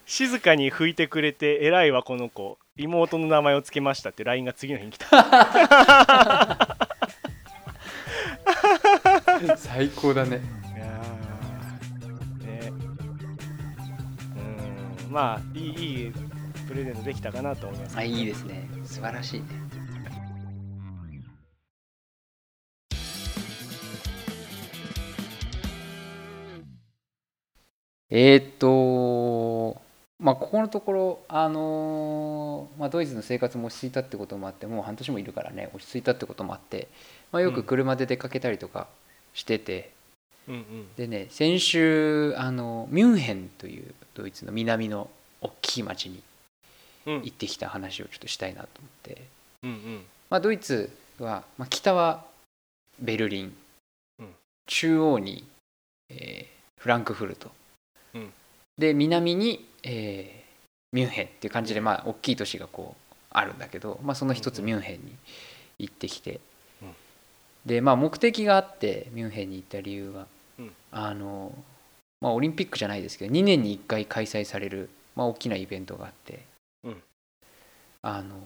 [0.07, 2.59] 静かに拭いてくれて偉いわこの子。
[2.77, 5.09] 妹の名前を付けましたって LINE が次の日に来た。
[9.59, 10.41] 最高だね。
[10.77, 12.47] いやー。
[12.47, 12.73] ね。
[15.07, 15.13] うん。
[15.13, 15.67] まあいいい
[16.07, 16.13] い
[16.73, 17.99] プレゼントできたかなと思います。
[17.99, 18.67] あいいですね。
[18.83, 19.47] 素晴らしいね。
[28.09, 29.81] えーっと
[30.19, 36.89] まあここのところあのーまあ、ドイツの生活も落ち着いたってこともあってもう半年もいるからね落ち着いたってこともあって、
[37.33, 38.87] まあ、よく車で出かけたりとか
[39.35, 39.93] してて、
[40.49, 40.95] うんうん。
[40.97, 45.11] でね先週あのミュンヘンというドイツの南の
[45.43, 46.23] 大きい町にうん
[47.07, 49.23] 行ってきた話をちょっとしたいなと思って、
[49.63, 50.05] うんうん。
[50.31, 52.25] まあ、ドイツは、まあ、北は
[53.01, 53.57] ベルリン、
[54.19, 54.35] うん。
[54.67, 55.47] 中央に、
[56.11, 57.53] えーフランクフルト、
[58.15, 58.33] うん。
[58.77, 60.43] で南に、えー
[60.93, 64.67] ミュンヘンっていう感じで、まあ、大きい都市がこうあるんだけど、まあ、その一つうんうん。
[64.67, 65.17] ミュンヘンに
[65.79, 66.41] 行ってきて、
[66.83, 66.95] うん。
[67.65, 70.27] で、まあ、目的があってミュンヘンに行った理由は、
[70.59, 70.73] うん。
[70.91, 71.53] あの
[72.21, 76.41] まあ、オリンピックじゃないですけど2年に1回開催される、まあ、大きなイベントがあって、うん
[78.03, 78.37] あの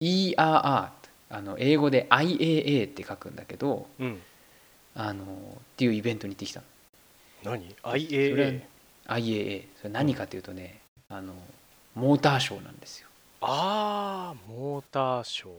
[0.00, 0.88] ERR
[1.32, 4.20] あの英語で IAA って書くんだけどうん。
[4.94, 5.26] あのっ
[5.76, 6.66] ていうイベントに行ってきたの。
[7.44, 7.74] 何？
[7.82, 8.62] それ ?IAA
[9.06, 11.32] IAA それ何かというとね、あの
[11.94, 13.08] モーターショーなんですよ。
[13.40, 15.50] ああモーターショー。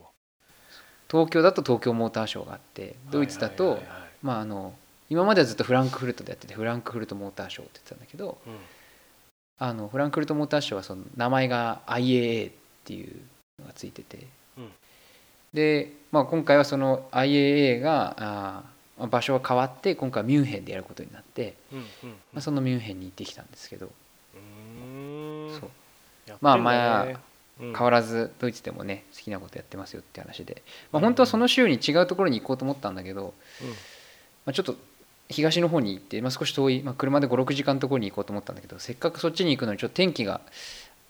[1.10, 3.82] 東京だと東京モーターショーがあってドイツだと、
[4.22, 4.74] まああの
[5.08, 8.56] 今まではずっとフランクフルトでやっててフランクフルトモーターショーって言ってたんだけどうん。
[9.58, 12.52] あのフランクフルトモーターショーはその名前が IAA っ
[12.84, 13.14] ていう
[13.60, 14.26] のがついてて、
[14.58, 14.70] うん。
[15.52, 25.70] で、まあ、今回はその IAA があー場所が変わって今回はミュンヘンでやることになって、うんうんまあ、そのミュンヘンに行ってきたんですけど、そう。
[26.40, 27.06] まあまあ
[27.60, 27.72] うん。
[27.72, 33.68] 変わらずドイツでもね好きなことやってますよって話で、まあ、本当はその週に違うところに行こうと思ったんだけど、うん。
[33.68, 33.74] ま
[34.46, 34.76] あ、ちょっと
[35.28, 40.40] 東の方に行って、まあ、少し遠い、まあ、車で56時間のところに行こうと思ったんだけどせっかくそっちに行くのにちょっと天気が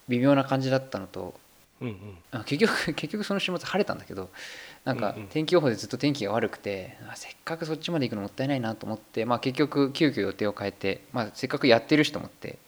[0.09, 1.35] 微妙な感じだったのと
[1.83, 2.17] うんうん。
[2.31, 4.31] あ結局 結局その週末晴れたんだけど
[4.85, 5.29] なんかうんうん。
[5.29, 12.59] 天気予報でずっと天気が悪くて、あせっかくそっちまで行くのもったいないなと思って、まあ、結局急遽予定を変えて、まあ、せっかくやってるしと思って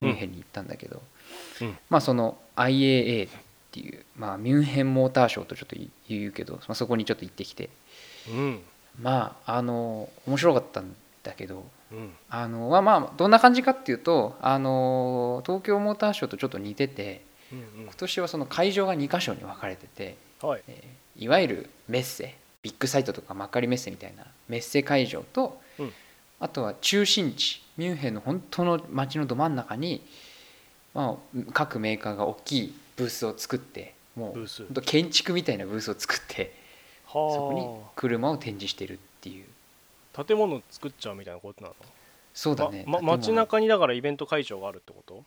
[0.00, 1.02] ミュンヘンに行ったんだけど、
[1.60, 1.78] うん。
[1.88, 3.30] まあその IAA っ
[3.70, 5.76] ていう、まあ、ミュンヘンモーターショーとちょっと
[6.08, 7.70] 言うけど、まあ、そこにちょっと行ってきて。
[8.28, 8.62] うん。
[9.00, 12.12] まああの面白かったんだけどうん。
[12.28, 17.24] あのまあまあどんな感じかっていうとあの東京モーターショーとちょっと似てて
[17.76, 20.62] うん今年はその会場が2箇所に分かれてて、うんはい。
[20.68, 25.92] えーいわゆるメッセビッグサイトとか幕張メッセみたいなメッセ会場と、うん。
[26.40, 30.04] あとは中心地ミュンヘンの本当の街のど真ん中に、
[30.92, 36.52] まあ、各メーカーが大きいブースを作ってもう建築みたいなブースを作って
[37.06, 39.44] そこには車を展示してるっていう。
[40.16, 41.76] あ建物作っちゃうみたいなことなの？
[42.34, 45.22] そうだね、ま街中にだからイベント会場があるってこと？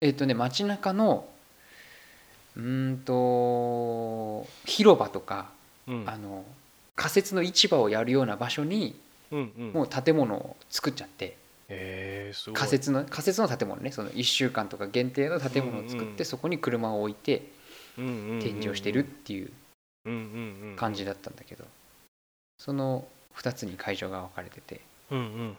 [0.00, 1.28] えっ、とね街中の
[2.56, 5.50] うーんと広場とか、
[5.86, 6.04] うん。
[6.06, 6.44] あの
[6.96, 8.98] 仮設の市場をやるような場所に
[9.30, 9.72] うんうん。
[9.72, 11.36] もう建物を作っちゃって
[11.68, 17.46] えー、仮設の仮設の建物ねその1週間とか限定の建物を作うんうんってそこに車を置いて
[17.96, 18.40] うんうんうんうん。
[18.40, 19.50] 展示をしてるっていう
[20.06, 21.64] うんうんうん感じだったんだけど
[22.58, 24.80] その2つに会場が分かれてて、
[25.10, 25.58] うんうん。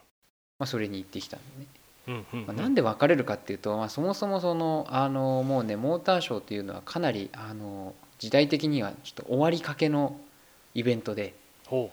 [0.59, 1.80] まあ、それに行ってきたんだね、うんうん
[2.34, 10.20] まあ、なんで分かれるかっていうと、まあ、そもそもそのあのもうねモーターショーっていうのはかなりあの時代的にはちょっと終わりかけの
[10.74, 11.34] イベントで。
[11.68, 11.91] ほ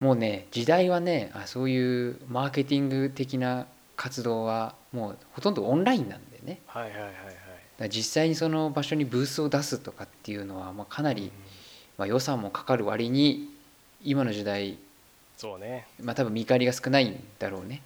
[0.00, 3.66] もうね時代はねあそういうマーケティング的な
[3.96, 6.60] 活動はもうほとんどオンラインなんでね。
[6.74, 7.90] うはいはいはいはい。
[7.90, 11.30] 実際にその場所にブースを出すとかっていうのは、まあ、かなり、
[11.96, 13.48] まあ、予算もかかる割に
[14.02, 14.78] 今の時代、
[15.36, 15.86] そうね。
[16.00, 17.82] まあ、多分見返りが少ないんだろうね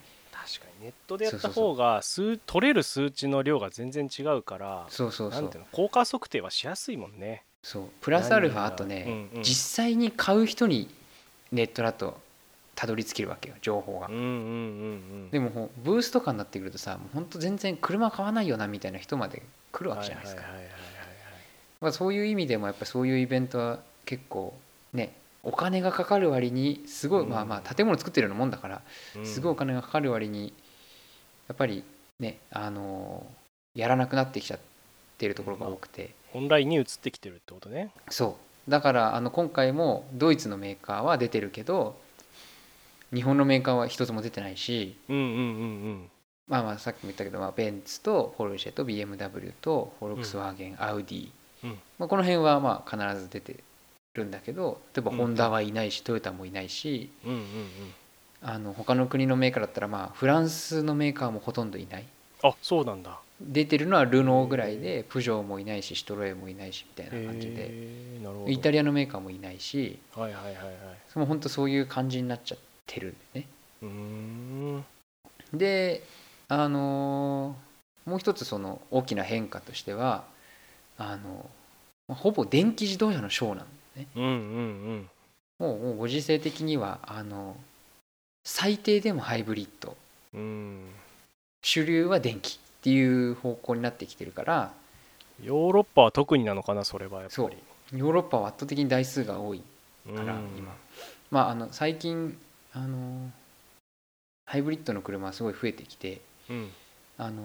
[0.83, 5.41] ネットでやった方が数取れる数値の量が全然違うからそうそうそう。
[5.43, 7.45] なんていうの効果測定はしやすいもんね。
[7.63, 7.83] そう。
[8.01, 9.43] プラスアルファあとね、うんうん。
[9.43, 9.55] 実
[9.85, 10.89] 際に買う人に
[11.53, 12.21] ネットだと
[12.75, 14.09] たどり着けるわけよ情報が。
[14.09, 14.31] うんうんうんう
[15.27, 15.31] ん。
[15.31, 20.75] でもほブースとかになってくるとさもう本当全然車買わないよなみたいな人まで来るわけじゃないですか、はいはいはいはい
[21.81, 24.55] まあ、そういう意味でもやっぱそういうイベントは結構
[24.93, 27.29] ねお金がかかる割にすごい、うん。
[27.29, 30.53] まあまあ建物作ってるようなもんだからはいすごいお金がかかる割に
[31.53, 31.85] やっぱり
[32.19, 33.27] ねあの
[33.75, 34.61] やらなくなってきちゃっ
[35.19, 36.15] てるところが多くて。
[36.35, 37.91] オンラインに移ってきてるってことね。
[38.09, 38.71] そう。
[38.71, 42.01] だからあの今回もドイツのメーカーは出てるけど
[43.13, 46.11] 日本のメーカーは一つも出てないしうんうんうん
[46.49, 51.29] まあまあさっきも言ったけど、まあ、ベンツとポルシェと BMW とフォルクスワーゲン、アウディ、
[51.65, 51.79] うん。
[51.99, 53.57] まあ、この辺はまあ必ず出て
[54.15, 57.47] るんだけど例えばホンダはいないし、トヨタもいないしうんうんうん
[58.43, 62.05] あの他の国のメーカーだったらまあフランスのメーカーもほとんどいない。
[62.43, 63.19] あそうなんだ。
[63.41, 67.67] 出てるのはルノーぐらいでプジョーもいないしシトロエもいないしみたいな感じで。
[67.67, 68.51] へーなるほど。
[68.51, 70.75] イタリアのメーカーもいないしはいはいはいはい。
[71.09, 73.47] その本当そういう感じになっちゃってるんでね。
[73.83, 74.85] うーん。
[75.53, 76.03] で
[76.49, 77.73] あのー
[78.11, 80.25] もう一つその大きな変化としては
[80.99, 81.49] あの
[82.09, 84.07] まあほぼ電気自動車のショーなんだよね。
[84.17, 85.11] うんうん
[85.61, 87.57] もうもうご時世的にはあの
[88.45, 89.97] 最低でもハイブリッド。
[90.35, 90.41] うん。
[90.41, 90.81] うん
[91.65, 94.73] 主流は電気っていう方向になってきてるから。
[95.43, 97.51] ヨーロッパは特になのかなそれはやっぱそう。
[97.51, 97.57] り
[97.99, 100.59] ヨーロッパは圧倒的に台数が多いからうん。
[100.59, 100.75] 今。
[101.31, 102.37] まああの最近
[102.73, 103.31] あの
[104.45, 106.21] ハイブリッドの車はすごい増えてきて
[106.51, 106.71] うん。
[107.19, 107.43] あの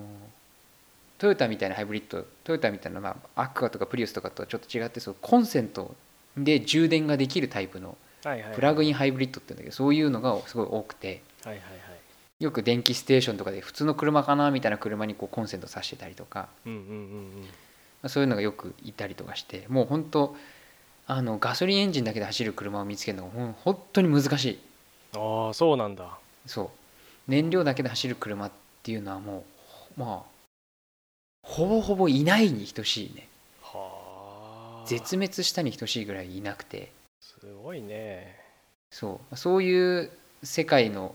[1.19, 5.95] トヨタみたいなハイブリッドトヨタみたいな、まあ、アクアとかプリウスとかとはちょっと違ってそうコンセント
[6.35, 11.22] で充電ができるタイプのプラグインハイブリッドって言うんだけどそういうのがすごい多くて。
[11.43, 12.43] はいはいはい。
[12.43, 16.49] よく電気ステーションとかで普通の車かなみたいな車にこうコンセント挿してたりとか。
[16.65, 19.65] うんうんうんまあそういうのがよくいたりとかして。
[19.70, 20.36] もう本当
[21.07, 24.53] あのガソリンエンジンだけで走る車を見つけるのがほん本当に難しい。
[24.53, 26.18] うんああそうなんだ。
[26.45, 26.70] そう。
[27.28, 28.51] 燃料だけで走る車っ
[28.84, 29.43] ていうのはも
[29.97, 30.38] うまあ
[31.43, 33.28] ほぼほぼいないに等しいね。
[33.61, 34.88] はあ。
[34.88, 36.91] 絶滅したに等しいぐらいいなくて
[37.28, 38.39] すごいね。
[38.89, 39.36] そう。
[39.36, 40.09] そういう
[40.43, 41.13] 世界の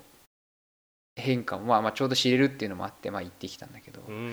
[1.17, 4.33] 変化も、まあ、まあちょうど知れるっていうのもあって、まあ、行ってきたんだけど、うんうんうん。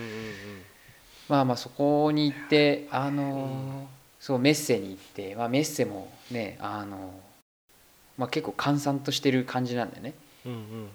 [1.29, 3.87] まあまあそこに行ってあの
[4.19, 7.17] そうメッセに行って、まあ、メッセもねあの、
[8.17, 10.13] まあ、結構閑散としてる感じなんだよね。
[10.45, 10.89] うんうん。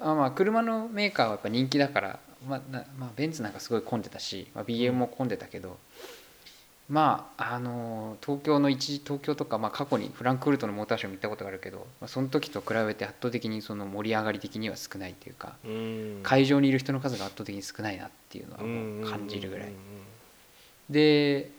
[0.00, 2.18] あまあ車のメーカーはやっぱ人気だから、
[2.48, 5.76] まあなまあ、ベンツなんかすごい混んでたし、まあ、BM も混んでたけど、
[6.88, 16.20] まああの東京の一東京とか、まあ、過去にフランクフルトのモーターショーも行ったことがあるけど、まあ、その時と比べて圧倒的にその盛り上がり的には少ないというかうん。
[16.22, 19.72] 会場にいる人の数が圧倒的に少ないなっていうのはもう感じるぐらい。
[20.90, 21.50] で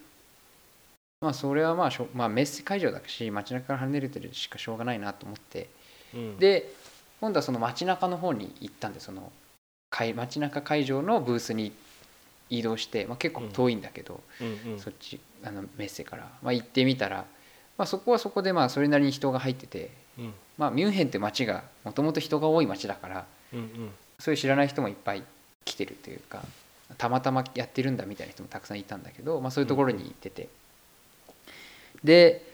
[1.21, 5.69] まあそれはまあしょ、まあ、メッセ会場だし街中から離れてるしかしょうがないなと思って。
[6.13, 6.19] うん。
[6.19, 6.71] うんで
[7.21, 9.31] 今度はその街中の方に行ったんでその
[9.89, 11.71] 会街中会場のブースに
[12.49, 14.79] 移動して、まあ、結構遠いんだけど、うんうん。
[14.79, 17.25] そっちあのメッセから、まあ、行ってみたら、
[17.77, 20.33] まあ、そこはそこでまあそれなりに人が入ってて、うん。
[20.57, 23.91] まあ、ミュンヘンって街がもともと人が多い街だからうんうん。
[24.19, 25.23] そういう知らない人もいっぱい
[25.65, 26.43] 来てるというか
[26.97, 30.47] たまたまやってるんだみたいな人もたくさんいたんだけど、まあ、そういうところに行ってて、
[32.03, 32.45] で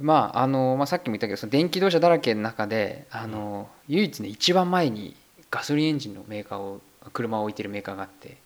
[0.00, 5.16] まああの、まあ、さっきも言ったけどその電気自動車だらけの中であの、唯一ね一番前に
[5.50, 6.80] ガソリンエンジンのメーカーを
[7.12, 8.36] 車を置いてるメーカーがあってうん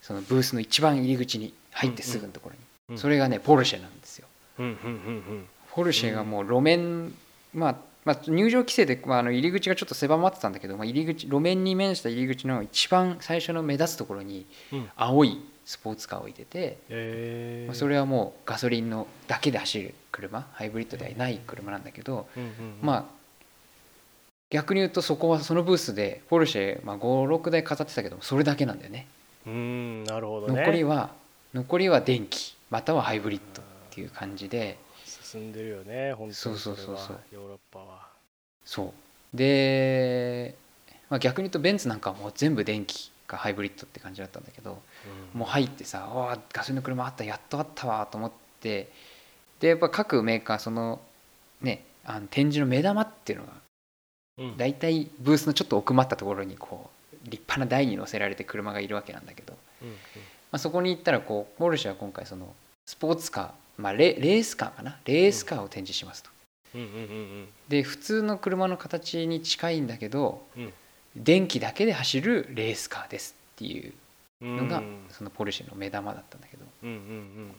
[0.00, 2.60] そのブースの一番入り口に入ってすぐのところに、
[2.90, 2.98] うん。
[2.98, 4.26] それがねポルシェなんですよ。
[5.72, 7.12] ポルシェがもう路面、
[7.54, 14.90] まあまあ、入場規制で、まあ、あの入り口がちょっと狭まってたんだけど、まあ、入り口路面に面した入り口の一番最初の目立つところにうん。
[14.96, 22.26] 青いスポーツカーを置いてて、えまあ、それはもうガソリンのだけで走る車ハイブリッドではない車なんだけど、
[22.80, 23.18] まあ
[24.50, 29.06] 逆に言うとそこはそのブースでポルシェ、まあ、56台飾ってたけどそれだけなんだよね
[29.48, 30.60] うんなるほどね。
[30.60, 31.10] 残りは
[31.54, 34.78] 残りは電気またはハイブリッドっていう感じで。
[35.04, 36.34] 進んでるよね本当に。
[36.34, 37.20] そうそうそうそう。
[37.32, 38.06] ヨーロッパは。
[38.64, 38.94] そ
[39.34, 39.36] う。
[39.36, 40.54] で、
[41.10, 44.82] まあ、逆に言うとベンツなんかはもう全部電気かハイブリッドって感じだったんだけど
[45.34, 45.40] うん。
[45.40, 48.90] もう入ってさ「おーガソリンの車あったやっとあったわ」と思って。
[49.60, 51.00] でやっぱ各メーカーその
[51.60, 53.52] ねあの展示の目玉っていうのが
[54.38, 54.56] うん。
[54.56, 56.97] 大体ブースのちょっと奥まったところにこう
[57.28, 59.94] 立派な台に乗せられて車がいるわけなんだけど、うんま
[60.52, 62.54] あ、そこに行ったらこうポルシェは今回その
[62.86, 64.98] スポーツカー、まあ、レレースカーかな？
[65.04, 66.30] レースカーを展示しますと。
[66.74, 66.80] うん。
[66.80, 70.72] うんうんで普通の車の形に近いんだけどうん。
[71.16, 73.92] 電気だけで走るレースカーですっていう
[74.42, 75.06] うんのがうん。
[75.10, 76.64] そのポルシェの目玉だったんだけど。
[76.82, 77.52] うんうんうん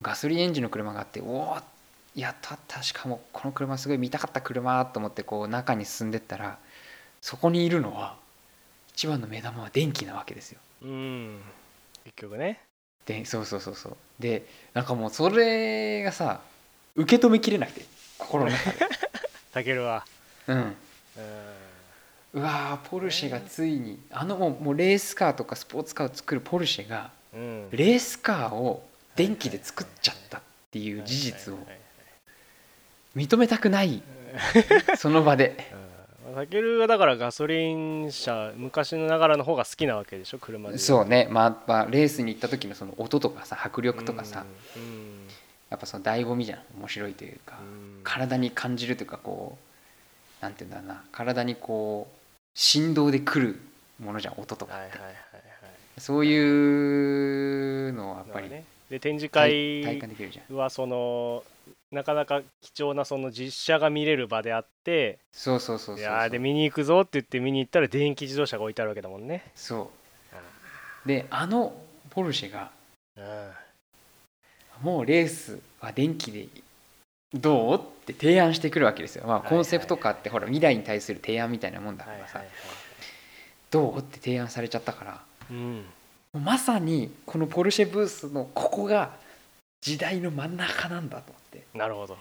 [0.00, 1.56] ガソリンエンジンの車があっておお
[2.16, 2.82] やった。
[2.82, 6.58] しかもこの車すごい見たかった車と思ってこう中に進んでったら
[7.20, 8.16] そこにいるのは
[8.94, 10.60] 一番の目玉は電気なわけですよ。
[10.82, 10.90] うん。
[10.90, 11.40] うん
[12.04, 12.60] 結局ね。
[13.06, 13.96] でそうそうそうそう。
[14.18, 16.40] でなんかもうそれがさ
[16.94, 17.84] 受け止めきれなくて
[18.18, 18.78] 心の中で。
[19.52, 20.04] たけるは。
[20.46, 20.74] うん。
[22.34, 27.68] うわーポルシェがついにあのもうもうレースカーとかスポーツカーを作るポルシェがうん。
[27.70, 28.86] レースカーを
[29.16, 30.40] 電気で作っちゃったっ
[30.70, 31.58] ていう事実を
[33.14, 34.02] 認めたくない。
[34.96, 35.56] その場で
[36.32, 44.44] うんたけるはだからガソリン車昔のながらの方が好きなわけでしょ車でそうね、まあ、レースに行った時のその音とかさ迫力とかさ、
[44.76, 45.28] うん。
[45.70, 46.58] やっぱその醍醐味じゃん。
[46.78, 48.00] 面白いというか、うん。
[48.04, 49.56] 体に感じるというかこ
[50.40, 51.02] うなんていうんだろうな。
[51.12, 52.16] 体にこう
[52.54, 53.60] 振動でくる
[53.98, 55.14] ものじゃん音とかって、はいはい
[55.98, 58.64] そういうのはやっぱりね。
[58.90, 60.56] で展示体会体感できるじゃん。
[60.56, 61.44] はその
[61.92, 69.44] なかなか貴重なその実写が見れる場であってそうそうそうそういやーで見に行くぞって言って見に行ったら電気自動車が置いてあるわけだもんね。
[69.54, 69.90] そ
[71.04, 71.08] う。
[71.08, 71.74] であの
[72.10, 72.70] ポルシェが
[73.16, 73.50] うん。
[74.82, 76.48] もうレースは電気で
[77.34, 82.26] どうって提案してくるわけですよ、まあ、コンセプトカーってほら未来に対する提案みたいなもんだから。
[82.26, 82.42] さ、
[83.70, 85.20] どうって提案されちゃったから。
[85.50, 85.84] うん。
[86.32, 89.12] まさにこのポルシェブースのここが
[89.82, 91.32] 時代の真ん中なんだと。
[91.32, 91.66] 思って。
[91.74, 92.16] なるほど。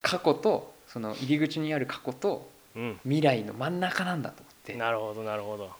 [0.00, 2.98] 過去とその入り口にある過去とうん。
[3.02, 4.74] 未来の真ん中なんだと思って。
[4.74, 5.70] なるほどなるほど。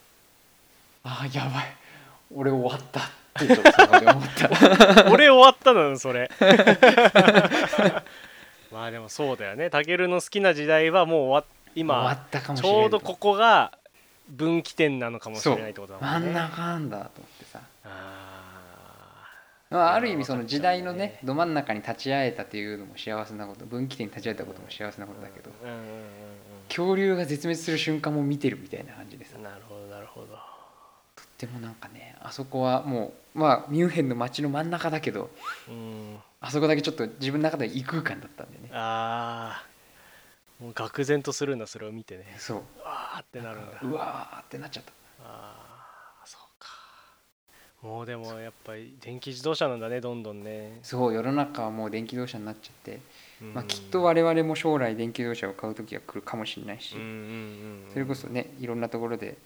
[1.05, 1.77] ああやばい。
[2.35, 3.05] 俺終わったっ
[3.39, 3.47] て
[5.11, 6.31] 俺終わったのよそれ。
[8.73, 9.71] まあでもそうだよね。
[9.71, 13.73] たけるの好きな時代はもう終わっ終わ今ったかもしちれないょうどここが
[14.29, 16.31] 分岐点なのかもしれないってことだも真んね。
[16.31, 17.61] ん中なんだと思ってさ。
[17.85, 18.22] あま
[19.79, 25.51] あ、ある意味その時代のねねど真ん中に立ち会えたというのも幸せなこと分岐点に立ち会えたことも幸せなーことだけど
[26.69, 29.37] 恐竜が絶滅する瞬間も見てるみたいな感じでさ。
[29.37, 30.27] うんなるほどなるほど。
[30.27, 35.31] とってもなんかねあそこはもうまあミュンヘンの街の真ん中だけど
[35.69, 36.17] うん。
[36.41, 38.71] あそこだけちょっと自分の中では異空間だったんでね。
[38.73, 42.37] ああもう愕然とするんだそれを見てね。
[42.39, 42.57] そう。
[42.85, 43.79] わーってなるんだ。
[43.83, 44.93] うわーってなっちゃった。
[45.25, 45.62] ああ
[47.83, 53.01] もうでもやっぱり電気自動車なんだねどんどんね、そう世の中はもう電気自動車になっちゃって、
[53.43, 53.55] うん。
[53.55, 56.95] まあ、きっと我々も将来電気自動車を買う時が来るかもしれないし、
[57.93, 59.37] それこそねいろんなところで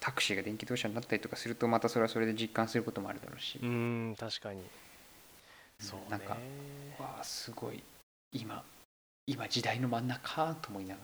[0.00, 4.62] タクシーが電気自動車になったりとかするとまたそれはそれで実感することもあるだろうし、うん確かに。
[5.78, 6.06] そうね。
[6.10, 6.38] なんか
[6.98, 7.82] わあすごい。
[8.32, 8.64] 今
[9.26, 11.00] 今時代の真ん中と思いなが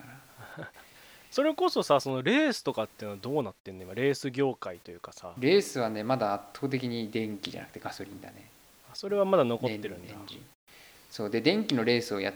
[0.58, 0.70] ら
[1.30, 3.84] それこそさそのレースとかっていうのはどうなってんの？
[3.84, 5.32] 今レース業界というかさ。
[5.38, 8.48] レースはねまだ圧倒的に電気じゃなくてガソリンだね。
[8.94, 10.14] それはまだ残ってるんだ。
[11.10, 11.30] そう。
[11.30, 12.34] で電気のレースをやっ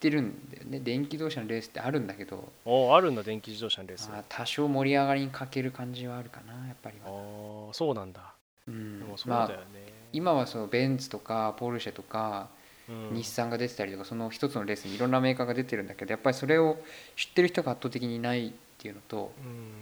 [0.00, 0.80] てるんだよね。
[0.80, 2.48] 電気自動車のレースってあるんだけど。
[2.64, 4.10] おーあるんだ電気自動車のレース。
[4.10, 7.18] まあ多少盛り上がりに欠ける感じはあるかなやっぱりあまだ。
[7.18, 8.20] ーそうなんだ。
[8.66, 8.98] うん。
[8.98, 9.64] でもそうだまあよね、
[10.12, 16.76] 今はそのベンツとかポルシェとかうん日産が出てたりとかその一つのレースにいろんなメーカーが出てるんだけどやっぱりそれを
[17.16, 19.72] 知ってる人が圧倒的にいないっていうのとうん。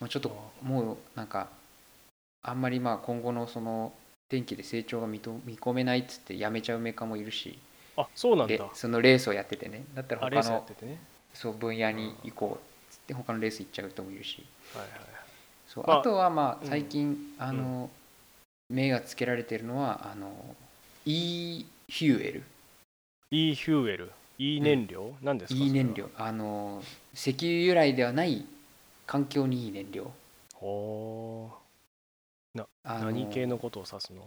[0.00, 1.48] まあちょっともうなんか
[2.42, 3.92] あんまりまあ今後のその
[4.28, 7.58] 電気で成長が見込めないっつってやめちゃうメーカーもいるし
[7.96, 10.64] あそうなんでだそのレースをやっててねだったら他の
[11.32, 12.58] そう分野に行こうっ
[12.90, 14.44] つって他のレース行っちゃう人もいるし。
[14.74, 14.90] はいはい
[15.66, 16.68] そうまああとはまうん。
[16.68, 17.90] あ最近あの
[18.68, 20.56] 目がつけられてるのはあの
[21.04, 22.42] e フューエル
[23.30, 25.38] E フューエル E 燃料、なん。
[25.38, 26.08] ですか？E 燃料。
[26.16, 26.82] あの
[27.12, 28.46] 石油由来ではない
[29.06, 30.10] 環境にいい燃料。
[30.54, 31.50] ほ
[32.56, 34.22] あー何系のことを指すの？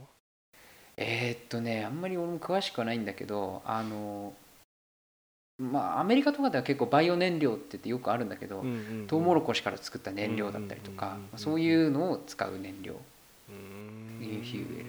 [0.98, 4.34] えーっとねあんまり俺も詳しくはないんだけどあの
[5.60, 9.08] まあアメリカとかでは結構バイオ燃料って言ってよくあるんだけど、うんうんうん。
[9.08, 12.96] トウモロコシから作った燃料だったりとかそういうのを使う燃料。
[13.50, 14.86] E フューエル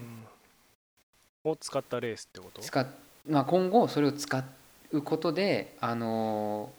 [1.51, 2.61] を使ったレースってこと？
[2.63, 2.87] 使っ、
[3.29, 4.45] まあ、今後それを使
[4.93, 6.71] うことであの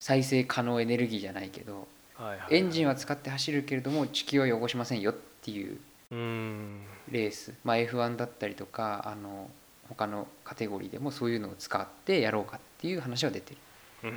[0.00, 2.54] 再生可能エネルギーじゃないけどはいはいはい。
[2.56, 5.78] エンジンは使って走るけれども地球は汚しませんよっていう
[6.10, 9.50] レース、まあ、F1 だったりとかあの
[9.88, 13.54] 他のカテゴリーでもそういうのを使ってやろうかっていう話は出て
[14.02, 14.12] る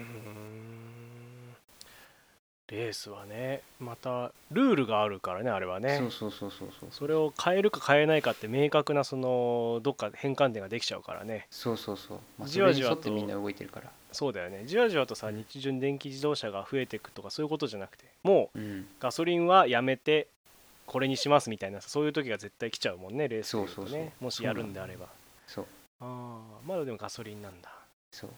[2.68, 5.98] レースはねまたルールがあるからねあれはね。
[5.98, 6.90] そうそうそうそうそう。
[6.92, 11.48] それを変えるか変えないかって明確なそのどっか変換点ができちゃうからね。
[11.52, 13.92] そうそうそう、まあ、そじわじわとみんな動いてるから。
[14.12, 14.64] そうだよね。
[14.66, 20.28] じわじわとさ日常に電気自動車が増えていくとかそういうことじゃなくてもううんガソリンはやめて
[20.88, 23.68] これにしますみたいなそういう時が絶対来ちゃうもんねレースでね。
[23.68, 24.12] そうそうそう。
[24.22, 25.08] もしやるんであれば。
[25.46, 25.66] そう
[26.00, 27.70] ああまだでもガソリンなんだ。
[28.12, 28.30] そう。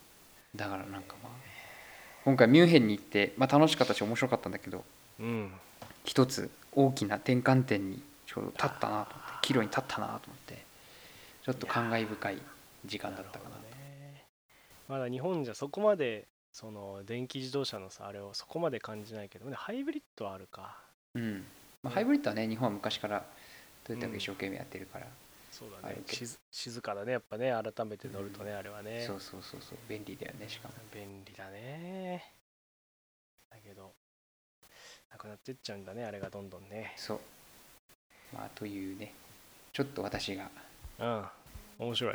[0.54, 1.32] だからなんかまあ
[2.24, 4.84] 今回ミュンヘンに行って、まあ、楽しかったし面白かったんだけど
[5.20, 5.50] うん。
[6.04, 10.64] 一つ大きな転換点にちょうど立ったなと思って岐路に立ったなと思って
[11.44, 12.38] ちょっと感慨深い
[12.84, 14.24] 時間だったかなるほどね
[14.88, 20.76] まだ日本じゃそこまでその電気自動車のさあれをそこまで感じないけどねハイブリッドはあるか。
[21.14, 21.44] うん、
[21.82, 23.24] まあ、ハイブリッドはね日本は昔から
[23.84, 25.06] トヨタが一生懸命やってるから、
[25.58, 25.96] そうだね。
[26.06, 27.50] 静静かだねやっぱね。
[27.50, 29.02] 改めて乗るとね、あれはね。
[29.04, 29.78] そうそうそうそう。
[29.88, 30.74] 便利だよねしかも。
[30.94, 32.32] 便利だね。
[33.50, 33.90] だけど
[35.10, 36.92] なくなってっちゃうんだねあれがどんどんね。
[36.96, 37.20] そう。
[38.32, 39.12] まあというね。
[39.72, 40.48] ちょっと私が。
[41.00, 41.24] うん。
[41.86, 42.14] 面白い。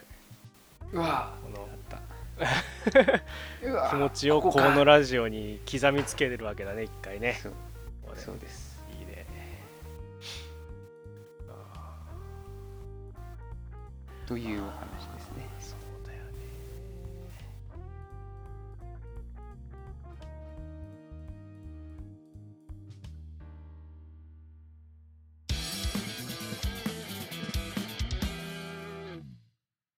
[0.94, 1.68] うわこの
[3.90, 7.40] 気持ちをこのラジオに刻みつけてるわけだね一回ね。
[7.44, 7.54] そう。
[8.16, 8.73] そうです
[14.34, 15.48] というお話ですね。
[15.60, 16.32] ーそうだよね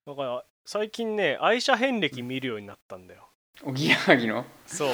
[0.06, 3.30] だから最近ね愛車遍歴見るようになったんだよ。
[3.64, 4.46] おぎやはぎの？
[4.66, 4.90] そう。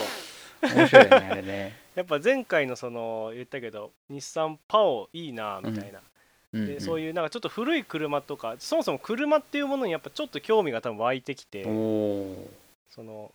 [0.62, 1.80] 面白いねあれね。
[1.96, 6.04] やっぱ前回のその言ったけど日産パオいいなみたいな、
[6.54, 11.64] でそういいうなんかちょっと古い車とかそもそも車っていうものにやっぱちょっと興味が多分湧いてきて。
[11.64, 13.32] その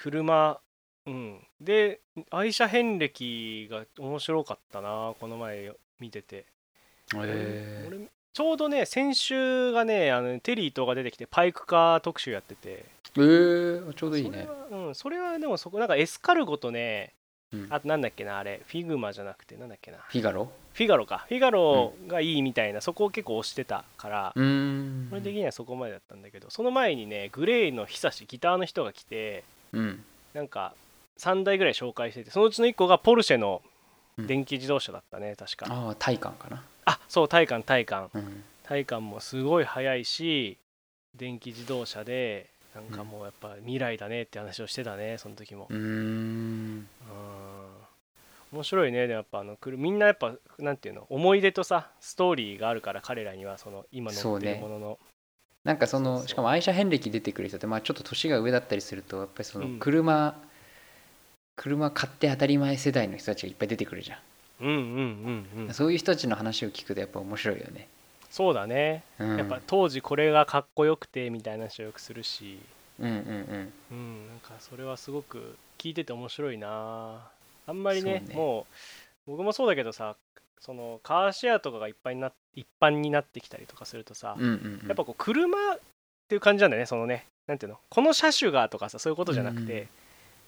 [0.00, 0.58] 車
[1.06, 1.46] うん。
[1.60, 6.46] で愛車遍歴が面白かったなこの前見てて。
[7.10, 7.22] ー。
[7.24, 7.98] へ俺
[8.32, 12.86] ちょうどね先週がねあのテリー伊藤が出てきてパイクカー特集やってて。
[13.16, 14.46] えー、ちょうどいいね。
[14.46, 17.14] それは,、うん、それはでもそこなんかエスカルゴとね
[17.52, 17.66] うん。
[17.70, 18.60] あとなんだっけなあれ。
[18.66, 19.98] フィグマじゃなくてなんだっけな。
[19.98, 20.50] フィガロ？
[20.74, 21.24] フィガロか。
[21.28, 25.06] フィガロがいいみたいな、そこを結構推してたから、うーん。
[25.08, 30.04] それ的にはそこまでだったんだけどその前にね GLAY の HISASHI ギターの人が来てうん。
[30.34, 30.74] なんか
[31.18, 33.62] 3台ぐらい紹介しててそのうちの1個がポルシェの
[34.18, 34.26] うん。
[34.26, 36.62] 電気自動車だったね確か、ああ体感かな。
[36.84, 38.10] あそうタイカンタイカン。
[38.14, 38.44] うん。
[38.64, 40.58] タイカンもすごい速いし
[41.16, 45.66] 電気自動車でなんかもうやっぱ未来だねって話をしてたねその時も。
[45.68, 45.80] うーん。
[45.80, 45.84] う
[46.80, 46.86] ん。
[48.52, 54.98] 面白いねでもやっぱあのくるみんなやっぱなんていうの思い出とさストーリーがあるから彼らにはその今乗ってるものの。
[55.64, 59.78] なんかそのしかも愛車遍歴出てくる人って、まあ、ちょっと年が上だったりするとやっぱりそのうん。
[59.78, 60.40] 車、
[61.56, 64.18] 車買って当たり前世代の人たちがいっぱい出てくるじゃん、
[64.60, 64.76] うんうん
[65.56, 65.74] うんうん。
[65.74, 67.88] そういう人たちの話を聞くとやっぱ面白いよね、
[68.30, 69.02] そうだね。
[69.18, 72.58] うん、やっぱ当時これがかっこよくてみたいな話をよくするし。
[73.00, 73.72] うんうんうん。
[73.92, 77.30] うんなんかそれはすごく聞いてて面白いな。
[77.66, 78.34] あんまりねね。
[78.34, 78.66] も
[79.26, 80.16] う僕もそうだけどさ
[80.60, 84.88] そのカーシェアとかがいっぱいにな一般になってきたりとかするとさ、うんうんうん。
[84.88, 85.78] やっぱこう車っ
[86.28, 87.78] ていう感じなんだよねそのねなんていうの？
[87.88, 89.88] この車種がとかさそういうことじゃなくて、うん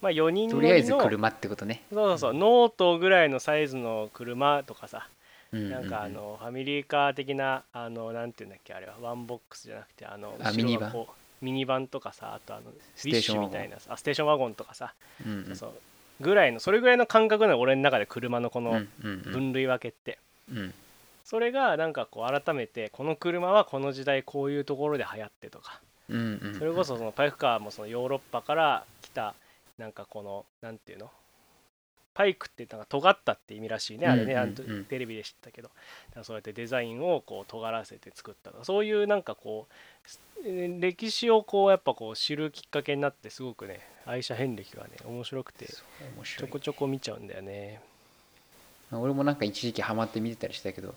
[0.01, 1.83] まあ4人乗とりあえりのず車ってことね。
[1.93, 5.20] そうそうそう、ノートぐらいのサイズの車とかさ、うんうんうん
[5.51, 8.95] なんかあのファミリーカー的なあのなんていうんだっけあれは。
[9.01, 10.91] ワンボックスじゃなくてあのミニバン？
[10.91, 14.93] こうミニバンとかさあとあのスウィッシュテーションワゴンみたいなさあステーションワゴンとかさ、
[15.25, 15.55] うんうん。
[15.55, 15.73] そう
[16.21, 20.73] ぐらいのそれぐらいの感覚なの俺の中で車のこの分類分けって、うん。
[21.25, 25.81] それがなんかこう改めてこの車はこの時代こういうところで流行ってとか。
[26.09, 26.55] うんうん。
[26.57, 29.33] それこそそのパイクカーもそのヨーロッパから来た
[29.77, 31.11] なんかこのなんていうの？
[32.13, 34.07] パイクってなんか尖ったって意味らしいね。
[34.07, 34.85] あれね、うんうんうん。
[34.85, 35.69] テレビで知ったけど。
[36.23, 39.73] そうやってデザインをこう尖らせて作ったそういうなんかこう
[40.45, 47.79] えー歴史をこうやっぱこう知るきっかけになってすごくね愛車遍歴がね面白くてちょこちょこ見ちゃうんだよね、
[48.91, 50.95] 俺もなんか一時期ハマって見てたりしたけど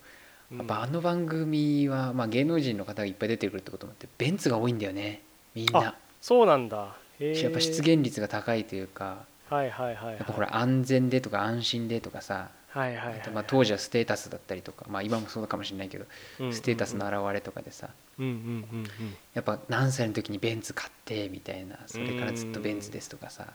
[0.50, 0.58] うん。
[0.58, 5.22] やっぱあの番組は、まあ、芸能人の方がいっぱい出てくるってこともあってベンツが多いんだよね
[5.54, 5.80] みんな。
[5.80, 6.96] あそうなんだ。
[7.20, 9.24] やっぱ出現率が高いというか
[9.54, 10.14] はいはいはいはい。
[10.16, 16.06] やっぱほら安全でとか安心でとかさはいはいはいまあ当時はステータスだったりとかまあ今もそうかもしれないけど
[16.40, 16.56] うんうんうん。
[16.56, 17.88] ステータスの表れとかでさ
[18.18, 18.86] うんうんうんうん。
[19.32, 23.46] やっぱ何歳の時にベンツ買ってみたいなそれからずっとベンツですとかさ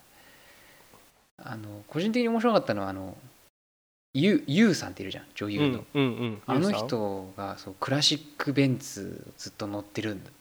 [1.37, 3.17] あの個人的に面白かったのはあの
[4.13, 6.41] ユユウさんっているじゃん女優の、うんうんうん。
[6.47, 10.29] あの人がそうクラシックベンツずっと乗ってるんだ。
[10.29, 10.33] へ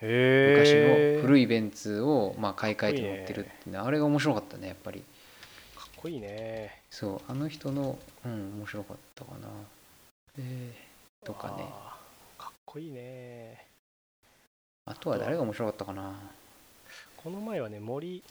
[0.00, 5.02] 昔えの古いベンツをまあ買い替えて乗ってるってあれが面白かったねやっぱり。
[5.76, 6.80] かっこいいね。
[6.90, 9.48] そうあの人のうん面白かったかな。
[10.36, 10.72] で
[11.24, 11.64] とかね。
[12.38, 13.66] かっこいいね。
[14.86, 16.14] あとは誰が面白かったかな。
[17.16, 18.22] この前はね森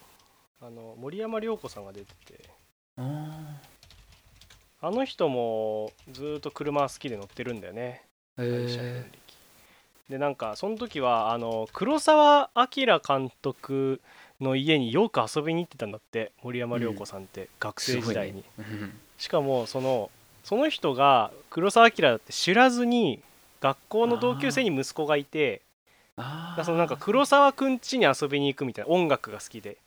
[0.62, 2.50] あの森山良子さんが出てて。
[2.98, 3.60] あ
[4.80, 8.04] あの人もずーっと車好きで乗ってるんだよね。
[8.38, 9.27] へ歴
[10.10, 14.00] でなんかその時はあの黒澤明監督
[14.40, 18.44] の家によく遊びに行ってたんだって森山良子さんって、学え生時代に、ね。
[19.18, 20.12] しかもその
[20.44, 23.20] その人が黒澤明だって知らずに
[23.60, 25.62] 学校の同級生に息子がいて
[26.64, 29.72] そのなんか黒沢くん家に遊びに行くみたいな音楽が好きで。
[29.72, 29.80] って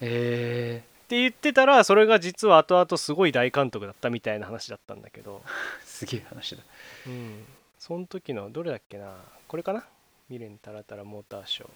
[0.00, 5.42] へえ言ってたらそれが実は後々すごい大監督だったみたいな話だったんだけど、
[5.84, 6.62] すげえ話だ。
[7.06, 7.46] うん、
[7.78, 9.14] その時のどれだっけな
[9.48, 9.82] これかな？
[10.28, 11.68] 未練タラタラモーターショー。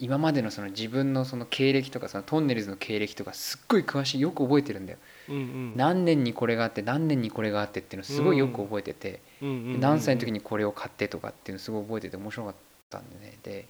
[0.00, 4.98] 今までのその自分のその経歴とかそのトンネルズの経歴とかすっごい詳しいよく覚えてるんだよ。
[5.28, 5.72] うんうん。
[5.76, 12.54] 何年にこれがあって何年にこれがあってっていうのすごいよく覚えてて、何歳の時にこれを買ってとかっていうのすごい覚えてて面白かっ
[12.90, 13.38] たんでね。
[13.42, 13.66] で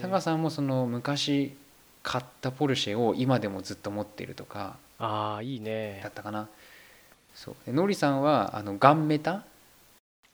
[0.00, 1.54] タカさんもその昔
[2.02, 6.00] 買ったポルシェを今でもずっと持っているとかああいいね。
[6.02, 6.48] だったかな。
[7.34, 7.54] そう。
[7.64, 9.44] でノリさんはあのガンメタ？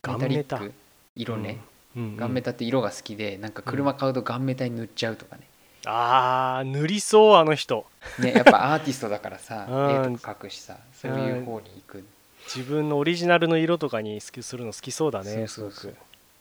[0.02, 0.58] ガンメタ？
[0.58, 0.72] リック？
[1.14, 1.60] 色ね、
[1.96, 2.02] うん。
[2.02, 2.16] うんうん。
[2.16, 5.42] ガンメタって色が好きでなんか車買うとガンメタに塗っちゃうとかね,、
[5.86, 7.86] ああ塗りそうあの人。
[8.18, 10.14] ねやっぱアーティストだからさ うん。
[10.14, 12.04] 絵とか描くしさそういう方に行く。
[12.46, 15.72] 自分のオリジナルの色とかに好きするの好きそうだねそうそうそう。
[15.72, 15.96] すごく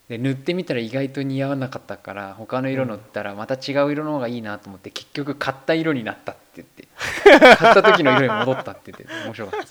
[0.09, 6.87] で塗ってみたら意外と似合わなかったから他の色塗ったらまた違う色の方がいいなと思って結局買った色になったって言って。
[7.57, 9.67] 買った時の色に戻ったって言って面白かった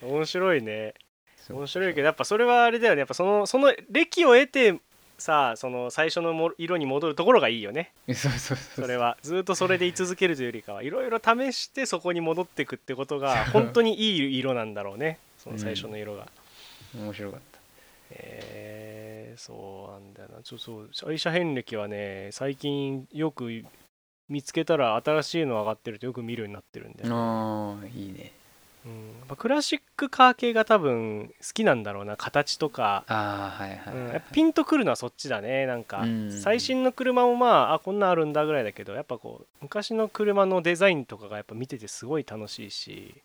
[0.00, 0.94] それ面白いね。
[1.48, 3.00] 面白いけどやっぱそれはあれだよね。
[3.00, 4.80] やっぱそのその歴を得て
[5.18, 7.92] さその最初のも色に戻るところがいいよね。
[8.08, 9.16] そうそうそうそれは。
[9.22, 15.18] ずっとそれで居続けるというよりかはいろいろ試してそこに戻っていくってことが本当にいい色なんだろうね。
[15.38, 16.26] その最初の色が、
[16.98, 17.55] 面白かった
[18.10, 20.36] えーそうなんだよな。
[20.42, 23.50] そうそう愛車遍歴はね最近よく
[24.28, 28.32] 見つけたら新しいの上がってるとよく見るようになってるんで、うんああいいね。
[29.28, 33.04] まあクラシックカー系が多分好きなんだろうな形とか。
[33.08, 34.12] ああはいはい、うんはい。
[34.14, 35.66] やっぱピンとくるのはそっちだね。
[35.66, 36.30] なんかうん。
[36.30, 43.22] 最新の車もまああこんなんあるんだぐらいだけどやっぱこう昔の車のデザインとかがやっぱ見ててすごい楽しいし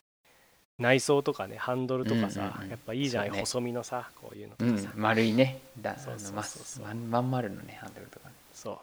[0.81, 2.69] 内装とかねハンドルとかさ、うんうんうん。
[2.71, 3.39] やっぱいいじゃん、そうね。
[3.39, 5.59] 細身のさこういうのとうんかさ、丸いね。
[5.79, 8.35] だそうそうそうままん丸のねハンドルとかね。
[8.53, 8.77] そう。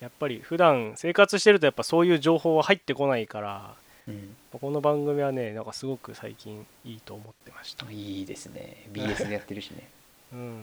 [0.00, 3.74] やっぱり普段生活してるとやっぱそういう情報は入ってこないから
[4.08, 4.36] うん。
[4.52, 8.88] この番組はねなんかすごく最近いいと思ってました、いいですね。
[8.92, 9.88] BS でやってるしね。
[10.32, 10.62] うん。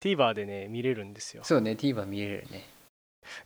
[0.00, 1.42] TVer でね見れるんですよ。
[1.44, 2.66] そうね TVer 見れるね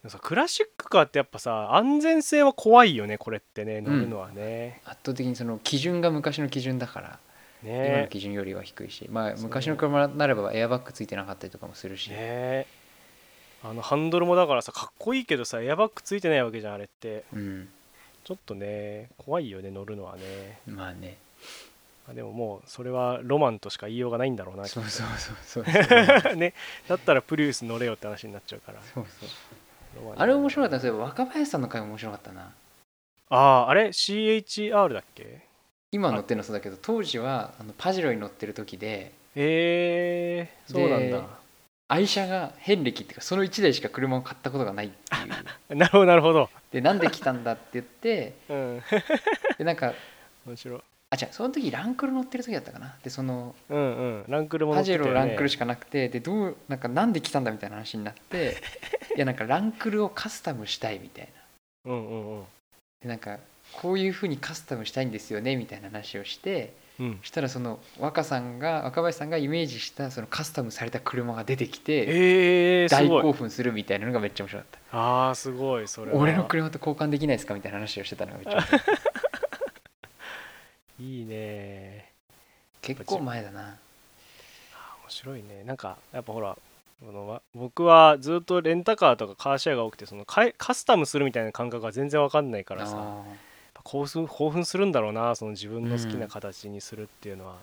[0.02, 7.18] でもさクラシックカーってやっぱさ安全性は怖いよねこれってね乗るのはね、圧倒的にその基準が昔の基準だから、
[7.64, 9.08] 今のね基準よりは低いし。
[9.10, 9.42] まあそう。
[9.44, 12.66] 昔の車ならばエアバッグついてなかったりとかもするし、ね。
[13.64, 17.24] あのハンドルもだからさかっこいいけどさエアバッグついてないわけじゃんあれって。
[17.32, 17.68] うん。
[18.24, 20.58] ちょっとね怖いよね乗るのはね。
[20.66, 21.16] まあね。
[22.08, 26.34] あでももうそれはロマンとしか言いようがないんだろうなそうそうそうそうそう。
[26.36, 26.54] ね。
[26.88, 28.80] だったらプリウス乗れよって話になっちゃうから。
[28.94, 29.28] そうそう
[30.16, 32.52] あれ面白かったんですよ若林さんの回も面白かったな。
[33.30, 35.40] あああれ？CHR だっけ？
[35.90, 39.12] 今乗ってるのそうだけど当時はあのパジロに乗ってる時で。
[39.34, 41.22] えー、そうなんでだ
[41.88, 45.76] 愛車が遍歴っていうかその1台しか車を買ったことがないっていう。
[45.76, 46.50] なるほどなるほど。
[46.70, 48.82] でなんで来たんだって言ってうん。
[49.58, 49.94] でなんか
[50.46, 50.80] 面白い
[51.12, 52.94] あ違うその時ランクル乗ってる時だったかな。
[53.04, 54.24] でそのうんうん。
[54.28, 55.20] ランクルも乗パジってたよね。
[55.20, 58.56] ェロランクルしかなくてでどうなんかなんで来たんだみたいな話になって
[59.14, 61.28] いやなんかランクルをカスタムしたいみたい
[61.84, 61.92] な。
[61.92, 62.44] うんうんうん。
[63.02, 63.38] でなんか
[63.74, 67.18] こういうふうにカスタムしたいんですよねみたいな話をしてうん。
[67.20, 73.22] そしたらその若さんが若林さんがイメージしたそのカスタムされた車が出てきてえー、す大ごい。
[73.22, 74.96] 興奮するみたいなのがめっちゃ面白かった。
[74.98, 76.18] ああすごいそれは。
[76.18, 77.52] 俺の車と交換できないですか？
[77.54, 79.31] みたいな話をしてたのがめっちゃ面白かった
[81.02, 82.12] いいね。
[82.80, 83.60] 結構前だな。
[83.60, 85.64] あ面白いね。
[85.64, 86.56] なんかやっぱほら
[87.04, 93.16] このわ僕はずっとレンタカーとかカーシェアが多くてそのカスタムするみたいな感覚が全然わかんないからさ
[93.82, 97.56] 興奮興奮するんだろうなその自分の好きな形にするっていうのは、ー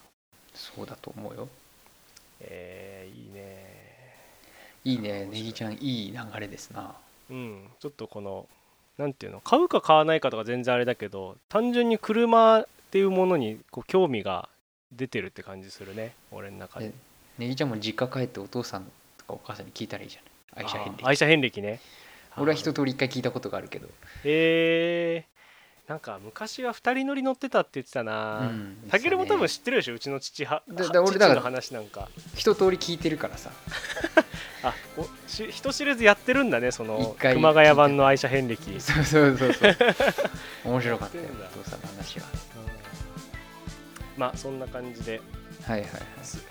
[0.54, 1.48] そうだと思うよ。
[2.42, 3.80] えー、いいね。
[4.84, 5.26] いいね。
[5.32, 6.96] ネギちゃんいい流れですな。
[7.30, 7.68] うん。
[7.80, 8.48] ちょっとこの
[8.98, 14.50] なんていうの買うか買わないかとか全然あれだけど単純に車っていうものにこう興味が
[14.92, 16.88] 出てるって感じするね俺の中で。
[16.88, 16.92] え
[17.38, 18.84] ネギちゃんも実家帰ってお父さん
[19.18, 20.22] とかお母さんに聞いたらいいじゃ
[20.58, 20.66] ない？
[20.66, 21.06] 愛車遍歴。
[21.06, 21.80] 愛車遍歴ね。
[22.38, 23.88] 俺は一通り一回聞いたことがあるけど。
[24.26, 28.40] えー、なんか昔は2人乗り乗ってたって言ってたな。
[28.40, 28.78] うん。
[28.90, 29.94] たけるも多分知ってるでしょ？
[29.94, 30.64] うちの父は。
[30.68, 32.10] だはだ俺だの話なんか。
[32.36, 33.52] 一通り聞いてるからさ。
[34.62, 39.76] あおし人知れずやってるんだねその熊谷版の愛車遍歴、うんそうそうそうそう。
[40.66, 41.24] 面白かったよ
[41.56, 42.26] お父さんの話は
[44.20, 45.22] まあそんな感じで
[45.66, 46.02] はいはいはい。
[46.26, 46.44] ちょっ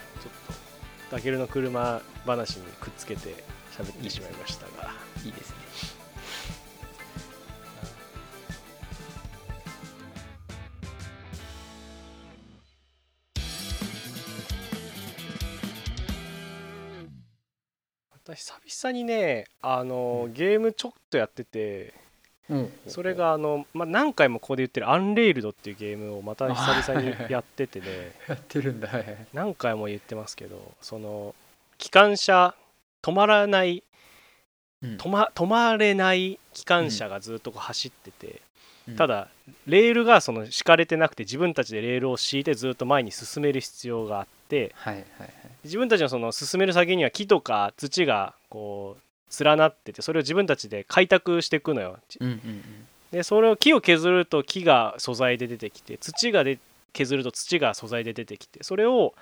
[1.10, 3.44] とたけるの車話にくっつけて
[3.76, 4.94] 喋ってしまいましたが。
[5.22, 5.56] いいですね。
[18.10, 22.07] 私久々にねあのゲームちょっとやっててうん
[22.86, 27.86] それがあの、まあ、何回もここで言ってる「アンレイルド」っていうゲームをまた久々にやっててね。
[28.26, 28.88] やってるんだ。
[29.34, 31.34] 何回も言ってますけどその
[31.76, 32.54] 機関車
[33.02, 33.82] 止まらない
[34.82, 34.96] うん。
[34.96, 38.40] 止ま止まれない機関車がずっとこう走ってて、
[38.88, 38.96] うん。
[38.96, 39.28] ただ
[39.66, 45.32] レールがその敷かれてなくて自分たちでレールを敷いてずっと前に進める必要があってはいはいはい。
[45.64, 49.02] 自分たちのその進める先には木とか土がこう
[49.40, 51.98] 連なっててそれを自分たちで開拓していくのよ。
[52.20, 52.62] うんうんうん。
[53.12, 56.58] でそれを木を削ると木が素材で出てきて土がで
[56.92, 59.14] 削ると土が素材で出てきてそれを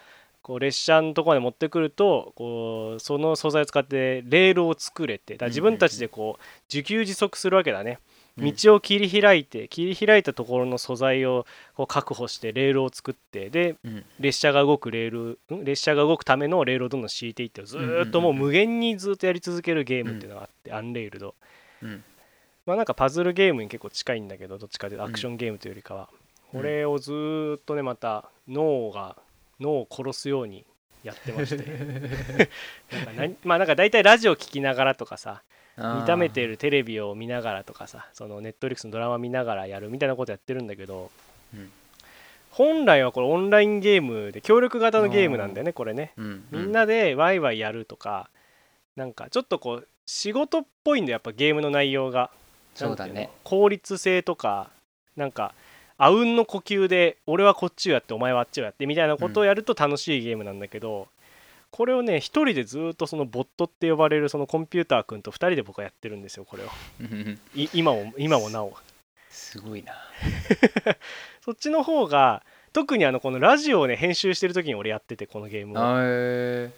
[0.43, 6.43] こう列車のところまで持ってくるとこうその素材を使ってレールを作れてだ自分たちでこう
[6.73, 7.99] 自給自足するわけだね。
[8.11, 14.05] うん道を切り開いて切り開いたところの素材をこう確保してレールを作ってでうん。
[14.21, 21.35] 列車が動くレールん列車が動くためのレールをどんどん敷いていってずーっともう無限にずっとやり続けるゲームっていうのがあって、アンレールド
[21.83, 22.05] うん。
[22.67, 29.17] まあなんかパズルゲームに結構近いんだけどどっちかというとアクションゲームというよりかは、うんこれをずーっとねまた脳が
[29.61, 30.65] 脳を殺すように
[31.03, 31.65] やってまして。
[32.93, 35.43] なんか何まあなんか大体ラジオ聞きながらとかさ
[35.77, 41.11] 見ためているテレビを見ながらとかさそのネットリックスのドラマ見ながらやるみたいなことやってるんだけど、
[41.55, 41.71] うん。
[42.51, 46.13] 本来はこれオンラインゲームで協力型のゲームなんだよねこれね。
[46.17, 46.45] うん。
[46.51, 48.31] みんなでワイワイやるとか
[48.97, 52.31] なんかちょっとこう仕事っぽいんだよやっぱゲームの内容が。
[52.75, 53.31] そうだね。
[53.45, 54.71] 効率性とか
[55.17, 55.53] なんか
[55.99, 61.09] あうんの呼吸で俺はこっちをやってお前はあっちをやってみたいなことをやると楽しいゲームなんだけど、
[61.77, 66.69] これをね一人でずっとそのボットって呼ばれるそのコンピューター君と二人で僕はやってるんですよこれを。
[67.75, 68.73] 今も今もなお。
[69.29, 69.93] すごいな。
[71.45, 72.43] そっちの方が
[72.73, 76.73] 特にあのこのラジオをね編集してる時に俺やっててこのゲームを。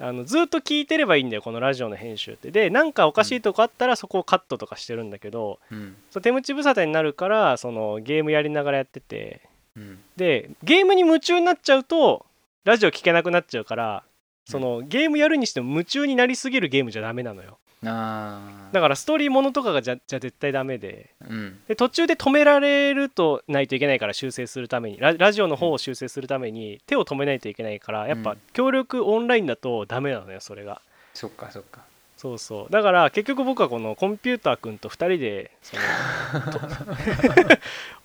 [0.00, 2.50] あのずっと聞いてればいいんだよこのラジオの編集って。
[2.50, 5.94] でなんかおかしいとこあったらそこをカットとかしてるんだけど、うん。
[6.10, 9.42] そう手持ち無沙汰になるからそのゲームやりながらやってて。
[9.76, 10.00] うん。
[10.16, 12.26] でゲームに夢中になっちゃうと
[12.64, 14.02] ラジオ聞けなくなっちゃうから
[14.44, 17.58] そのゲームやるにしても夢中になりすぎるゲームじゃダメなのよ。
[17.84, 18.74] あー。
[18.74, 21.14] だからストーリーものとかがじゃじゃ絶対ダメで。
[21.28, 21.58] うん。
[21.68, 24.98] で途中で止められるとないといけないから修正するために。
[24.98, 28.38] ララジオの方を修正するために手を止めないといけないからやっぱうん。
[28.52, 30.82] 協力オンラインだとダメなのよそれが。
[31.14, 31.82] そっかそっか。
[32.16, 32.72] そうそう。
[32.72, 36.60] だから結局僕はこのコンピューター君と2人でその と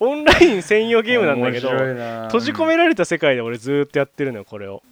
[0.00, 4.82] オンライン専用ゲームなんだけど閉じ込められた世界で俺ずーっとやってるのよこれを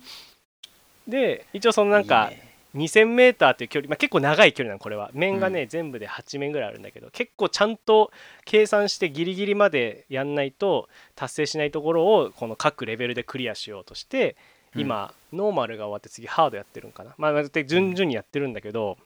[1.09, 2.45] で一応そのなんかいいね。
[2.75, 5.11] 2000m っていう距離、まあ、結構長い距離なのこれは。
[5.13, 8.11] 面がね、全部で8面ぐらいあるんだけど結構ちゃんと
[8.45, 14.37] 計算してギリギリまでやんないと達成しないところをこの各レベルでクリアしようとして
[14.75, 17.15] 今、ノーマルが終わって次ハードやってるんかな。
[17.17, 18.99] まあだって順々にやってるんだけど、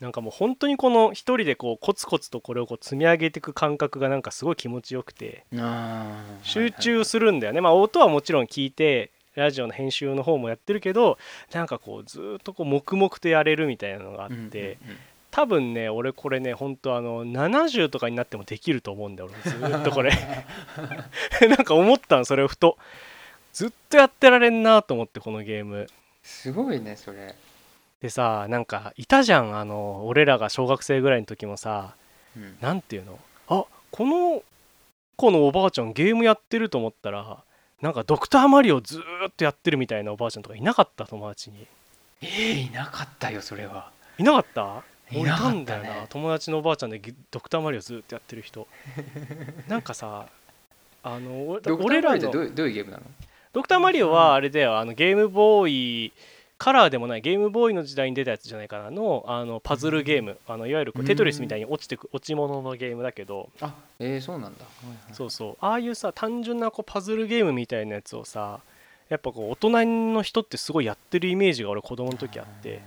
[0.00, 5.44] なんかもう本当にこの一人でこうコツコツとこれをこう積み上げていく感覚がなんかすごい気持ちよくて
[6.42, 11.18] 集中するんだよね、まあ音はもちろん聞いてラジオの編集の方もやってるけど
[11.52, 14.98] なんかこうずーっとこう黙々とやれるみたいなのがあって、うんうんうん
[15.32, 20.12] 多分ね俺これね本当あの70とかになってもできると思うんだよ俺ずーっとこれ。
[21.48, 22.76] なんか思ったのそれをふと。
[23.54, 25.86] ずっとやってられんなと思ってこのゲーム。
[26.22, 27.34] すごいねそれ。
[28.02, 31.94] でさなんかいたじゃんあの俺らが小学生ぐらいの時もさ
[32.36, 32.58] うん。
[32.60, 33.18] なんていうの？
[33.48, 34.42] あこの
[35.16, 37.42] 子のおばあちゃんゲームやってると思ったら
[37.82, 41.04] なんかドクターマリオずーっとやってるみたいなおばあちゃんとかいなかった？
[41.04, 41.66] 友達に。
[42.22, 43.90] えー、いなかったよそれは。
[44.18, 44.82] いなかった？
[45.14, 45.60] 俺いたいなかったね。
[45.60, 48.66] んだよな友達のおばあちゃんでギドクターマリオずーっとやってる人。
[49.68, 50.26] なんかさ
[51.02, 51.48] あの
[51.80, 53.02] 俺らのどういうゲームなの？
[53.52, 56.12] ドクターマリオはあれだよあのゲームボーイ
[56.62, 60.38] カラーでもないゲームボーイの時代に出たやつじゃないかなのあのパズルゲーム。
[60.46, 63.48] あのいわゆるテトリスみたいに落ちてく落ち物のゲームだけど。
[63.60, 65.12] あえー、そうなんだ、はいはい。
[65.12, 65.56] そうそう。
[65.60, 68.60] ああいうさ単純なこうパズルゲームみたいなやつをさ
[69.08, 72.80] やっぱこう大人の人ってすごいやってるイメージが俺子供の時あって。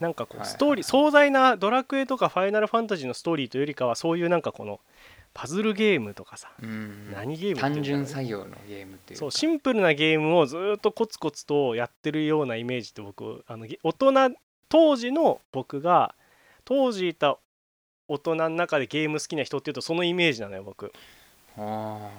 [0.00, 4.80] なんかこはいうストーリー壮大なドラクエとかファイナルファンタジーのストーリーというよりかはそういうなんかこの
[5.34, 7.12] パズルゲームとかさうん。
[7.12, 9.20] 何ゲーム単純作業のゲームっていうか。
[9.20, 14.12] そうシンプルなゲームをずーっとコツコツとやってるようなイメージって僕あのげ大人
[14.68, 16.14] 当時の僕が
[16.64, 17.36] 当時いた
[18.06, 20.92] 大人の中でゲーム好きな人っていうとそのイメージなのよ僕。
[21.58, 22.10] あ。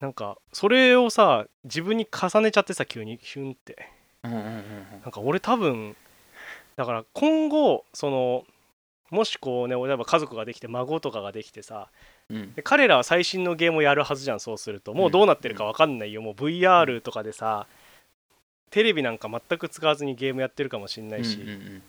[0.00, 3.88] なんかそれをさ自分に重ねちゃってさ急にヒュンって。
[4.22, 4.54] うんうんうん。
[5.02, 5.96] なんか俺多分
[6.76, 8.44] だから今後その
[9.10, 11.88] もしこうね例えば家族ができて孫とかができてさ
[12.30, 12.36] うん。
[12.36, 14.94] うんで彼らは最新のゲームをやるはずじゃんそうすると。
[14.94, 17.66] もうどうなってるか分かんないよ、もう VR とかでさ
[18.70, 21.82] テレビなんか全く使わずにゲームやってるかもしんないし、うんうんうん。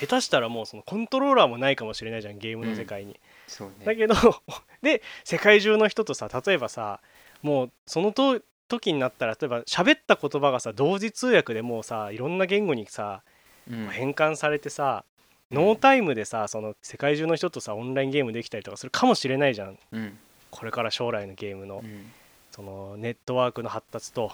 [0.00, 3.74] 下手したらもうそのコントローラーもないかもしれないじゃんゲームの世界に、そうね。
[3.84, 4.14] だけど
[4.82, 7.00] で世界中の人とさ例えばさ
[7.42, 13.22] もうそのと時になったら例えば喋った言葉がさ同時通訳でもうさいろんな言語にさ
[13.70, 13.88] うん。
[13.88, 15.04] 変換されてさ、
[15.50, 19.78] ノータイムでさその世界中の人とさオンラインゲームできたりとかするかもしれないじゃん。
[19.92, 20.18] うん。
[20.50, 21.80] これから将来のゲームの。
[21.82, 22.12] うん。
[22.50, 24.32] そのネットワークの発達と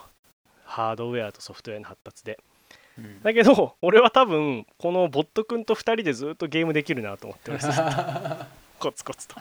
[0.64, 2.38] ハードウェアとソフトウェアの発達で。
[2.98, 3.22] うん。
[3.22, 7.68] だけど俺は多分このボット君と2人でずっとゲームできるなと思ってます。
[8.80, 9.36] コツコツと。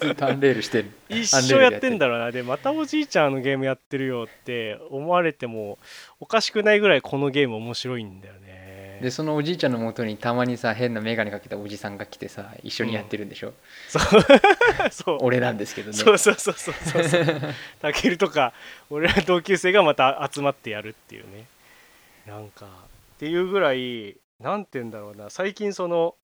[0.00, 0.90] ずっとアンレールしてる。
[1.08, 2.30] 一生やってんだろうな。
[2.30, 5.78] でまたおじいちゃんあのゲームやってるよって思われても
[6.20, 8.43] おかしくないぐらいこのゲーム面白いんだよね
[9.00, 13.52] でそのおじいちゃんのもとにたまにさ変な眼鏡かけたおじさんが来てさ一緒にやってるんでしょ、
[13.88, 14.02] そう。
[14.92, 15.18] そう。
[15.22, 15.96] 俺なんですけどね。
[15.96, 17.04] そうそうそうそうそう。
[17.04, 17.24] そう
[17.80, 18.52] たけるとか
[18.90, 21.46] 俺ら同級生がまた集まってやるっていうね。
[22.26, 22.68] なんかっ
[23.18, 25.30] ていうぐらいなんて言うんだろうな。
[25.30, 26.14] 最近その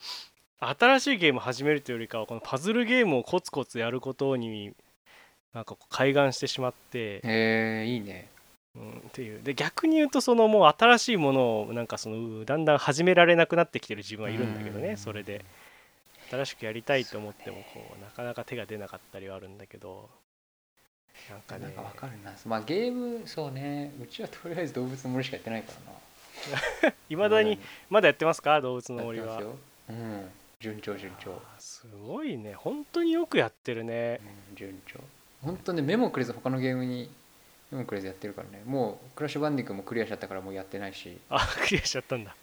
[0.59, 4.73] 新しいゲーム始めるというよりかはこのパズルゲームをコツコツやることに
[5.55, 8.29] なんかこう開眼してしまって、へえいいね
[8.77, 9.43] うん、っていう。
[9.43, 14.83] で逆に言うとそのもう新しいものをなんかそのだんだん始められなくなってきてる自分はいるんだけどうん。
[14.85, 15.45] ねそれで。
[16.31, 20.09] 新しくやりたいと思ってもこうなかなか手が出なかったりはあるんだけど。
[21.29, 21.65] なんかね。
[21.65, 22.33] なんかわかるな。
[22.47, 23.93] まあゲームそうね。
[24.01, 25.73] うちはとりあえず動物の森しかやってないか
[26.83, 26.95] らな。
[27.11, 28.61] いまだにまだやってますか？
[28.61, 29.43] 動物の森は。
[29.89, 30.31] うん。
[30.61, 32.53] 順調順調、すごいね。
[32.53, 34.21] 本当によくやってるね。
[34.51, 35.01] うん、順調。
[35.43, 37.11] 本当ね目もくれず他のゲームに
[37.71, 38.63] 目もくれずやってるからね。
[38.65, 42.35] もうクラッシュバンディ君もクリアしちゃったからもうやってないし、あクリアしちゃったんだ。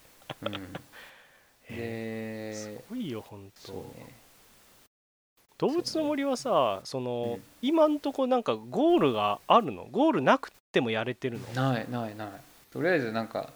[0.44, 0.54] うん、
[1.70, 3.74] えすでごいよ本当。
[3.74, 4.14] ね。
[5.58, 7.44] 動物の森はさその、うん。
[7.62, 9.88] 今んとこなんかゴールがあるの？
[9.92, 11.72] ゴールなくてもやれてるの？
[11.72, 12.30] ないないない。
[12.72, 13.50] とりあえずなんか、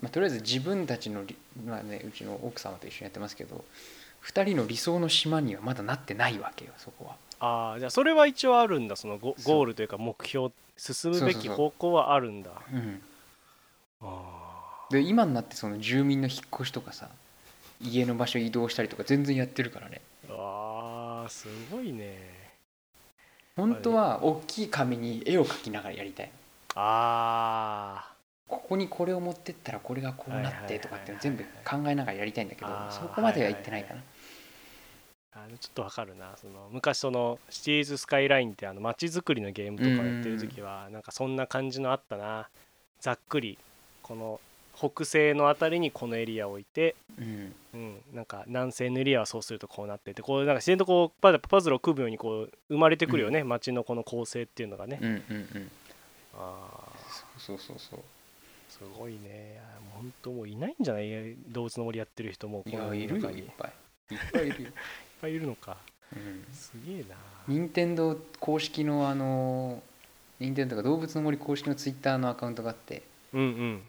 [0.00, 1.36] まあ、とりあえず自分たちのり、
[1.66, 3.64] まあね、うちの奥様と一緒にやってますけど
[4.24, 8.96] 2人の理想の島にはまだなってないわけよそこはああじゃあそれは一応あるんだ。
[8.96, 12.50] そのゴゴールというか目標進むべき方向はあるんだ。
[12.72, 13.02] うん。
[14.02, 17.08] あで今になってその住民の引っ越しとかさ
[17.80, 20.00] 家の場所移動したりとか全然やってるからね。
[20.28, 22.18] ーあーすごいね。
[23.56, 26.30] 本当は大きい紙に絵を描きながらやりたい。
[26.74, 28.10] あ
[28.46, 34.00] ここにこれを持ってったらこれがこうなってとかっていうの全部考えながらやりたいんだけどそこまでは行ってないかな。
[34.00, 34.02] ー
[35.32, 36.36] あのちょっとわかるな。
[36.36, 42.48] その昔そのシティーズスカイラインってあの街づくりのゲームとかをやってる時はなんかそんな感じのあったな。
[43.00, 43.56] ざっくり
[44.02, 44.40] この
[44.76, 47.54] 北西のあたりにこのエリアを置いてうん。
[47.74, 55.14] うん、なんか南西のエリアはそうするとこうなっててこうなんか自然とこうパパズルを組むようにこう生まれてくるよね、街のこの構成っていうのがね、うんうんう
[55.58, 55.70] ん。
[56.34, 56.66] あ
[57.38, 58.02] そうそうそうー
[58.72, 59.60] すごいね。
[59.94, 61.36] 本当もういないんじゃない？
[61.48, 63.38] 動物の森やってる人もいこのやいるよ中に。
[63.38, 63.72] いっいっぱい。
[64.14, 64.70] いっぱいいるよ、
[65.20, 65.76] ぱいいるのか。
[66.14, 67.16] うん、すげえな。
[67.46, 69.82] 任天堂公式のあの
[70.38, 73.02] 任天堂が動物の森公式のツイッターのアカウントがあって、
[73.32, 73.82] うんうん。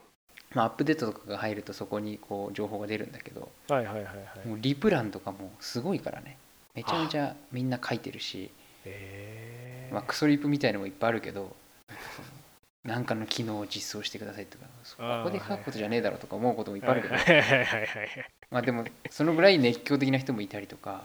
[0.54, 3.50] まあ、アップデートとかが入るとそこにこう情報が出るんだけど。
[3.70, 4.48] はいはいはいはい。
[4.48, 6.38] もうリプランとかもすごいからね。
[6.76, 8.52] めちゃめちゃみんな書いてるし。
[8.86, 9.88] え。
[9.90, 11.56] ーまあ、クソリプみたいのもいっぱいあるけど
[12.84, 14.66] なんかの機能を実装してくださいとか
[14.98, 18.10] こあーこで書くことじゃねえだろうとか思うこともいっぱいあるけど、はいはいはいはいはい。
[18.50, 21.04] まあでもそのぐらい熱狂的な人もいたりとか、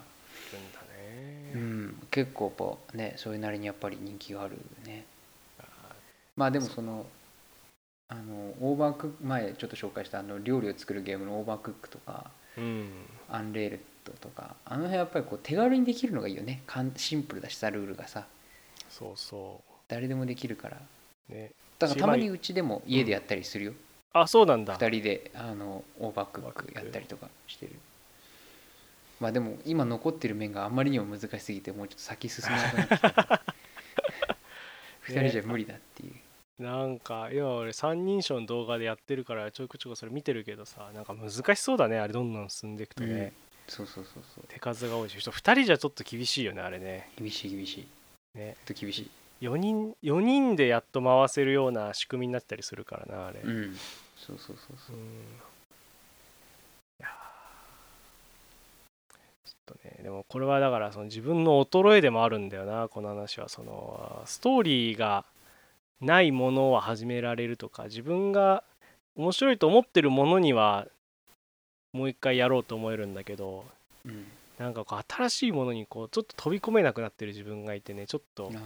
[1.54, 5.04] うん、結構やっぱねそれなりにやっぱり人気があるね。
[6.36, 7.06] まあでもその
[8.08, 12.88] あのオーバークック前ちょっと紹介したあの料理を作るゲームのオーバークックとかうん。
[13.28, 16.62] アンレールトとかあの辺やっぱりこう手軽にできるのがいいよね。
[16.66, 18.26] かんシンプルだしさルールがさ。
[18.88, 20.78] そうそ誰でもできるから。
[21.30, 21.52] うね。
[21.78, 23.72] だからたまにうちでも家でやったりするよ、
[24.12, 24.78] あそうなんだ。
[24.78, 27.72] 2人であのオーバークックやったりとかしてる
[29.20, 33.42] まあでも今残ってる面があまりにも難しすぎてもうちょっと先進めなくなってきた
[35.08, 43.32] 2人じゃ無理だっていう、なんか今俺三人称の動画でやってるからちょくちょくそれ見てるけどさなんか難しそうだねあれどんどん進んでいくとね、うん。
[43.68, 47.10] そうそうそうそう手数が多いし2人じゃちょっと厳しいよねあれね。
[47.16, 47.86] 厳しい厳しい。
[48.38, 48.56] ね。
[48.66, 49.10] ちょっと厳しい。
[49.42, 53.76] 4人4人でやっと回せるような仕組みになったりするからなあれ、うん。
[54.16, 54.96] そうそうそうそう。
[54.96, 55.02] うん
[56.98, 57.10] いやー
[59.44, 63.48] ちょっとねでもこれはだからその自分の衰えでもあるんだよなこの話は。
[63.48, 65.24] そのストーリーが
[66.00, 68.62] ないものは始められるとか自分が
[69.16, 70.86] 面白いと思ってるものには
[71.92, 73.64] もう一回やろうと思えるんだけど
[74.04, 74.26] うん。
[74.58, 78.58] なんかこう新しいものにこうちょっと飛び込めなくなってる自分がいてねちょっとあ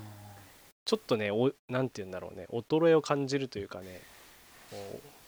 [0.85, 4.01] ちょっとねおなんて言うんだろうね衰えを感じるというかね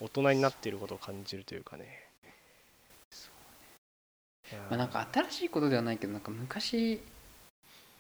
[0.00, 2.11] 大人になっていることを感じるというかね
[4.70, 7.00] まあ、なんか新しいことではないけどなんか昔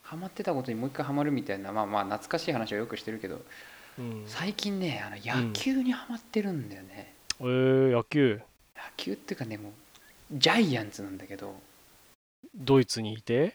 [0.02, 3.40] ハマってたことにもう一回ハマるみたいなまあまあ懐かしい話はよくしてるけど
[3.98, 4.24] うん。
[4.26, 8.40] 最近ねあの野球にハマってるんだよね、えー、野球？
[8.76, 9.72] 野球っていうかねもう
[10.32, 11.54] ジャイアンツなんだけど。
[12.54, 13.54] ドイツにいて？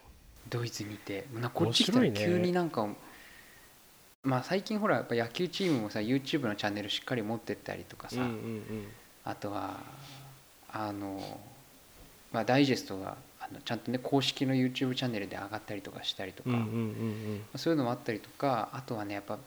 [0.49, 1.25] ドイツにいて。
[1.33, 2.87] なこっち来たら急になんか、
[4.23, 8.87] まあ最近ほらやっぱ野球チームもさ YouTube のチャンネルしっかり持ってったりとかさ、うんうん。
[9.23, 9.79] あとは
[10.69, 11.39] あの、
[12.31, 17.41] まあ、ダイジェストがあのちゃんとね公式の YouTube チャンネルで上がったりとかしたりとか、うんうんうんうん。
[17.55, 19.37] そういうのもあったりとかあとはねやっぱ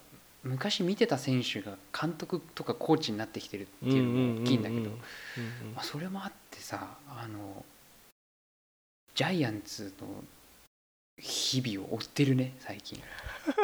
[0.43, 4.91] 昔見てた選手が監督とかコーチになってきてるっていうのも大きいんだけど、
[5.83, 7.65] それもあってさあの
[9.15, 10.25] ジャイアンツの
[11.19, 13.03] 日々を追ってるね最近、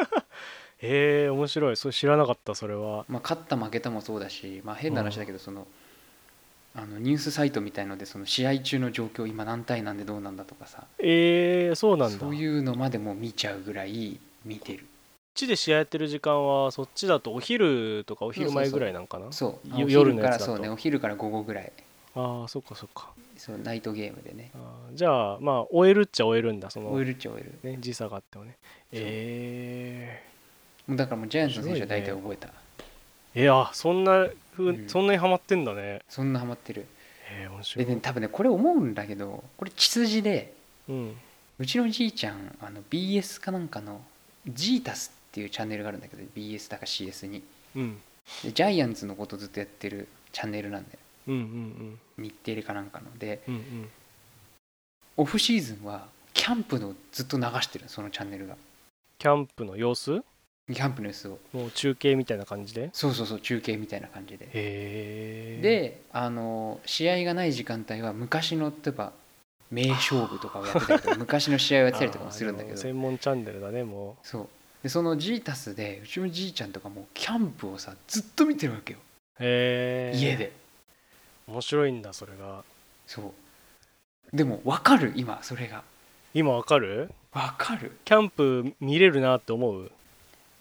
[0.79, 1.77] へえ面白い。
[1.77, 3.05] それ知らなかったそれは。
[3.07, 5.65] まあ、勝った負けたもそうだし、まあ、変な話だけどその
[6.79, 10.83] あのニュースサイトみたいのでその試合中の状況今何対何でどうなんだとかさ。
[10.99, 12.19] えー、そうなんだ。
[12.19, 14.79] そういうのまでも見ちゃうぐらい見てる。
[14.79, 14.87] こっ
[15.33, 19.31] ちで試合やってる時間はそっちだとお昼とかお昼前ぐらいなんかな？
[19.31, 20.45] そう夜のやつだと。
[20.45, 20.69] からそうね。
[20.69, 21.71] お昼から午後ぐらい。
[22.15, 23.09] ああそっかそっか。
[23.37, 24.51] そうナイトゲームでね。
[24.93, 26.89] じゃあまあ終えるっちゃ終えるんだその。
[26.89, 27.71] 終えるっちゃ終える。
[27.71, 28.55] ね時差があってもね。
[28.91, 30.23] え
[30.85, 32.51] もうだからもうジャイアンツの選手は大体覚えた、ー、
[33.39, 34.89] えー、あそんなふう、うん。
[34.89, 36.01] そんなにハマってんだね。
[36.09, 36.87] そんなハマってる。
[37.29, 40.53] えー、面白い、でね多分ねこれ思うんだけどこれ血筋で
[40.89, 41.15] うん。
[41.59, 44.01] うちのじいちゃんあの BS かなんかの
[44.47, 47.43] ジータスっていうチャンネルがあるんだけど BS だか CS に。
[47.75, 47.97] うん。
[48.43, 50.99] でジャイアンツのことずっとやってるチャンネルなんだよ。
[51.27, 53.15] うんうん日テレかなんかの。
[53.19, 53.89] でうんうんうん。
[55.17, 58.55] オフシーズンはキャンプのずっと流してるそのチャンネルが。
[59.19, 60.23] キャンプの様子？
[60.73, 61.39] キャンプの様子を。
[61.53, 62.89] もう中継みたいな感じで？
[62.93, 64.45] そうそうそう中継みたいな感じで。
[65.61, 69.13] であの試合がない時間帯は昔の例えば
[69.71, 72.77] 名勝負とかをやってたりとか 昔の試合をやってたりとかもするんだけど。
[72.77, 74.47] 専門チャンネルだねもそう。
[74.83, 78.99] でそのジータスでうちのじいちゃんとかもうキャンプをさずっと見てるわけよ。
[79.39, 80.51] うへえ家で。
[81.47, 82.63] 面白いんだそれが。
[83.05, 83.33] そ
[84.33, 84.35] う。
[84.35, 85.83] でも分かる今それが。
[86.33, 87.09] 今わかる？
[87.31, 87.97] 分かる。
[88.03, 89.91] キャンプ見れるなって思う？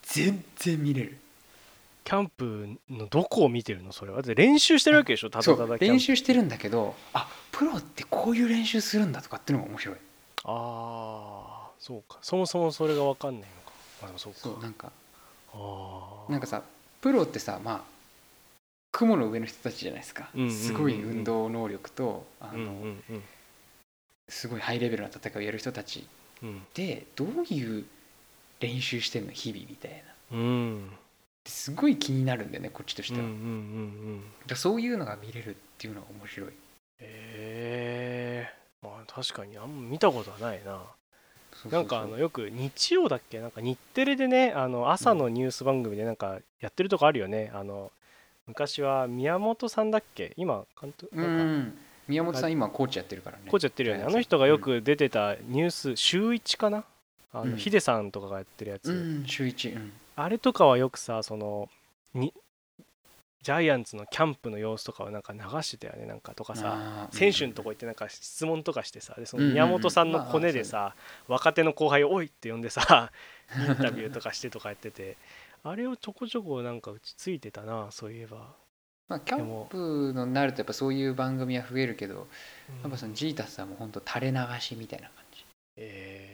[0.06, 1.18] 全然見れる。
[2.04, 3.90] キャンプのどこを見てるの？
[3.92, 4.22] それは。
[4.22, 5.30] 練習してるわけでしょ？
[5.30, 9.96] ただただ練習してるんだけどあプロってこういう練習するんだとかっていうのが面白い。
[10.44, 12.18] ああそうか。
[12.22, 13.72] そもそもそれが分かんないのか。
[14.02, 14.38] まあそうか。
[14.38, 14.92] そうなんか。
[15.52, 16.62] ああなんかさ
[17.00, 17.82] プロってさまあ
[18.92, 20.58] 雲の上の人たちじゃないですか、うんうんうんうん。
[20.58, 22.94] すごい運動能力とあの、
[24.28, 26.06] すごいハイレベルな戦いをやる人たち。
[26.42, 26.62] うん。
[26.74, 27.84] でどういう
[28.60, 30.38] 練習してんの日々みたいな。
[30.38, 30.90] うん。
[31.44, 34.56] すごい気になるんだよねこっちとしては、うんうんうんうん。
[34.56, 36.50] そういうのが見れるっていうのが面白い。
[36.50, 36.52] へ
[37.00, 38.52] え。
[38.82, 40.82] まあ確かにあんま見たことはないな。
[41.70, 43.40] なんかあのよく日曜だっけ？
[43.40, 47.50] なんか日テレでねあの朝のニュース番組でなんかやってるとこあるよね。
[47.54, 47.92] あの
[48.46, 50.32] 昔は宮本さんだっけ？
[50.36, 51.16] 今監督？
[51.16, 51.44] うなんか。
[51.44, 51.78] ん
[52.08, 53.44] 宮本さん今コーチやってるからね。
[53.48, 54.04] コーチやってるよね。
[54.04, 56.84] あの人がよく出てたニュース週1かな？
[57.32, 57.50] あうん。
[57.52, 59.26] のヒデさんとかがやってるやつ、うん。
[59.26, 59.92] 週一うん。
[60.16, 61.68] あれとかはよくさその
[62.14, 62.32] に
[63.42, 69.54] ジャイアンツのキャンプの様子とかをなんか流してたよねなんかとかさ選手のとこ行ってなんか質問とかしてさでそのうんうんうん。
[69.54, 70.96] 宮本さんのコネでさ
[71.28, 73.12] 若手の後輩を「おい!」って呼んでさ
[73.56, 75.16] インタビューとかしてとかやってて
[75.62, 78.54] あれをちょこちょこなんかうちついてたなそういえば、
[79.08, 82.26] まあ、キャンプのなるとやっぱそういう番組は増えるけど
[82.82, 85.44] やっぱそのジータスはもうほんと垂れ流しみたいな感じ。
[85.76, 86.25] えー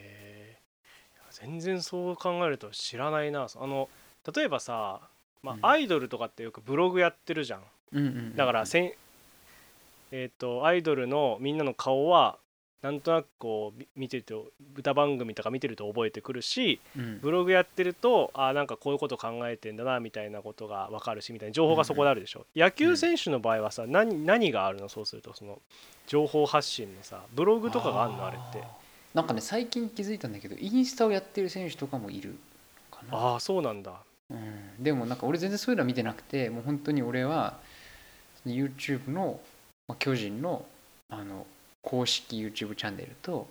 [1.43, 3.47] 全然そう考えると知らないな。
[3.55, 3.89] あの
[4.35, 5.01] 例えばさ、
[5.43, 5.59] まうん。
[5.63, 7.63] あ、アイドルとかってよくブログやってるじゃん。
[7.93, 8.93] うんうんうんだからせん、
[10.13, 12.39] えー、とアイドルのみんなの顔は
[12.81, 14.47] なんとなくこうみ見てると
[14.77, 17.21] 歌番組とか見てると覚えてくるしうん。
[17.21, 24.89] ブログやってるとあなんかこういうこと考えてんだなみたいなことが分かるしみたいな情報がそこであるでしょ、野球選手の場合はさ何何があるの？
[24.89, 25.61] そうするとその
[26.07, 28.27] 情報発信のさブログとかがあるの？
[28.27, 28.63] あれって
[29.15, 32.37] なんかね最近気づいたんだけどインスタをやってる選手とかもいる
[32.91, 33.19] かな。
[33.19, 33.93] ああそうなんだ。
[34.31, 37.59] うん、でもなんか俺全然そういうのは見てなくてもう本当に俺は
[38.47, 39.41] YouTube の、
[39.89, 40.65] まあ、巨人の
[41.11, 41.47] あの
[41.83, 43.47] 公式 YouTube チャンネルと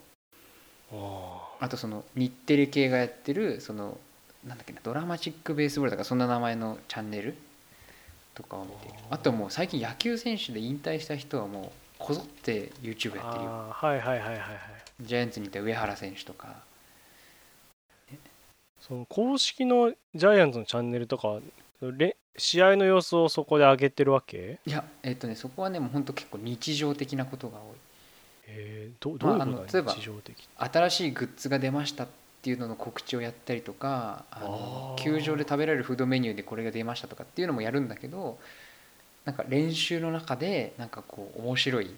[0.92, 3.98] おあとその日テレ系がやってるその
[4.44, 7.36] なんだっけなドラマチックベースボールとかそんな名前のチャンネル
[8.34, 8.94] とかを見てる。
[9.10, 13.50] あともう最近野球選手で引退した人はもうこぞって YouTube やってるよ。
[13.70, 14.38] はいはいはいはいはい
[15.02, 16.56] ジャイアンツにいた上原選手とか。
[18.80, 21.38] その公式のジャイアンツのチャンネルとか
[21.80, 24.58] れ試合の様子をそこで上げてるわけ？
[24.66, 27.62] いやえっ、とねそこはねもうほんと結構日常的なことが多い。
[28.48, 30.48] えー、どどういうまあことだ、日常的。
[30.56, 32.08] 新しいグッズが出ましたっ
[32.42, 38.38] ていうのの告知をやったりとかあの球場で食べられるフードメニューでこれが出ましたとかっていうのもやるんだけど
[39.24, 41.94] なんか練習の中でなんかこう面白い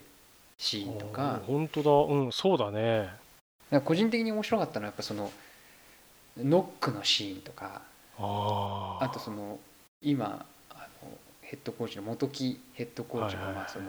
[0.57, 1.35] シーンとか。
[1.35, 2.13] あー本当だ。
[2.13, 3.09] うんそうだね。
[3.83, 5.31] 個人的に面白かったのはやっぱその
[6.37, 7.81] ノックのシーンとか。
[8.17, 9.05] あー。
[9.05, 9.59] あとその
[10.01, 11.11] 今あの
[11.41, 13.85] ヘッドコーチの元木ヘッドコーチのまあその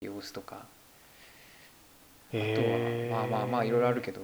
[0.00, 0.66] 様子とか。
[2.30, 2.46] あとは
[3.10, 4.20] まあまあまあいろいろあるけど。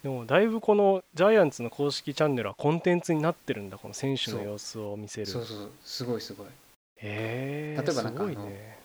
[0.00, 5.26] でもだいぶこのジャイアンツの公式チャンネルはコンテンツになってるんだこの選手の様子を見せる。
[5.26, 6.46] そうそうすごいすごい。
[6.98, 8.77] へえ例えばなんかね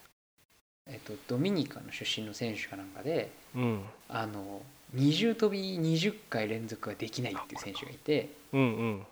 [0.88, 3.84] えっと、ドミニカの出身の選手かなんかでうん。
[4.10, 4.62] あの
[4.94, 9.06] 二重跳び20回連続ができないっていう選手がいてうんうん。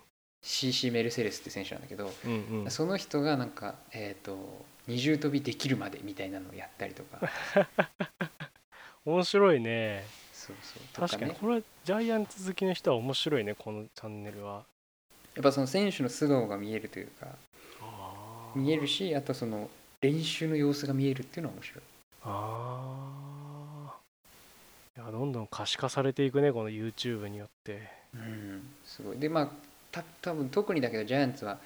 [0.43, 2.71] CC メルセデスって選手なんだけど、うんうん。
[2.71, 7.21] その人がなんか、えっと二重跳びできるまでみたいなのをやったりとか。
[9.05, 10.03] 面白いね。
[10.33, 10.83] そうそう。
[10.83, 10.89] ね。
[10.93, 11.35] 確かに。
[11.35, 14.65] これはジャイアンツ好きの人は面白いねこのチャンネルは。
[15.35, 17.27] やっぱその選手の素顔が見えるというか
[18.55, 19.69] 見えるしあとその
[20.01, 21.83] 練習の様子が見えるっていうのは面白い。
[22.23, 25.01] あー。
[25.01, 27.87] いやどんどん可視化されていくねこの YouTube によって。
[28.15, 29.19] うんすごい。
[29.19, 29.49] でまあ
[29.91, 31.59] た多分特にだけどジャイアンツはま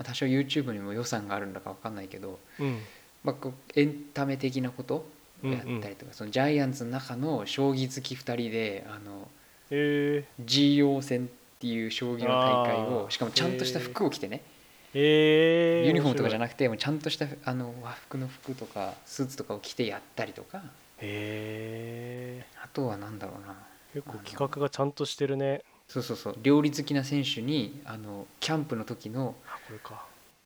[0.00, 2.80] あ多少 YouTube にも予算があるんだか分かんないけど、うん。
[3.22, 5.06] まあ、こうエンタメ的なことを
[5.44, 9.28] やったりとか、そのジャイアンツの中の将棋好き2人であの
[9.70, 14.55] え G 王戦っていう将棋の大会をあーしかもちゃんとした服を着てね、ー、
[14.98, 20.62] えー、ユニフォームとかじゃなくてもうちゃんとしたあの和服の服とかスーツとかを着てやったりとか。
[20.98, 23.54] へえあとは何だろうな。
[23.92, 25.62] 結構企画がちゃんとしてるね。
[25.86, 26.36] そうそうそう。
[26.42, 29.34] 料理好きな選手にあのキャンプの時の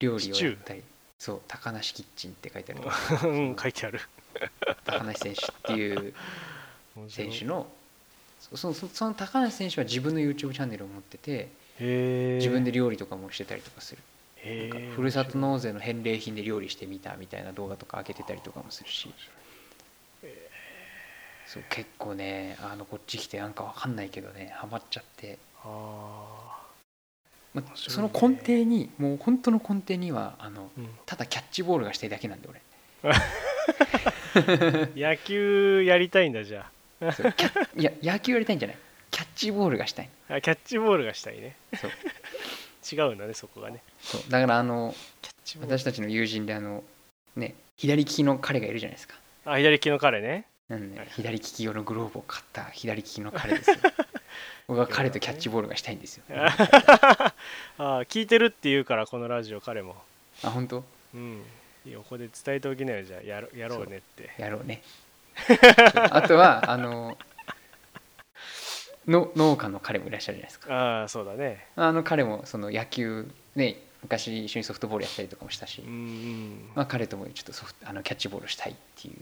[0.01, 0.82] 料理をやったり。
[1.16, 4.01] そう高梨キッチンって書いてあるうん書いてある。
[4.85, 6.14] 高梨選手っていう
[7.09, 7.66] 選手の
[8.40, 14.02] そそそその高梨選手は自分の YouTube チャンネルを持ってて自分で料理とかもしてたりとかする、
[14.94, 19.12] ふるさと納税の返礼品で料理してみたみたいな動画とか上げてたりとかもするし。
[21.46, 26.60] そう結構ねあのこっち来てなんかわかんないけどねハマっちゃって、あ
[27.52, 30.70] まその根底にもう本当の根底にはあの
[31.06, 32.62] ただキャッチボールがしたいだけなんで俺。
[34.94, 38.78] 野球やりたいんだじゃそうキャいや野球やりたいんじゃない。
[39.10, 40.10] キャッチボールがしたい。
[40.28, 41.56] ああキャッチボールがしたいね。
[41.80, 41.90] そう
[42.90, 43.82] 違うんだねそこがね。
[44.01, 44.94] そうだからあの
[45.61, 46.85] 私たちの友人であの
[47.36, 49.15] ね左利きの彼がいるじゃないですか。
[49.44, 50.47] あ左利きの彼ね。
[50.69, 53.77] なんで、はい左利き用のグローブを買った左利きの彼ですよ。
[54.69, 56.24] 僕は彼とキャッチボールがしたいんですよ。
[56.28, 57.35] あ
[57.78, 59.97] あ聞いてるって言うからこのラジオ彼も。
[60.44, 60.85] あ本当？
[61.15, 61.43] うん。
[61.97, 64.31] ここで伝えておきなよじゃあやろやろうねって。
[64.39, 64.82] やろうね。
[66.11, 67.16] あとはあの
[69.11, 70.74] の農家の彼もいらっしゃるじゃないですか。
[70.74, 71.66] ああそうだね。
[71.77, 76.70] あの彼もその野球ね昔一緒にソフトボールやったりとかもしたし、うんうん。
[76.74, 79.15] まあ、彼ともちょっとソフトあのキャッチボールしたいっていう。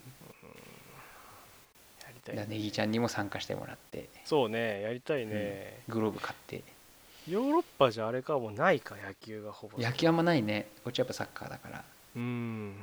[2.03, 6.63] やりたいだからネギちゃんにも参加してもらってそうねやりたいね、グローブ買って。
[7.29, 9.83] ヨーロッパじゃあれかもうないか野球がほぼ。
[9.83, 10.69] 野球あんまないね。
[10.85, 11.85] こっちはやっぱサッカーだから。
[12.17, 12.75] うん。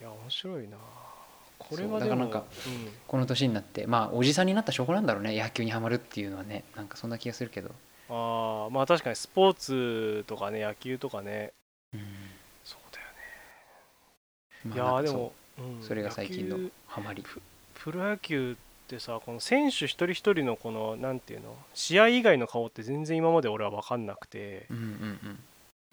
[0.00, 0.76] いや面白いな
[1.68, 2.88] これはだからなんかうん。
[3.06, 7.70] この年になってまあおじさんになった証拠なんだろうね野球にはまるっていうのはねなんかそんな気がするけど、
[8.08, 11.52] ああまあ確かにスポーツとかね野球とかね。
[12.64, 13.06] そうだよ
[14.70, 14.74] ね。
[14.74, 17.24] いやまあなんかそうーでも、うんそれが最近のハマり。
[17.74, 18.54] プロ野球っ
[18.88, 24.66] てさこの選手一人一人のこのなんていうの試合以外の顔って全然今まで俺は分かんなくて。
[24.70, 24.86] うんうんう
[25.28, 25.38] ん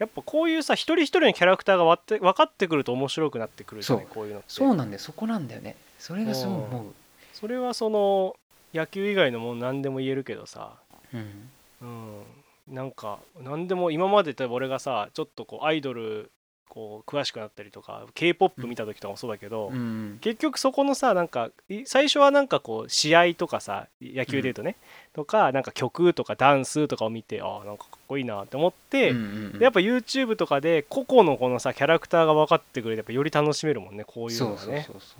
[0.00, 4.14] やっぱこういうさ一人一人のキャラクターが割って分かってくると面白くなってくるじゃないそう。
[4.14, 4.46] こういうのって。
[4.48, 4.98] そうなんだよ。
[4.98, 5.76] そこなんだよね。
[5.98, 6.94] それがそう思う。
[7.34, 8.34] それはその
[8.72, 10.72] 野球以外のもの何でも言えるけどさ。
[11.12, 11.50] うん。
[11.82, 12.74] うん。
[12.74, 16.30] なんか何でも今まで例えば俺がさちょっとこうアイドル
[16.70, 24.76] こう詳しくなったりとか k p o p 見た時とかもそうだけど、うん結局そこのさなんかい最初はなんかこう試合とかさ野球で言うとね、
[25.12, 29.26] とかなんか曲とかダンスとかを見てああなんかかっこいいなって思って、うんうんう
[29.56, 29.58] ん。
[29.58, 35.18] でやっぱ YouTube とかで個々のこのさキャラクターが分かってくれてやっぱより楽しめるもんねこういうそうそうのがねそうそう。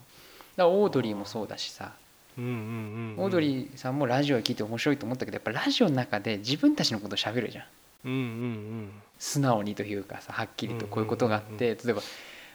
[0.56, 1.92] だからオードリーもそうだしさ。
[2.38, 3.24] うんうんうんうん。
[3.24, 7.64] オードリーさんもラジオを聞いて面白いと思ったけどやっぱラジオの中で自分たちのことを喋るじゃん
[8.04, 12.00] うんうん素直にというかさはっきりとこういうことがあって、例えば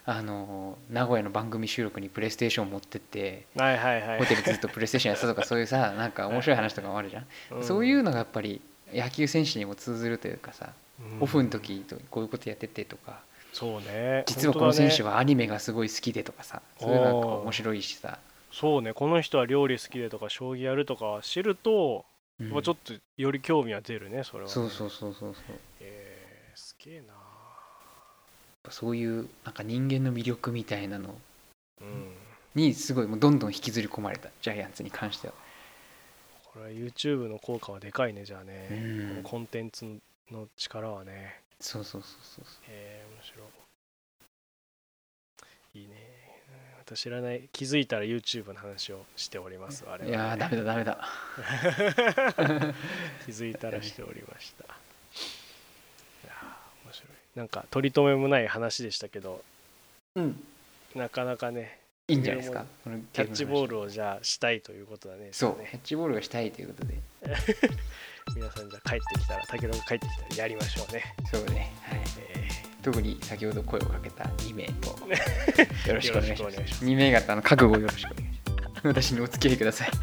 [0.07, 4.19] あの名古屋の番組収録にプレイステーションを持ってってうんはいはいはい。
[4.19, 7.63] ホテルずっとプレイステーションやってたとかそういうさ なんか面白い話とかもあるじゃん、うん。
[7.63, 8.61] そういうのがやっぱり
[8.93, 11.23] 野球選手にも通ずるというかさ、うん。
[11.23, 13.19] オフの時とこういうことやっててとか
[13.53, 14.23] そうね。
[14.27, 18.19] 実はこの選手ははアニメがすごい好きでとかさそういうのなんか面白いしさ、
[18.51, 18.93] そうね。
[18.93, 22.05] この人は料理好きでとか将棋やるとか知ると、
[22.39, 22.49] うん。
[22.51, 24.45] まあちょっとより興味は出るねそれは。
[24.45, 25.55] ね、そうそうそうそうそう。
[25.79, 27.13] えー、すげえな。
[28.69, 31.15] そういうなんか人間の魅力みたいなの。
[31.81, 32.13] うん。
[32.55, 34.29] にすごいもうどんどん引きずり込まれた。
[34.41, 35.33] ジャイアンツに関しては。
[36.53, 38.67] これは YouTube の効果はでかいねじゃあね、
[39.17, 39.23] うん。
[39.23, 39.85] コンテンツ
[40.31, 41.41] の力はね。
[41.59, 42.63] そうそうそうそうそう。
[42.69, 43.47] えー、面白い
[45.75, 45.95] いいね
[46.85, 50.99] 私知らない気づいたら YouTube の話をしておりますあれいやーダメだダメだ。
[53.25, 54.65] 気づいたらしておりました。
[54.65, 54.67] い
[56.27, 57.09] やー面白い。
[57.35, 59.43] なんか取り留めもない話でしたけど
[60.15, 60.43] うん。
[60.93, 62.65] なかなかねいいんじゃないですか？
[62.83, 65.29] このキャッチボールルをじゃあしたいということだね。
[65.31, 65.69] そうね。
[65.71, 66.99] キャッチボールがしたいということで。
[68.35, 72.47] 皆さんじゃあ帰ってきたら武田が帰ってきたらやりましょうね、そうね、はい、え
[72.85, 76.59] 特に先ほど声をかけた2名とー よろしくお願いします。
[76.59, 76.85] ます。
[76.85, 78.87] 2名方の覚悟をよろしくお願いします。
[78.87, 79.89] 私にお付き合いください。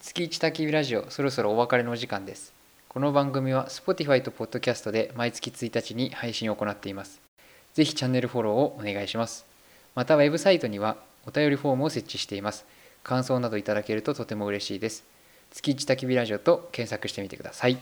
[0.00, 2.59] 月一焚き火ラジオそろそろお別れのお時間です
[2.92, 7.20] この番組は Spotify と Podcast で毎月1日に配信を行っています。
[7.72, 9.46] ぜひチャンネルフォローをお願いします。
[9.94, 12.66] またウェブサイトにはお便りフォームを設置しています。
[13.04, 15.04] 感想などいただけるととても嬉しいです。
[15.52, 17.78] 月一焚き火ラジオと検索してみてください。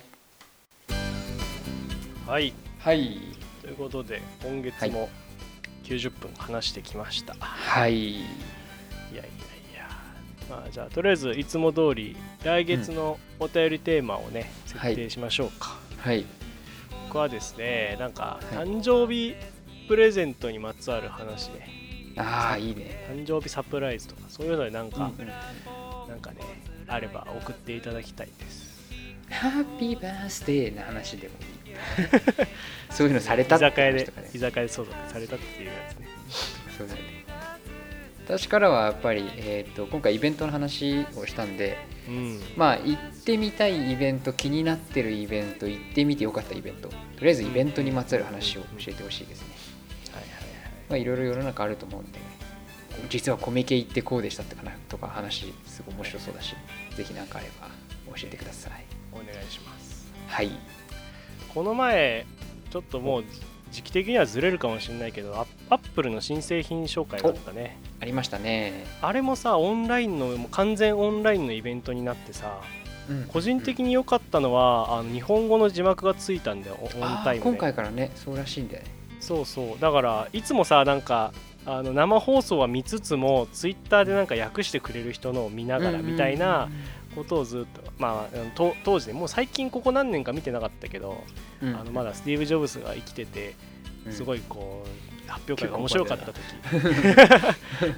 [2.27, 2.53] はい。
[2.79, 3.19] はい。
[3.63, 5.09] ということで今月も
[5.85, 8.58] 90分話してきました、はい
[10.49, 16.25] まあじゃあとりあえずいつも通り来月のお便りテーマをね、はい設定しましょうか、はい。
[17.07, 18.67] 僕はですねなんかはい。
[18.67, 19.35] 誕生日
[19.89, 21.65] プレゼントにまつわる話で、
[22.17, 23.07] ああいいね。
[23.11, 25.29] 誕生日サプライズとかそういうのでなんか、うんうん。
[26.09, 26.39] なんかね
[26.87, 28.69] あれば送っていただきたいです。
[29.31, 31.35] ハッピーバースデーな話でも
[31.67, 31.75] いい。
[32.91, 34.31] そういうのされた居って酒屋で話とかね。
[34.35, 36.09] 居酒屋でそうだされたっていうやつね。
[36.77, 37.18] そうだよね
[38.29, 42.41] 私からはやっぱり、えー、と今回イベントの話をしたんでうん。
[42.59, 49.49] まあ行ってみたいイベント気になってるイベント行ってみてよかったイベントとりあえずイベントにまつわる話を教えてほしいですね。
[50.13, 50.31] はいはい
[50.91, 52.19] まあいろいろ世の中あると思うんで
[53.09, 56.55] 実はコミケ行ってこうでしたってかなとか話すごい面白そうだし
[56.97, 57.69] ぜひ何かあれば
[58.15, 58.85] 教えてください。
[59.13, 60.13] お願いします。
[60.27, 60.51] はい。
[61.55, 62.27] この前
[62.71, 63.25] ちょっともう
[63.71, 68.85] 時期的にはずれるかもしれないけどアアップルの新製品紹介があったねありましたね。
[69.03, 72.61] あれもさオンラインの完全オンラインのイベントになってさ
[73.11, 73.25] うん。
[73.25, 78.11] 個人的に良かったのは、あの日本語の字幕がついたんだよオオンあタイム今回からね。
[78.15, 78.91] そうらしいんだよね。
[79.21, 79.81] そうそう。
[79.81, 81.33] だからいつもさなんか
[81.67, 86.69] あの生放送は見つつもツイッターでなんか訳してくれる人のを見ながらみたいな
[87.15, 88.37] ことをずっとまあ
[88.85, 91.25] 当時ねもう最近ここ何年か見てなかったけど、
[91.63, 91.75] うん。
[91.75, 93.55] あのまだスティーブ・ジョブズが生きてて
[94.07, 94.13] うん。
[94.13, 96.37] すごいこう発表会が面白かった時。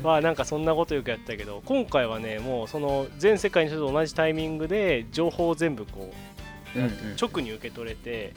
[0.02, 6.12] は なんかそんなことよくやったけど今回はねもうその全世界の人と同じタイミングで情報を全部こ
[6.74, 6.90] ううんうん。
[7.20, 8.34] 直に受け取れて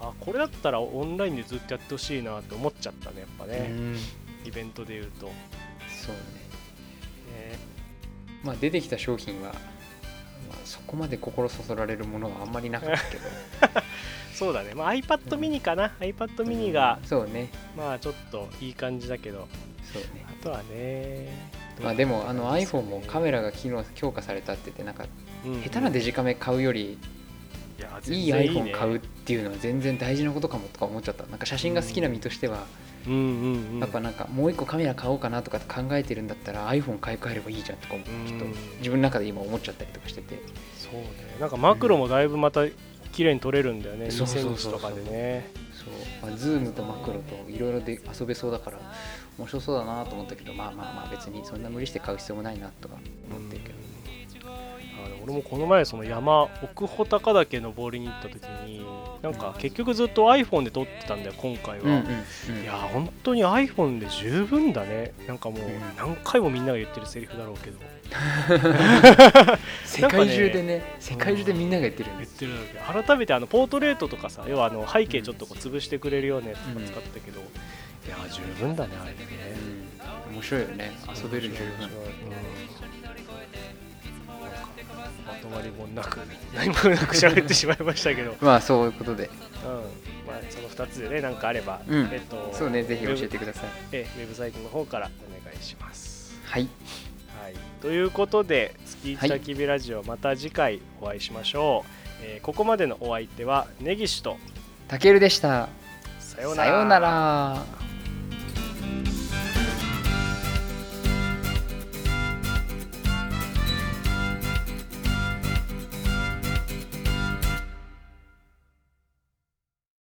[0.00, 3.96] あこれだったらオンラインでずっとやってほしいなって思っちゃったねやっぱね、うん。
[4.44, 5.30] イベントで言うと、
[5.88, 6.20] そうね。
[7.50, 7.58] ね。
[8.42, 9.73] まあ出てきた商品は、まあ、
[10.64, 13.22] そこまで心そそられるものはあんまりなかったけど。
[14.34, 17.50] そうだね、まあ、iPad mini かな、iPad mini が、そうね。
[17.76, 19.46] まあちょっといい感じだけど。
[19.92, 20.24] そうね。
[20.28, 21.28] あとはね
[21.82, 25.06] まあでもあの iPhone もカメラが機能強化されたって言ってなんか
[25.44, 26.98] うん下手なデジカメ買うより
[27.78, 28.72] いやいい全然ね。
[28.72, 31.26] iPhone 買うっていうのは全然大事なことかもとか思っちゃった。
[31.26, 32.66] なんか写真が好きな身としては
[33.06, 33.78] うんうんうん。
[33.80, 38.44] やっぱなんかもう一個カメラ買おうかなとか考えてるんだったら iPhone 買い替えればいいじゃんとかもちょっと。
[38.44, 40.38] うん自分の中で今思っちゃったりとかしてて。
[40.76, 41.08] そうね。
[41.40, 42.62] なんかマクロもだいぶまた
[43.12, 45.48] 綺麗に撮れるんだよね、2そうそうセンチとかでね。
[45.72, 48.78] そう、まあ、ズームとマクロといろいろで遊べそうだから
[49.38, 52.96] 面白そうだなと思ったけどまあまあまあ別にそんな無理して買う必要もないなとか
[53.30, 53.74] 思ってるけど。
[53.78, 53.93] あ
[55.22, 58.84] 俺もこの前その山奥穂高岳登りに行った時に
[59.22, 62.62] なんか結局ずっと iPhone で撮ってたんだよ今回は、うんうんうん。
[62.62, 65.12] いや本当に iPhone で十分だね。
[65.26, 65.80] なんかもううん。
[65.96, 67.78] 何回もみんなが言ってるセリフだろうけど。
[69.84, 73.00] 世界中でね世界中でみんなが言ってるんです言ってるだろうけ。
[73.02, 77.44] ど改めてあのポートレートとかさ要はあの背景ちょっとこう潰してくれるようなやつとか使ったけど、い
[78.10, 79.30] や十分だねあれでね。
[80.28, 80.34] うん。
[80.34, 80.92] 面白いよね。
[81.16, 81.64] 遊べる十分
[85.26, 86.18] まとまりもなく
[86.54, 89.30] 何もなく喋ってしまいましたけど、うんまあそういうことで。
[90.26, 92.08] まあ、その2つでね何かあれば、うん。
[92.10, 93.64] えっとそうねぜひ教えてください。
[93.92, 96.38] ええウェブサイトの方からお願いします。
[96.44, 96.68] はい。
[97.42, 101.90] はい、ということで月一焚き火ラジオまた次回お会いしましょう、
[102.22, 104.38] えーここまでのお相手は根岸と
[104.88, 105.68] たけるでした。
[106.20, 106.70] さようなら。
[106.70, 107.62] さようなら